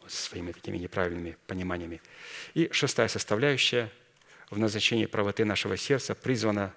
вот 0.00 0.12
своими 0.12 0.52
такими 0.52 0.78
неправильными 0.78 1.36
пониманиями. 1.48 2.00
И 2.54 2.68
шестая 2.70 3.08
составляющая 3.08 3.90
в 4.48 4.60
назначении 4.60 5.06
правоты 5.06 5.44
нашего 5.44 5.76
сердца 5.76 6.14
призвана 6.14 6.72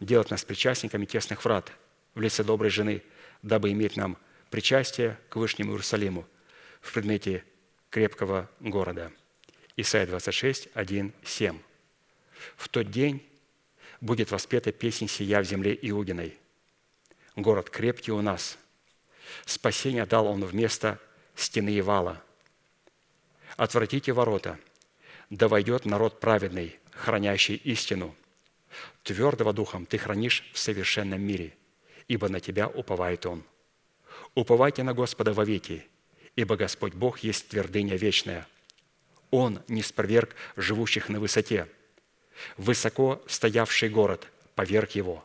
делать 0.00 0.30
нас 0.30 0.44
причастниками 0.44 1.04
тесных 1.04 1.44
врат 1.44 1.70
в 2.16 2.20
лице 2.20 2.42
доброй 2.42 2.70
жены, 2.70 3.00
дабы 3.42 3.70
иметь 3.70 3.96
нам 3.96 4.18
причастие 4.50 5.16
к 5.28 5.36
Вышнему 5.36 5.70
Иерусалиму 5.70 6.26
в 6.80 6.92
предмете 6.92 7.44
крепкого 7.90 8.50
города. 8.58 9.12
Исайя 9.76 10.08
26, 10.08 10.70
1, 10.74 11.12
7. 11.22 11.60
В 12.56 12.68
тот 12.68 12.90
день 12.90 13.22
будет 14.02 14.32
воспета 14.32 14.72
песнь 14.72 15.08
сия 15.08 15.40
в 15.40 15.44
земле 15.44 15.78
Иудиной. 15.80 16.36
Город 17.36 17.70
крепкий 17.70 18.10
у 18.10 18.20
нас. 18.20 18.58
Спасение 19.46 20.04
дал 20.04 20.26
он 20.26 20.44
вместо 20.44 20.98
стены 21.36 21.70
и 21.70 21.80
вала. 21.80 22.20
Отвратите 23.56 24.12
ворота, 24.12 24.58
да 25.30 25.46
войдет 25.46 25.84
народ 25.86 26.18
праведный, 26.20 26.78
хранящий 26.90 27.54
истину. 27.54 28.14
Твердого 29.04 29.52
духом 29.52 29.86
ты 29.86 29.98
хранишь 29.98 30.50
в 30.52 30.58
совершенном 30.58 31.22
мире, 31.22 31.56
ибо 32.08 32.28
на 32.28 32.40
тебя 32.40 32.68
уповает 32.68 33.24
он. 33.24 33.44
Уповайте 34.34 34.82
на 34.82 34.94
Господа 34.94 35.32
вовеки, 35.32 35.86
ибо 36.34 36.56
Господь 36.56 36.94
Бог 36.94 37.20
есть 37.20 37.48
твердыня 37.48 37.96
вечная. 37.96 38.48
Он 39.30 39.62
не 39.68 39.82
спроверг 39.82 40.34
живущих 40.56 41.08
на 41.08 41.20
высоте– 41.20 41.68
Высоко 42.56 43.22
стоявший 43.26 43.88
город 43.88 44.26
поверг 44.54 44.92
его, 44.92 45.24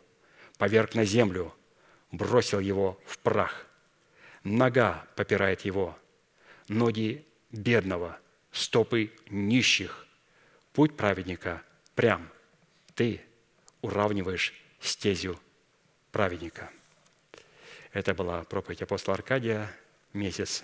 поверг 0.58 0.96
на 0.96 1.06
землю, 1.06 1.54
бросил 2.12 2.60
его 2.60 3.00
в 3.06 3.18
прах. 3.20 3.66
Нога 4.44 5.06
попирает 5.16 5.62
его, 5.62 5.98
ноги 6.68 7.26
бедного, 7.52 8.18
стопы 8.52 9.12
нищих. 9.30 10.06
Путь 10.74 10.96
праведника 10.96 11.62
прям. 11.96 12.30
Ты 12.96 13.22
уравниваешь 13.82 14.54
стезю 14.80 15.40
праведника. 16.12 16.70
Это 17.94 18.14
была 18.14 18.44
проповедь 18.44 18.82
апостола 18.82 19.16
Аркадия, 19.16 19.72
месяц 20.14 20.64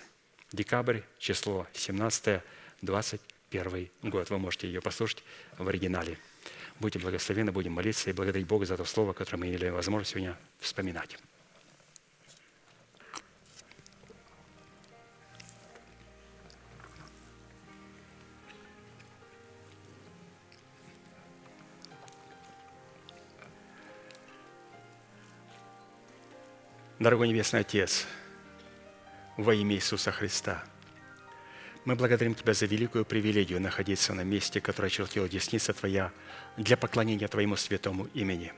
декабрь, 0.52 1.00
число 1.18 1.66
17, 1.72 2.40
21 2.82 3.90
год. 4.02 4.30
Вы 4.30 4.38
можете 4.38 4.68
ее 4.68 4.80
послушать 4.80 5.24
в 5.58 5.68
оригинале. 5.68 6.18
Будьте 6.80 6.98
благословены, 6.98 7.52
будем 7.52 7.72
молиться 7.72 8.10
и 8.10 8.12
благодарить 8.12 8.46
Бога 8.46 8.66
за 8.66 8.76
то 8.76 8.84
слово, 8.84 9.12
которое 9.12 9.38
мы 9.38 9.48
имели 9.48 9.68
возможность 9.68 10.10
сегодня 10.10 10.36
вспоминать. 10.58 11.16
Дорогой 26.98 27.28
Небесный 27.28 27.60
Отец, 27.60 28.06
во 29.36 29.54
имя 29.54 29.76
Иисуса 29.76 30.10
Христа– 30.10 30.64
мы 31.84 31.96
благодарим 31.96 32.34
Тебя 32.34 32.54
за 32.54 32.66
великую 32.66 33.04
привилегию 33.04 33.60
находиться 33.60 34.14
на 34.14 34.22
месте, 34.22 34.60
которое 34.60 34.88
чертила 34.88 35.28
десница 35.28 35.72
Твоя 35.72 36.12
для 36.56 36.76
поклонения 36.76 37.28
Твоему 37.28 37.56
святому 37.56 38.06
имени. 38.14 38.52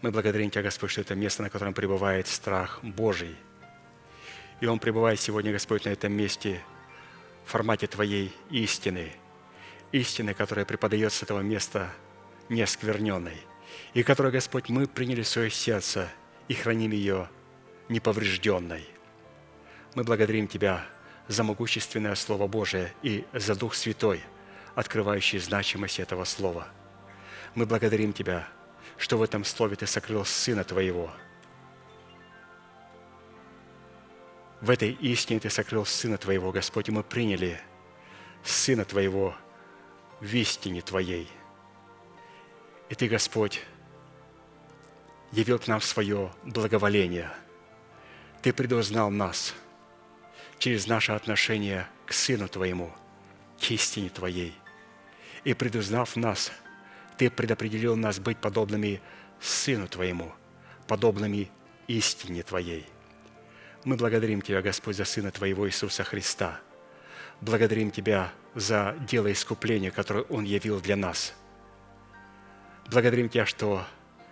Мы 0.00 0.10
благодарим 0.10 0.50
Тебя, 0.50 0.62
Господь, 0.62 0.90
что 0.90 1.02
это 1.02 1.14
место, 1.14 1.42
на 1.42 1.50
котором 1.50 1.74
пребывает 1.74 2.26
страх 2.26 2.80
Божий. 2.82 3.34
И 4.60 4.66
Он 4.66 4.78
пребывает 4.78 5.20
сегодня, 5.20 5.52
Господь, 5.52 5.84
на 5.84 5.90
этом 5.90 6.12
месте 6.12 6.62
в 7.44 7.50
формате 7.50 7.86
Твоей 7.86 8.32
истины, 8.50 9.12
истины, 9.92 10.32
которая 10.32 10.64
преподается 10.64 11.18
с 11.18 11.22
этого 11.24 11.40
места 11.40 11.92
неоскверненной, 12.48 13.36
и 13.92 14.02
которую, 14.02 14.32
Господь, 14.32 14.70
мы 14.70 14.86
приняли 14.86 15.22
в 15.22 15.28
свое 15.28 15.50
сердце 15.50 16.08
и 16.48 16.54
храним 16.54 16.92
ее 16.92 17.28
неповрежденной. 17.90 18.86
Мы 19.94 20.04
благодарим 20.04 20.48
Тебя 20.48 20.86
за 21.28 21.42
могущественное 21.42 22.14
Слово 22.14 22.46
Божие 22.46 22.92
и 23.02 23.24
за 23.32 23.54
Дух 23.54 23.74
Святой, 23.74 24.22
открывающий 24.74 25.38
значимость 25.38 26.00
этого 26.00 26.24
Слова. 26.24 26.68
Мы 27.54 27.66
благодарим 27.66 28.12
Тебя, 28.12 28.46
что 28.98 29.16
в 29.16 29.22
этом 29.22 29.44
Слове 29.44 29.76
Ты 29.76 29.86
сокрыл 29.86 30.24
Сына 30.24 30.64
Твоего. 30.64 31.10
В 34.60 34.70
этой 34.70 34.92
истине 34.92 35.40
Ты 35.40 35.50
сокрыл 35.50 35.86
Сына 35.86 36.18
Твоего, 36.18 36.52
Господь, 36.52 36.88
и 36.88 36.92
мы 36.92 37.02
приняли 37.02 37.60
Сына 38.42 38.84
Твоего 38.84 39.34
в 40.20 40.34
истине 40.34 40.82
Твоей. 40.82 41.28
И 42.90 42.94
Ты, 42.94 43.08
Господь, 43.08 43.62
явил 45.32 45.58
к 45.58 45.68
нам 45.68 45.80
свое 45.80 46.30
благоволение. 46.44 47.30
Ты 48.42 48.52
предузнал 48.52 49.10
нас– 49.10 49.54
через 50.64 50.86
наше 50.86 51.12
отношение 51.12 51.86
к 52.06 52.14
Сыну 52.14 52.48
Твоему, 52.48 52.90
к 53.60 53.70
истине 53.70 54.08
Твоей. 54.08 54.54
И 55.44 55.52
предузнав 55.52 56.16
нас, 56.16 56.50
Ты 57.18 57.28
предопределил 57.28 57.96
нас 57.96 58.18
быть 58.18 58.38
подобными 58.38 59.02
Сыну 59.42 59.88
Твоему, 59.88 60.32
подобными 60.88 61.50
истине 61.86 62.42
Твоей. 62.42 62.86
Мы 63.84 63.96
благодарим 63.96 64.40
Тебя, 64.40 64.62
Господь, 64.62 64.96
за 64.96 65.04
Сына 65.04 65.30
Твоего 65.30 65.68
Иисуса 65.68 66.02
Христа. 66.02 66.62
Благодарим 67.42 67.90
Тебя 67.90 68.32
за 68.54 68.96
дело 69.06 69.30
искупления, 69.30 69.90
которое 69.90 70.24
Он 70.30 70.44
явил 70.44 70.80
для 70.80 70.96
нас. 70.96 71.34
Благодарим 72.90 73.28
Тебя, 73.28 73.44
что 73.44 73.84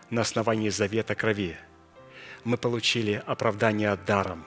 на 0.09 0.23
основании 0.23 0.71
завета 0.71 1.15
крови 1.15 1.59
мы 2.45 2.57
получили 2.57 3.23
оправдание 3.27 3.95
даром, 3.97 4.47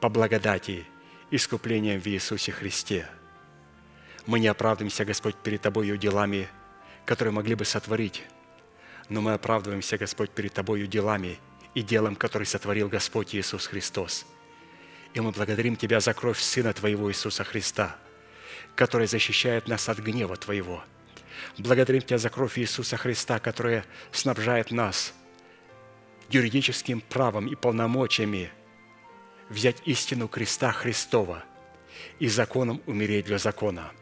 по 0.00 0.08
благодати 0.08 0.86
искуплением 1.30 2.00
в 2.00 2.06
Иисусе 2.06 2.52
Христе. 2.52 3.06
Мы 4.26 4.40
не 4.40 4.48
оправдываемся, 4.48 5.04
Господь, 5.04 5.36
перед 5.36 5.62
Тобою 5.62 5.96
делами, 5.96 6.48
которые 7.04 7.32
могли 7.32 7.54
бы 7.54 7.64
сотворить, 7.64 8.22
но 9.08 9.20
мы 9.20 9.32
оправдываемся, 9.32 9.96
Господь, 9.96 10.30
перед 10.30 10.52
Тобою 10.52 10.86
делами 10.86 11.38
и 11.74 11.82
делом, 11.82 12.16
который 12.16 12.46
сотворил 12.46 12.88
Господь 12.88 13.34
Иисус 13.34 13.66
Христос. 13.66 14.26
И 15.14 15.20
мы 15.20 15.32
благодарим 15.32 15.76
Тебя 15.76 16.00
за 16.00 16.14
кровь 16.14 16.40
Сына 16.40 16.72
Твоего 16.72 17.10
Иисуса 17.10 17.44
Христа, 17.44 17.96
которая 18.76 19.08
защищает 19.08 19.68
нас 19.68 19.88
от 19.88 19.98
гнева 19.98 20.36
Твоего. 20.36 20.84
Благодарим 21.58 22.02
Тебя 22.02 22.18
за 22.18 22.30
кровь 22.30 22.58
Иисуса 22.58 22.96
Христа, 22.96 23.38
которая 23.38 23.84
снабжает 24.12 24.70
нас 24.70 25.14
юридическим 26.28 27.00
правом 27.00 27.46
и 27.46 27.54
полномочиями– 27.54 28.50
взять 29.50 29.82
истину 29.84 30.28
креста 30.28 30.72
Христова 30.72 31.44
и 32.18 32.28
законом 32.28 32.80
умереть 32.86 33.26
для 33.26 33.38
закона. 33.38 33.92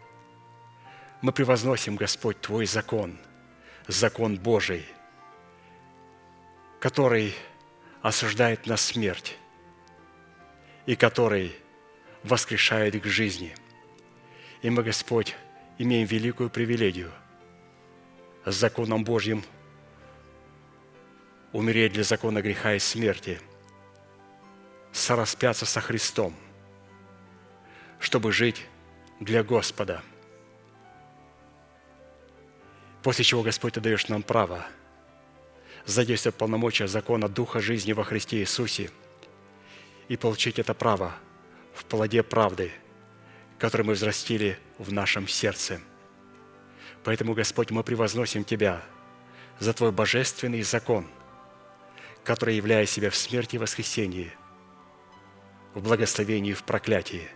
Мы 1.23 1.33
превозносим, 1.33 1.97
Господь, 1.97 2.41
Твой 2.41 2.66
закон, 2.66 3.19
закон 3.89 4.37
Божий, 4.37 4.87
который 6.79 7.35
осуждает 8.03 8.66
на 8.66 8.77
смерть 8.77 9.37
и 10.87 10.95
который 10.95 11.57
воскрешает 12.23 13.03
к 13.03 13.07
жизни. 13.07 13.57
И 14.62 14.70
мы, 14.70 14.83
Господь, 14.83 15.35
имеем 15.79 16.07
великую 16.07 16.51
привилегию 16.51 17.11
с 18.45 18.55
законом 18.55 19.03
Божьим 19.03 19.43
умереть 21.53 21.95
для 21.95 22.05
закона 22.05 22.43
греха 22.43 22.75
и 22.75 22.79
смерти– 22.79 23.41
сораспяться 24.99 25.65
со 25.65 25.81
Христом, 25.81 26.35
чтобы 28.01 28.33
жить 28.33 28.66
для 29.20 29.43
Господа. 29.43 30.03
После 33.03 33.25
чего, 33.25 33.43
Господь, 33.43 33.75
Ты 33.75 33.81
даешь 33.81 34.09
нам 34.09 34.23
право 34.23 34.66
задействовать 35.87 36.37
полномочия 36.37 36.89
закона 36.89 37.29
Духа 37.29 37.61
жизни 37.61 37.93
во 37.93 38.05
Христе 38.05 38.41
Иисусе 38.41 38.91
и 40.09 40.16
получить 40.16 40.59
это 40.59 40.75
право 40.75 41.15
в 41.75 41.85
плоде 41.85 42.23
правды, 42.23 42.73
который 43.59 43.83
мы 43.87 43.95
взрастили 43.95 44.59
в 44.79 44.93
нашем 44.93 45.29
сердце. 45.29 45.81
Поэтому, 47.05 47.35
Господь, 47.35 47.70
мы 47.70 47.83
превозносим 47.83 48.45
Тебя 48.45 48.83
за 49.59 49.73
Твой 49.73 49.93
божественный 49.93 50.62
закон, 50.62 51.07
который, 52.25 52.57
являя 52.57 52.85
себя 52.85 53.11
в 53.11 53.16
смерти 53.16 53.57
и 53.57 53.59
воскресении– 53.59 54.33
в 55.74 55.82
благословении 55.82 56.53
и 56.53 56.55
в 56.55 56.65
проклятии. 56.65 57.28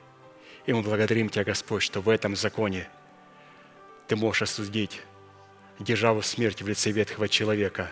И 0.67 0.73
мы 0.73 0.83
благодарим 0.83 1.29
Тебя, 1.29 1.45
Господь, 1.45 1.83
что 1.83 2.01
в 2.01 2.09
этом 2.09 2.37
законе 2.37 2.89
Ты 4.07 4.17
можешь 4.17 4.43
осудить 4.43 5.01
державу 5.79 6.23
смерти 6.23 6.63
в 6.63 6.69
лице 6.69 6.91
ветхого 6.91 7.29
человека, 7.29 7.91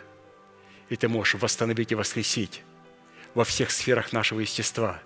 и 0.89 0.97
Ты 0.97 1.09
можешь 1.09 1.41
восстановить 1.41 1.93
и 1.93 1.95
воскресить 1.95 2.63
во 3.35 3.45
всех 3.45 3.71
сферах 3.71 4.13
нашего 4.13 4.41
естества 4.41 5.01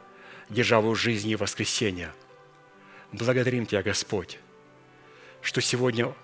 державу 0.51 0.95
жизни 0.95 1.33
и 1.33 1.37
воскресения. 1.37 2.13
Благодарим 3.13 3.67
Тебя, 3.67 3.83
Господь, 3.83 4.39
что 5.41 5.61
сегодня 5.61 6.15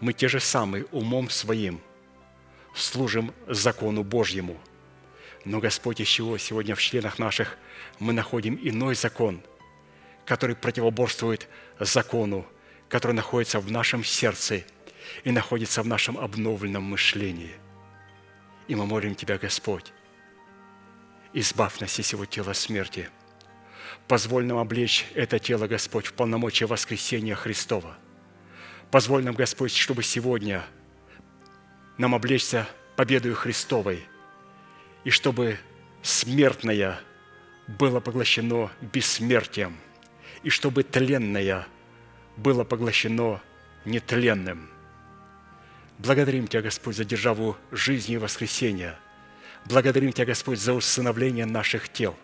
мы 0.00 0.12
те 0.12 0.28
же 0.28 0.40
самые 0.40 0.84
умом 0.86 1.30
своим 1.30 1.80
служим 2.74 3.32
закону 3.46 4.04
Божьему. 4.04 4.60
Но, 5.44 5.60
Господь, 5.60 6.00
из 6.00 6.08
чего 6.08 6.38
сегодня 6.38 6.74
в 6.74 6.80
членах 6.80 7.18
наших– 7.18 7.56
мы 7.98 8.12
находим 8.12 8.58
иной 8.62 8.94
закон, 8.94 9.42
который 10.24 10.56
противоборствует 10.56 11.48
закону, 11.80 12.46
который 12.88 13.12
находится 13.12 13.60
в 13.60 13.70
нашем 13.70 14.04
сердце 14.04 14.64
и 15.24 15.30
находится 15.30 15.82
в 15.82 15.86
нашем 15.86 16.18
обновленном 16.18 16.82
мышлении. 16.82 17.54
И 18.66 18.74
мы 18.74 18.86
молим 18.86 19.14
Тебя, 19.14 19.38
Господь, 19.38 19.92
избавь 21.32 21.80
нас 21.80 21.98
из 21.98 22.06
всего 22.06 22.24
тела 22.26 22.52
смерти. 22.52 23.08
Позволь 24.06 24.44
нам 24.44 24.58
облечь 24.58 25.06
это 25.14 25.38
тело, 25.38 25.66
Господь, 25.66 26.06
в 26.06 26.12
полномочия 26.12 26.66
воскресения 26.66 27.34
Христова. 27.34 27.96
Позволь 28.90 29.24
нам, 29.24 29.34
Господь, 29.34 29.74
чтобы 29.74 30.02
сегодня 30.02 30.64
нам 31.98 32.14
облечься 32.14 32.66
победою 32.96 33.34
Христовой, 33.34 34.04
и 35.04 35.10
чтобы 35.10 35.58
смертная 36.02 37.00
было 37.68 38.00
поглощено 38.00 38.70
бессмертием, 38.80 39.76
и 40.42 40.48
чтобы 40.48 40.82
тленное 40.82 41.66
было 42.36 42.64
поглощено 42.64 43.40
нетленным. 43.84 44.68
Благодарим 45.98 46.48
Тебя, 46.48 46.62
Господь, 46.62 46.96
за 46.96 47.04
державу 47.04 47.56
жизни 47.70 48.14
и 48.14 48.18
воскресения. 48.18 48.98
Благодарим 49.66 50.12
Тебя, 50.12 50.26
Господь, 50.26 50.58
за 50.58 50.72
усыновление 50.72 51.44
наших 51.44 51.90
тел. 51.90 52.16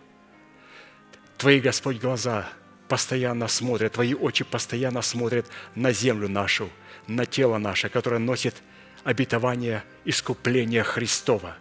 Твои, 1.37 1.59
Господь, 1.59 1.99
глаза 1.99 2.49
постоянно 2.87 3.47
смотрят, 3.47 3.93
Твои 3.93 4.15
очи 4.15 4.43
постоянно 4.43 5.01
смотрят 5.01 5.45
на 5.75 5.91
землю 5.91 6.27
нашу, 6.27 6.69
на 7.07 7.25
тело 7.25 7.59
наше, 7.59 7.89
которое 7.89 8.19
носит 8.19 8.55
обетование 9.03 9.83
искупления 10.05 10.83
Христова. 10.83 11.57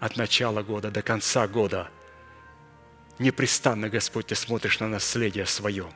От 0.00 0.16
начала 0.16 0.62
года 0.62 0.90
до 0.90 1.02
конца 1.02 1.46
года– 1.46 1.88
непрестанно, 3.18 3.88
Господь, 3.88 4.26
Ты 4.26 4.34
смотришь 4.34 4.80
на 4.80 4.88
наследие 4.88 5.46
свое. 5.46 5.86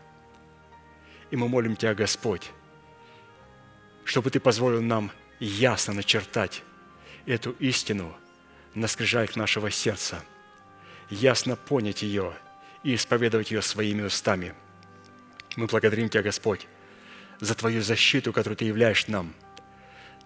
И 1.31 1.37
мы 1.37 1.49
молим 1.49 1.77
Тебя, 1.77 1.95
Господь, 1.95 2.51
чтобы 4.05 4.31
Ты 4.31 4.41
позволил 4.41 4.83
нам 4.83 5.11
ясно 5.41 5.95
начертать 5.95 6.63
эту 7.27 7.53
истину 7.53 8.17
на 8.75 8.89
скрижалях 8.89 9.37
нашего 9.37 9.71
сердца, 9.71 10.23
ясно 11.11 11.57
понять 11.57 12.03
ее 12.03 12.33
и 12.83 12.95
исповедовать 12.95 13.51
ее 13.51 13.63
своими 13.63 14.03
устами. 14.03 14.55
Мы 15.57 15.67
благодарим 15.67 16.09
Тебя, 16.09 16.23
Господь, 16.23 16.67
за 17.41 17.55
Твою 17.55 17.83
защиту, 17.83 18.33
которую 18.33 18.57
Ты 18.57 18.65
являешь 18.65 19.09
нам. 19.09 19.35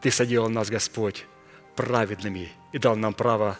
Ты 0.01 0.11
соделал 0.11 0.49
нас, 0.49 0.69
Господь, 0.69 1.27
праведными 1.77 2.53
и 2.73 2.79
дал 2.79 2.97
нам 2.97 3.15
право 3.15 3.59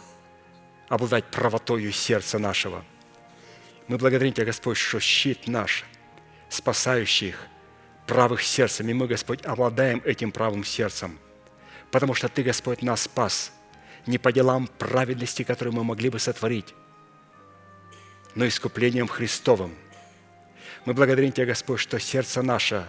обладать 0.87 1.25
правотою 1.25 1.91
сердца 1.91 2.37
нашего– 2.37 2.85
мы 3.87 3.97
благодарим 3.97 4.33
Тебя, 4.33 4.45
Господь, 4.45 4.77
что 4.77 4.99
щит 4.99 5.47
наш, 5.47 5.83
спасающий 6.49 7.29
их, 7.29 7.47
правых 8.07 8.41
сердцем, 8.43 8.89
и 8.89 8.93
мы, 8.93 9.07
Господь, 9.07 9.45
обладаем 9.45 10.01
этим 10.05 10.31
правым 10.31 10.63
сердцем, 10.63 11.19
потому 11.91 12.13
что 12.13 12.29
Ты, 12.29 12.43
Господь, 12.43 12.81
нас 12.81 13.03
спас 13.03 13.51
не 14.05 14.17
по 14.17 14.31
делам 14.31 14.67
праведности, 14.67 15.43
которые 15.43 15.73
мы 15.73 15.83
могли 15.83 16.09
бы 16.09 16.19
сотворить, 16.19 16.73
но 18.35 18.47
искуплением 18.47 19.07
Христовым. 19.07 19.73
Мы 20.85 20.93
благодарим 20.93 21.31
Тебя, 21.31 21.45
Господь, 21.45 21.79
что 21.79 21.99
сердце 21.99 22.41
наше 22.41 22.87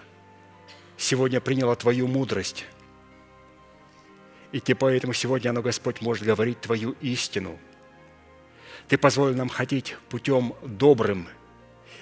сегодня 0.96 1.40
приняло 1.40 1.76
Твою 1.76 2.08
мудрость. 2.08 2.66
И 4.52 4.60
Ты 4.60 4.74
поэтому 4.74 5.12
сегодня 5.12 5.50
оно, 5.50 5.62
Господь, 5.62 6.00
может 6.00 6.24
говорить 6.24 6.60
Твою 6.60 6.92
истину. 7.00 7.58
Ты 8.88 8.98
позволил 8.98 9.34
нам 9.36 9.48
ходить 9.48 9.96
путем 10.08 10.54
добрым 10.62 11.28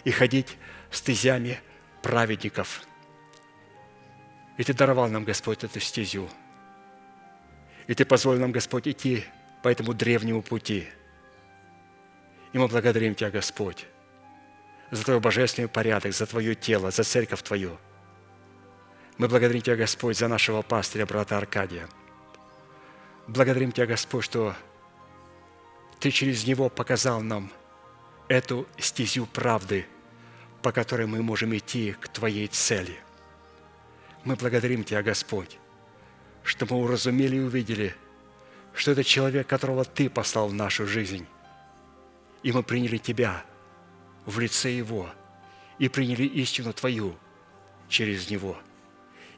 и 0.05 0.11
ходить 0.11 0.57
стезями 0.91 1.61
праведников. 2.03 2.83
И 4.59 4.65
Ты 4.65 4.75
даровал 4.75 5.09
нам, 5.09 5.25
Господь, 5.25 5.65
эту 5.65 5.81
стезю. 5.81 6.29
И 7.87 7.95
Ты 7.95 8.05
позволил 8.05 8.41
нам, 8.41 8.53
Господь, 8.53 8.89
идти 8.89 9.25
по 9.63 9.69
этому 9.69 9.95
древнему 9.95 10.43
пути. 10.43 10.89
И 12.53 12.59
мы 12.59 12.69
благодарим 12.69 13.15
Тебя, 13.15 13.31
Господь, 13.31 13.87
за 14.91 15.05
Твой 15.05 15.21
божественный 15.21 15.69
порядок, 15.69 16.13
за 16.13 16.27
Твое 16.27 16.55
тело, 16.55 16.91
за 16.91 17.05
церковь 17.05 17.43
Твою. 17.43 17.79
Мы 19.19 19.29
благодарим 19.29 19.63
Тебя, 19.63 19.77
Господь, 19.77 20.19
за 20.19 20.29
нашего 20.29 20.63
пастыря, 20.63 21.07
брата 21.07 21.39
Аркадия. 21.39 21.89
Благодарим 23.29 23.73
Тебя, 23.73 23.87
Господь, 23.87 24.25
что 24.25 24.55
Ты 26.03 26.11
через 26.11 26.45
него 26.49 26.69
показал 26.69 27.21
нам 27.21 27.53
эту 28.27 28.67
стезю 28.77 29.25
правды, 29.25 29.87
по 30.61 30.73
которой 30.73 31.07
мы 31.07 31.23
можем 31.23 31.57
идти 31.57 31.93
к 31.93 32.09
Твоей 32.09 32.49
цели. 32.49 32.99
Мы 34.25 34.35
благодарим 34.35 34.83
Тебя, 34.83 35.05
Господь, 35.05 35.59
что 36.43 36.67
мы 36.69 36.83
уразумели 36.83 37.37
и 37.37 37.41
увидели, 37.41 37.95
что 38.75 38.91
это 38.91 39.05
человек, 39.05 39.47
которого 39.47 39.85
Ты 39.85 40.11
послал 40.11 40.49
в 40.49 40.55
нашу 40.55 40.89
жизнь. 40.89 41.25
И 42.43 42.51
мы 42.51 42.65
приняли 42.65 42.97
Тебя 42.97 43.45
в 44.27 44.41
лице 44.41 44.73
Его 44.73 45.09
и 45.79 45.89
приняли 45.89 46.25
истину 46.25 46.73
Твою 46.73 47.17
через 47.89 48.29
Него. 48.29 48.59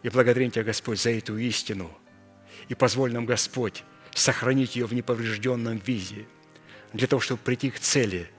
И 0.02 0.08
благодарим 0.08 0.50
Тебя, 0.50 0.64
Господь, 0.64 0.98
за 0.98 1.10
эту 1.10 1.36
истину. 1.36 1.90
И 2.68 2.74
позволь 2.74 3.12
нам, 3.12 3.26
Господь, 3.26 3.84
сохранить 4.14 4.76
ее 4.76 4.86
в 4.86 4.94
неповрежденном 4.94 5.76
виде, 5.76 6.26
для 6.94 7.08
того, 7.08 7.20
чтобы 7.20 7.40
прийти 7.42 7.70
к 7.70 7.78
цели, 7.78 8.30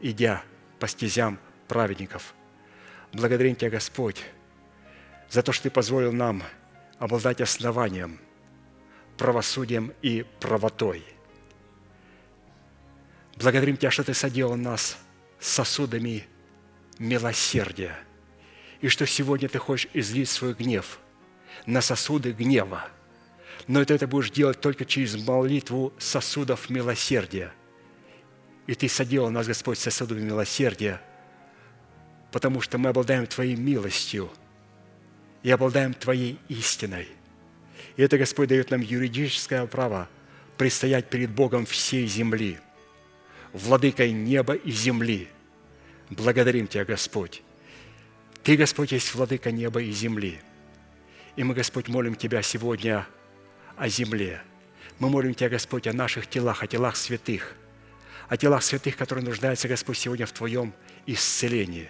идя 0.00 0.44
по 0.78 0.86
стезям 0.86 1.40
праведников. 1.66 2.34
Благодарим 3.12 3.56
Тебя, 3.56 3.70
Господь, 3.70 4.22
за 5.30 5.42
то, 5.42 5.52
что 5.52 5.64
Ты 5.64 5.70
позволил 5.70 6.12
нам 6.12 6.42
обладать 6.98 7.40
основанием, 7.40 8.20
правосудием 9.16 9.92
и 10.02 10.26
правотой. 10.40 11.04
Благодарим 13.36 13.78
Тебя, 13.78 13.90
что 13.90 14.04
Ты 14.04 14.12
соделал 14.12 14.56
нас 14.56 14.98
сосудами 15.40 16.26
милосердия, 16.98 17.98
и 18.82 18.88
что 18.88 19.06
сегодня 19.06 19.48
Ты 19.48 19.58
хочешь 19.58 19.88
излить 19.94 20.28
свой 20.28 20.52
гнев 20.52 20.98
на 21.64 21.80
сосуды 21.80 22.32
гнева. 22.32 22.90
Но 23.66 23.80
это, 23.80 23.94
это 23.94 24.06
будешь 24.06 24.30
делать 24.30 24.60
только 24.60 24.84
через 24.84 25.16
молитву 25.26 25.94
сосудов 25.98 26.68
милосердия. 26.68 27.54
И 28.66 28.74
Ты 28.74 28.88
соделал 28.88 29.30
нас, 29.30 29.46
Господь, 29.46 29.78
сосудами 29.78 30.20
милосердия, 30.20 31.00
потому 32.32 32.60
что 32.60 32.78
мы 32.78 32.90
обладаем 32.90 33.26
Твоей 33.26 33.56
милостью 33.56 34.30
и 35.42 35.50
обладаем 35.50 35.94
Твоей 35.94 36.38
истиной. 36.48 37.08
И 37.96 38.02
это, 38.02 38.18
Господь, 38.18 38.48
дает 38.48 38.70
нам 38.70 38.80
юридическое 38.80 39.64
право 39.66 40.08
предстоять 40.58 41.08
перед 41.08 41.30
Богом 41.30 41.66
всей 41.66 42.06
земли, 42.06 42.58
владыкой 43.52 44.12
неба 44.12 44.54
и 44.54 44.70
земли. 44.70 45.28
Благодарим 46.10 46.66
Тебя, 46.66 46.84
Господь. 46.84 47.42
Ты, 48.42 48.56
Господь, 48.56 48.92
есть 48.92 49.14
владыка 49.14 49.50
неба 49.50 49.82
и 49.82 49.90
земли. 49.92 50.40
И 51.36 51.44
мы, 51.44 51.54
Господь, 51.54 51.88
молим 51.88 52.14
Тебя 52.14 52.42
сегодня 52.42 53.06
о 53.76 53.88
земле. 53.88 54.42
Мы 54.98 55.10
молим 55.10 55.34
Тебя, 55.34 55.50
Господь, 55.50 55.86
о 55.86 55.92
наших 55.92 56.26
телах, 56.28 56.62
о 56.62 56.66
телах 56.66 56.96
святых, 56.96 57.54
о 58.28 58.36
телах 58.36 58.62
святых, 58.62 58.96
которые 58.96 59.24
нуждаются, 59.24 59.68
Господь, 59.68 59.98
сегодня 59.98 60.26
в 60.26 60.32
Твоем 60.32 60.74
исцелении. 61.06 61.88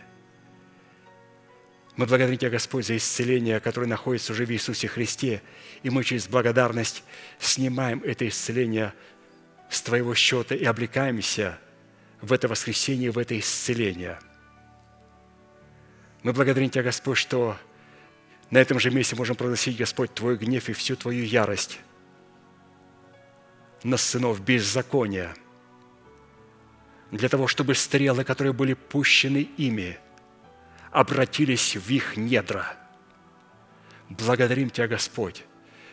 Мы 1.96 2.04
благодарим 2.06 2.36
Тебя, 2.36 2.50
Господь, 2.50 2.86
за 2.86 2.96
исцеление, 2.96 3.58
которое 3.58 3.86
находится 3.86 4.32
уже 4.32 4.44
в 4.44 4.50
Иисусе 4.50 4.86
Христе, 4.86 5.42
и 5.82 5.88
мы 5.88 6.04
через 6.04 6.28
благодарность 6.28 7.02
снимаем 7.38 8.02
это 8.04 8.28
исцеление 8.28 8.92
с 9.70 9.80
Твоего 9.80 10.14
счета 10.14 10.54
и 10.54 10.64
облекаемся 10.64 11.58
в 12.20 12.32
это 12.32 12.48
воскресение, 12.48 13.10
в 13.10 13.18
это 13.18 13.38
исцеление. 13.38 14.18
Мы 16.22 16.34
благодарим 16.34 16.68
Тебя, 16.68 16.82
Господь, 16.82 17.16
что 17.16 17.56
на 18.50 18.58
этом 18.58 18.78
же 18.78 18.90
месте 18.90 19.16
можем 19.16 19.34
проносить, 19.34 19.78
Господь, 19.78 20.12
Твой 20.12 20.36
гнев 20.36 20.68
и 20.68 20.74
всю 20.74 20.96
Твою 20.96 21.24
ярость 21.24 21.78
на 23.82 23.96
сынов 23.96 24.40
беззакония, 24.40 25.34
для 27.16 27.28
того, 27.28 27.46
чтобы 27.46 27.74
стрелы, 27.74 28.24
которые 28.24 28.52
были 28.52 28.74
пущены 28.74 29.48
ими– 29.56 29.98
обратились 30.96 31.76
в 31.76 31.90
их 31.90 32.16
недра. 32.16 32.74
Благодарим 34.08 34.70
Тебя, 34.70 34.88
Господь, 34.88 35.44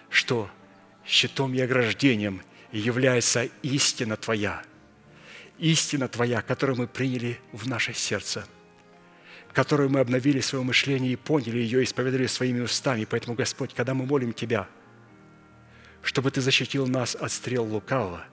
что 0.10 0.50
щитом 1.06 1.54
и 1.54 1.60
ограждением 1.60 2.42
является 2.72 3.50
истина 3.64 4.16
Твоя, 4.16 4.64
истина 5.58 6.08
Твоя, 6.08 6.42
которую 6.42 6.78
мы 6.78 6.88
приняли 6.88 7.38
в 7.52 7.68
наше 7.68 7.94
сердце, 7.94 8.48
которую 9.52 9.90
мы 9.90 10.00
обновили 10.00 10.40
свое 10.40 10.64
мышление 10.64 11.12
и 11.12 11.18
поняли 11.18 11.58
ее, 11.58 11.82
и 11.82 11.84
исповедали 11.84 12.26
своими 12.28 12.62
устами. 12.62 13.04
Поэтому, 13.04 13.36
Господь, 13.36 13.74
когда 13.74 13.94
мы 13.94 14.06
молим 14.06 14.32
Тебя, 14.32 14.70
чтобы 16.02 16.32
Ты 16.32 16.40
защитил 16.40 16.88
нас 16.88 17.14
от 17.14 17.30
стрел 17.30 17.66
лукавого, 17.66 18.26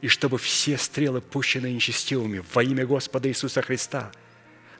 и 0.00 0.08
чтобы 0.08 0.38
все 0.38 0.78
стрелы, 0.78 1.20
пущенные 1.20 1.74
нечестивыми 1.74 2.42
во 2.54 2.62
имя 2.62 2.86
Господа 2.86 3.28
Иисуса 3.28 3.62
Христа– 3.62 4.12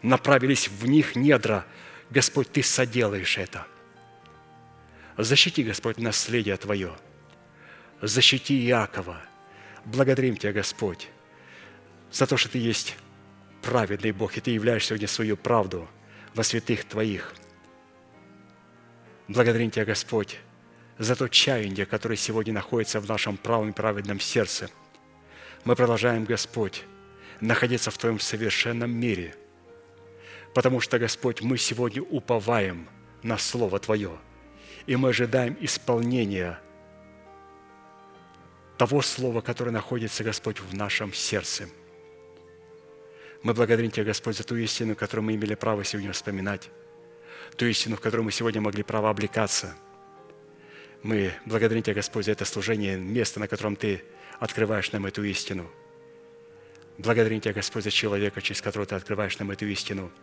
направились 0.03 0.69
в 0.69 0.87
них 0.87 1.17
недра. 1.17 1.67
Господь, 2.11 2.51
Ты 2.51 2.63
соделаешь 2.63 3.39
это. 3.39 3.67
Защити, 5.17 5.63
Господь, 5.63 5.99
наследие 5.99 6.57
Твое. 6.57 6.97
Защити 8.01 8.67
Иакова. 8.67 9.21
Благодарим 9.85 10.37
Тебя, 10.37 10.53
Господь, 10.53 11.09
за 12.11 12.27
то, 12.27 12.37
что 12.37 12.49
Ты 12.49 12.59
есть 12.59 12.97
праведный 13.63 14.13
Бог, 14.13 14.37
и 14.37 14.41
Ты 14.41 14.51
являешь 14.51 14.87
сегодня 14.87 15.09
свою 15.09 15.37
правду 15.37 15.89
во 16.35 16.43
святых 16.43 16.85
Твоих. 16.85 17.35
Благодарим 19.29 19.71
Тебя, 19.71 19.85
Господь, 19.85 20.39
за 20.99 21.15
то 21.15 21.29
чаяние, 21.29 21.87
которое 21.87 22.17
сегодня 22.17 22.53
находится 22.53 23.01
в 23.01 23.09
нашем 23.09 23.37
правом 23.37 23.71
и 23.71 23.73
праведном 23.73 24.21
сердце. 24.21 24.71
Мы 25.65 25.77
продолжаем, 25.77 26.24
Господь, 26.24 26.85
находиться 27.41 27.91
в 27.91 27.99
Твоем 27.99 28.20
совершенном 28.20 28.91
мире– 28.91 29.35
Потому 30.55 30.81
что, 30.81 30.99
Господь, 30.99 31.43
мы 31.43 31.59
сегодня 31.59 32.03
уповаем 32.03 32.89
на 33.23 33.39
Слово 33.39 33.78
Твое, 33.78 34.19
и 34.87 34.97
мы 34.97 35.11
ожидаем 35.11 35.57
исполнения 35.61 36.61
того 38.77 39.03
Слова, 39.03 39.43
которое 39.43 39.70
находится, 39.70 40.24
Господь, 40.24 40.61
в 40.61 40.74
нашем 40.74 41.12
сердце. 41.12 41.69
Мы 43.43 43.55
благодарим 43.55 43.91
Тебя, 43.91 44.07
Господь, 44.07 44.37
за 44.37 44.45
ту 44.45 44.57
истину, 44.57 44.97
которую 44.97 45.24
мы 45.24 45.35
имели 45.35 45.55
право 45.55 45.85
сегодня 45.85 46.12
вспоминать, 46.12 46.69
ту 47.57 47.66
истину, 47.66 47.97
в 47.97 48.01
которую 48.01 48.24
мы 48.24 48.32
сегодня 48.32 48.61
могли 48.61 48.82
право 48.82 49.09
облекаться. 49.09 49.74
Мы 51.03 51.32
благодарим 51.47 51.82
Тебя, 51.82 51.95
Господь, 51.95 52.24
за 52.24 52.32
это 52.32 52.45
служение, 52.45 52.97
место, 52.97 53.39
на 53.39 53.47
котором 53.47 53.77
Ты 53.77 54.03
открываешь 54.41 54.91
нам 54.91 55.07
эту 55.07 55.23
истину. 55.23 55.71
Благодарим 56.99 57.41
Тебя, 57.41 57.55
Господь, 57.55 57.85
за 57.85 57.93
человека, 57.93 58.43
через 58.43 58.61
которого 58.61 58.87
Ты 58.87 58.97
открываешь 58.97 59.39
нам 59.39 59.53
эту 59.53 59.67
истину– 59.67 60.11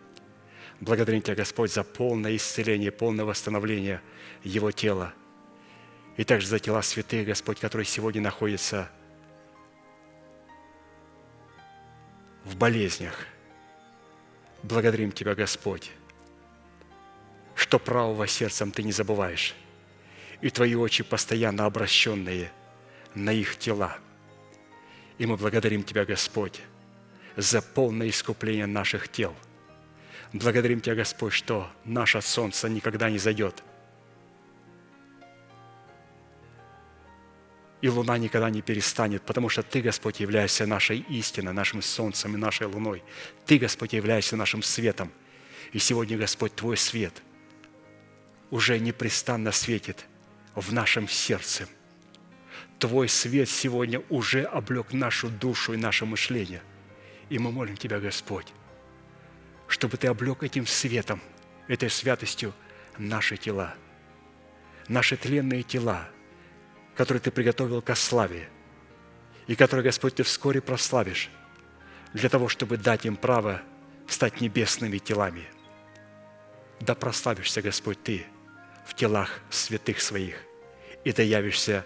Благодарим 0.80 1.22
Тебя, 1.22 1.36
Господь, 1.36 1.72
за 1.72 1.84
полное 1.84 2.36
исцеление, 2.36 2.92
полное 2.92 3.26
восстановление 3.26 4.02
Его 4.44 4.72
тела. 4.72 5.14
И 6.18 6.24
также 6.24 6.48
за 6.48 6.60
тела 6.60 6.82
святых, 6.82 7.26
Господь, 7.26 7.60
которые 7.60 7.86
сегодня 7.86 8.22
находятся 8.22 8.90
в 12.44 12.56
болезнях. 12.56 13.26
Благодарим 14.62 15.12
Тебя, 15.12 15.34
Господь, 15.34 15.92
что 17.56 17.80
правого 17.80 18.28
сердцем 18.28 18.72
Ты 18.72 18.84
не 18.84 18.92
забываешь, 18.92 19.56
и 20.42 20.50
Твои 20.52 20.76
очи 20.76 21.04
постоянно 21.04 21.66
обращенные 21.66 22.52
на 23.16 23.32
их 23.32 23.58
тела. 23.58 23.98
И 25.18 25.26
мы 25.26 25.38
благодарим 25.38 25.84
Тебя, 25.84 26.06
Господь, 26.06 26.62
за 27.36 27.62
полное 27.62 28.10
искупление 28.10 28.66
наших 28.66 29.10
тел– 29.10 29.36
Благодарим 30.34 30.82
Тебя, 30.82 30.96
Господь, 30.96 31.34
что 31.34 31.70
наше 31.86 32.22
солнце 32.22 32.70
никогда 32.70 33.10
не 33.10 33.18
зайдет. 33.18 33.64
и 37.80 37.90
луна 37.90 38.18
никогда 38.18 38.50
не 38.50 38.64
перестанет, 38.64 39.22
потому 39.22 39.50
что 39.50 39.62
Ты, 39.62 39.84
Господь, 39.84 40.20
являешься 40.20 40.66
нашей 40.66 40.98
истиной, 41.10 41.54
нашим 41.54 41.84
солнцем 41.84 42.34
и 42.34 42.38
нашей 42.38 42.66
луной. 42.66 43.04
Ты, 43.46 43.60
Господь, 43.60 43.94
являешься 43.94 44.36
нашим 44.36 44.64
светом. 44.64 45.12
И 45.74 45.78
сегодня, 45.78 46.18
Господь, 46.18 46.56
Твой 46.56 46.76
свет 46.76 47.14
уже 48.50 48.80
непрестанно 48.80 49.52
светит 49.52 50.06
в 50.56 50.74
нашем 50.74 51.08
сердце. 51.08 51.68
Твой 52.80 53.10
свет 53.10 53.50
сегодня 53.50 54.04
уже 54.10 54.44
облег 54.44 54.94
нашу 54.94 55.30
душу 55.30 55.74
и 55.74 55.78
наше 55.78 56.06
мышление. 56.06 56.62
И 57.30 57.40
мы 57.40 57.52
молим 57.52 57.76
Тебя, 57.76 58.00
Господь, 58.00 58.54
чтобы 59.68 59.98
Ты 59.98 60.08
облег 60.08 60.44
этим 60.44 60.66
светом, 60.66 61.22
этой 61.68 61.90
святостью 61.90 62.54
наши 62.98 63.38
тела, 63.38 63.76
наши 64.88 65.18
тленные 65.18 65.64
тела– 65.64 66.10
который 66.98 67.20
Ты 67.20 67.30
приготовил 67.30 67.82
ко 67.82 67.94
славе, 67.94 68.50
и 69.46 69.56
который, 69.56 69.84
Господь, 69.84 70.16
Ты 70.16 70.24
вскоре 70.24 70.62
прославишь, 70.62 71.30
для 72.14 72.28
того, 72.28 72.50
чтобы 72.50 72.78
дать 72.78 73.06
им 73.06 73.16
право 73.16 73.62
стать 74.08 74.42
небесными 74.42 74.98
телами. 74.98 75.44
Да 76.80 76.96
прославишься, 76.96 77.62
Господь, 77.62 78.02
Ты 78.02 78.26
в 78.86 78.96
телах 78.96 79.42
святых 79.52 80.02
своих, 80.02 80.38
и 81.04 81.12
Ты 81.12 81.22
явишься 81.22 81.86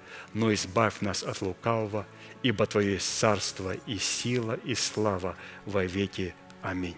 но 0.33 0.53
избавь 0.53 1.01
нас 1.01 1.23
от 1.23 1.41
лукавого, 1.41 2.05
ибо 2.43 2.65
Твое 2.65 2.93
есть 2.93 3.19
царство 3.19 3.73
и 3.73 3.97
сила 3.97 4.53
и 4.63 4.75
слава 4.75 5.35
во 5.65 5.83
веки. 5.85 6.33
Аминь. 6.61 6.97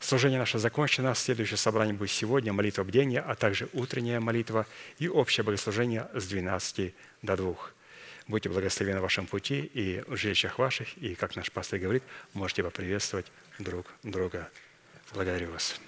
Служение 0.00 0.38
наше 0.38 0.58
закончено. 0.58 1.14
Следующее 1.14 1.58
собрание 1.58 1.94
будет 1.94 2.10
сегодня, 2.10 2.54
молитва 2.54 2.84
бдения, 2.84 3.20
а 3.20 3.34
также 3.34 3.68
утренняя 3.74 4.18
молитва 4.18 4.66
и 4.98 5.08
общее 5.08 5.44
богослужение 5.44 6.08
с 6.14 6.26
12 6.26 6.94
до 7.22 7.36
2. 7.36 7.54
Будьте 8.26 8.48
благословены 8.48 9.00
в 9.00 9.02
вашем 9.02 9.26
пути 9.26 9.60
и 9.74 10.02
в 10.06 10.16
жилищах 10.16 10.58
ваших, 10.58 10.96
и, 10.98 11.14
как 11.14 11.36
наш 11.36 11.52
пастор 11.52 11.78
говорит, 11.78 12.02
можете 12.32 12.62
поприветствовать 12.62 13.26
друг 13.58 13.86
друга. 14.02 14.48
Благодарю 15.12 15.50
вас. 15.50 15.78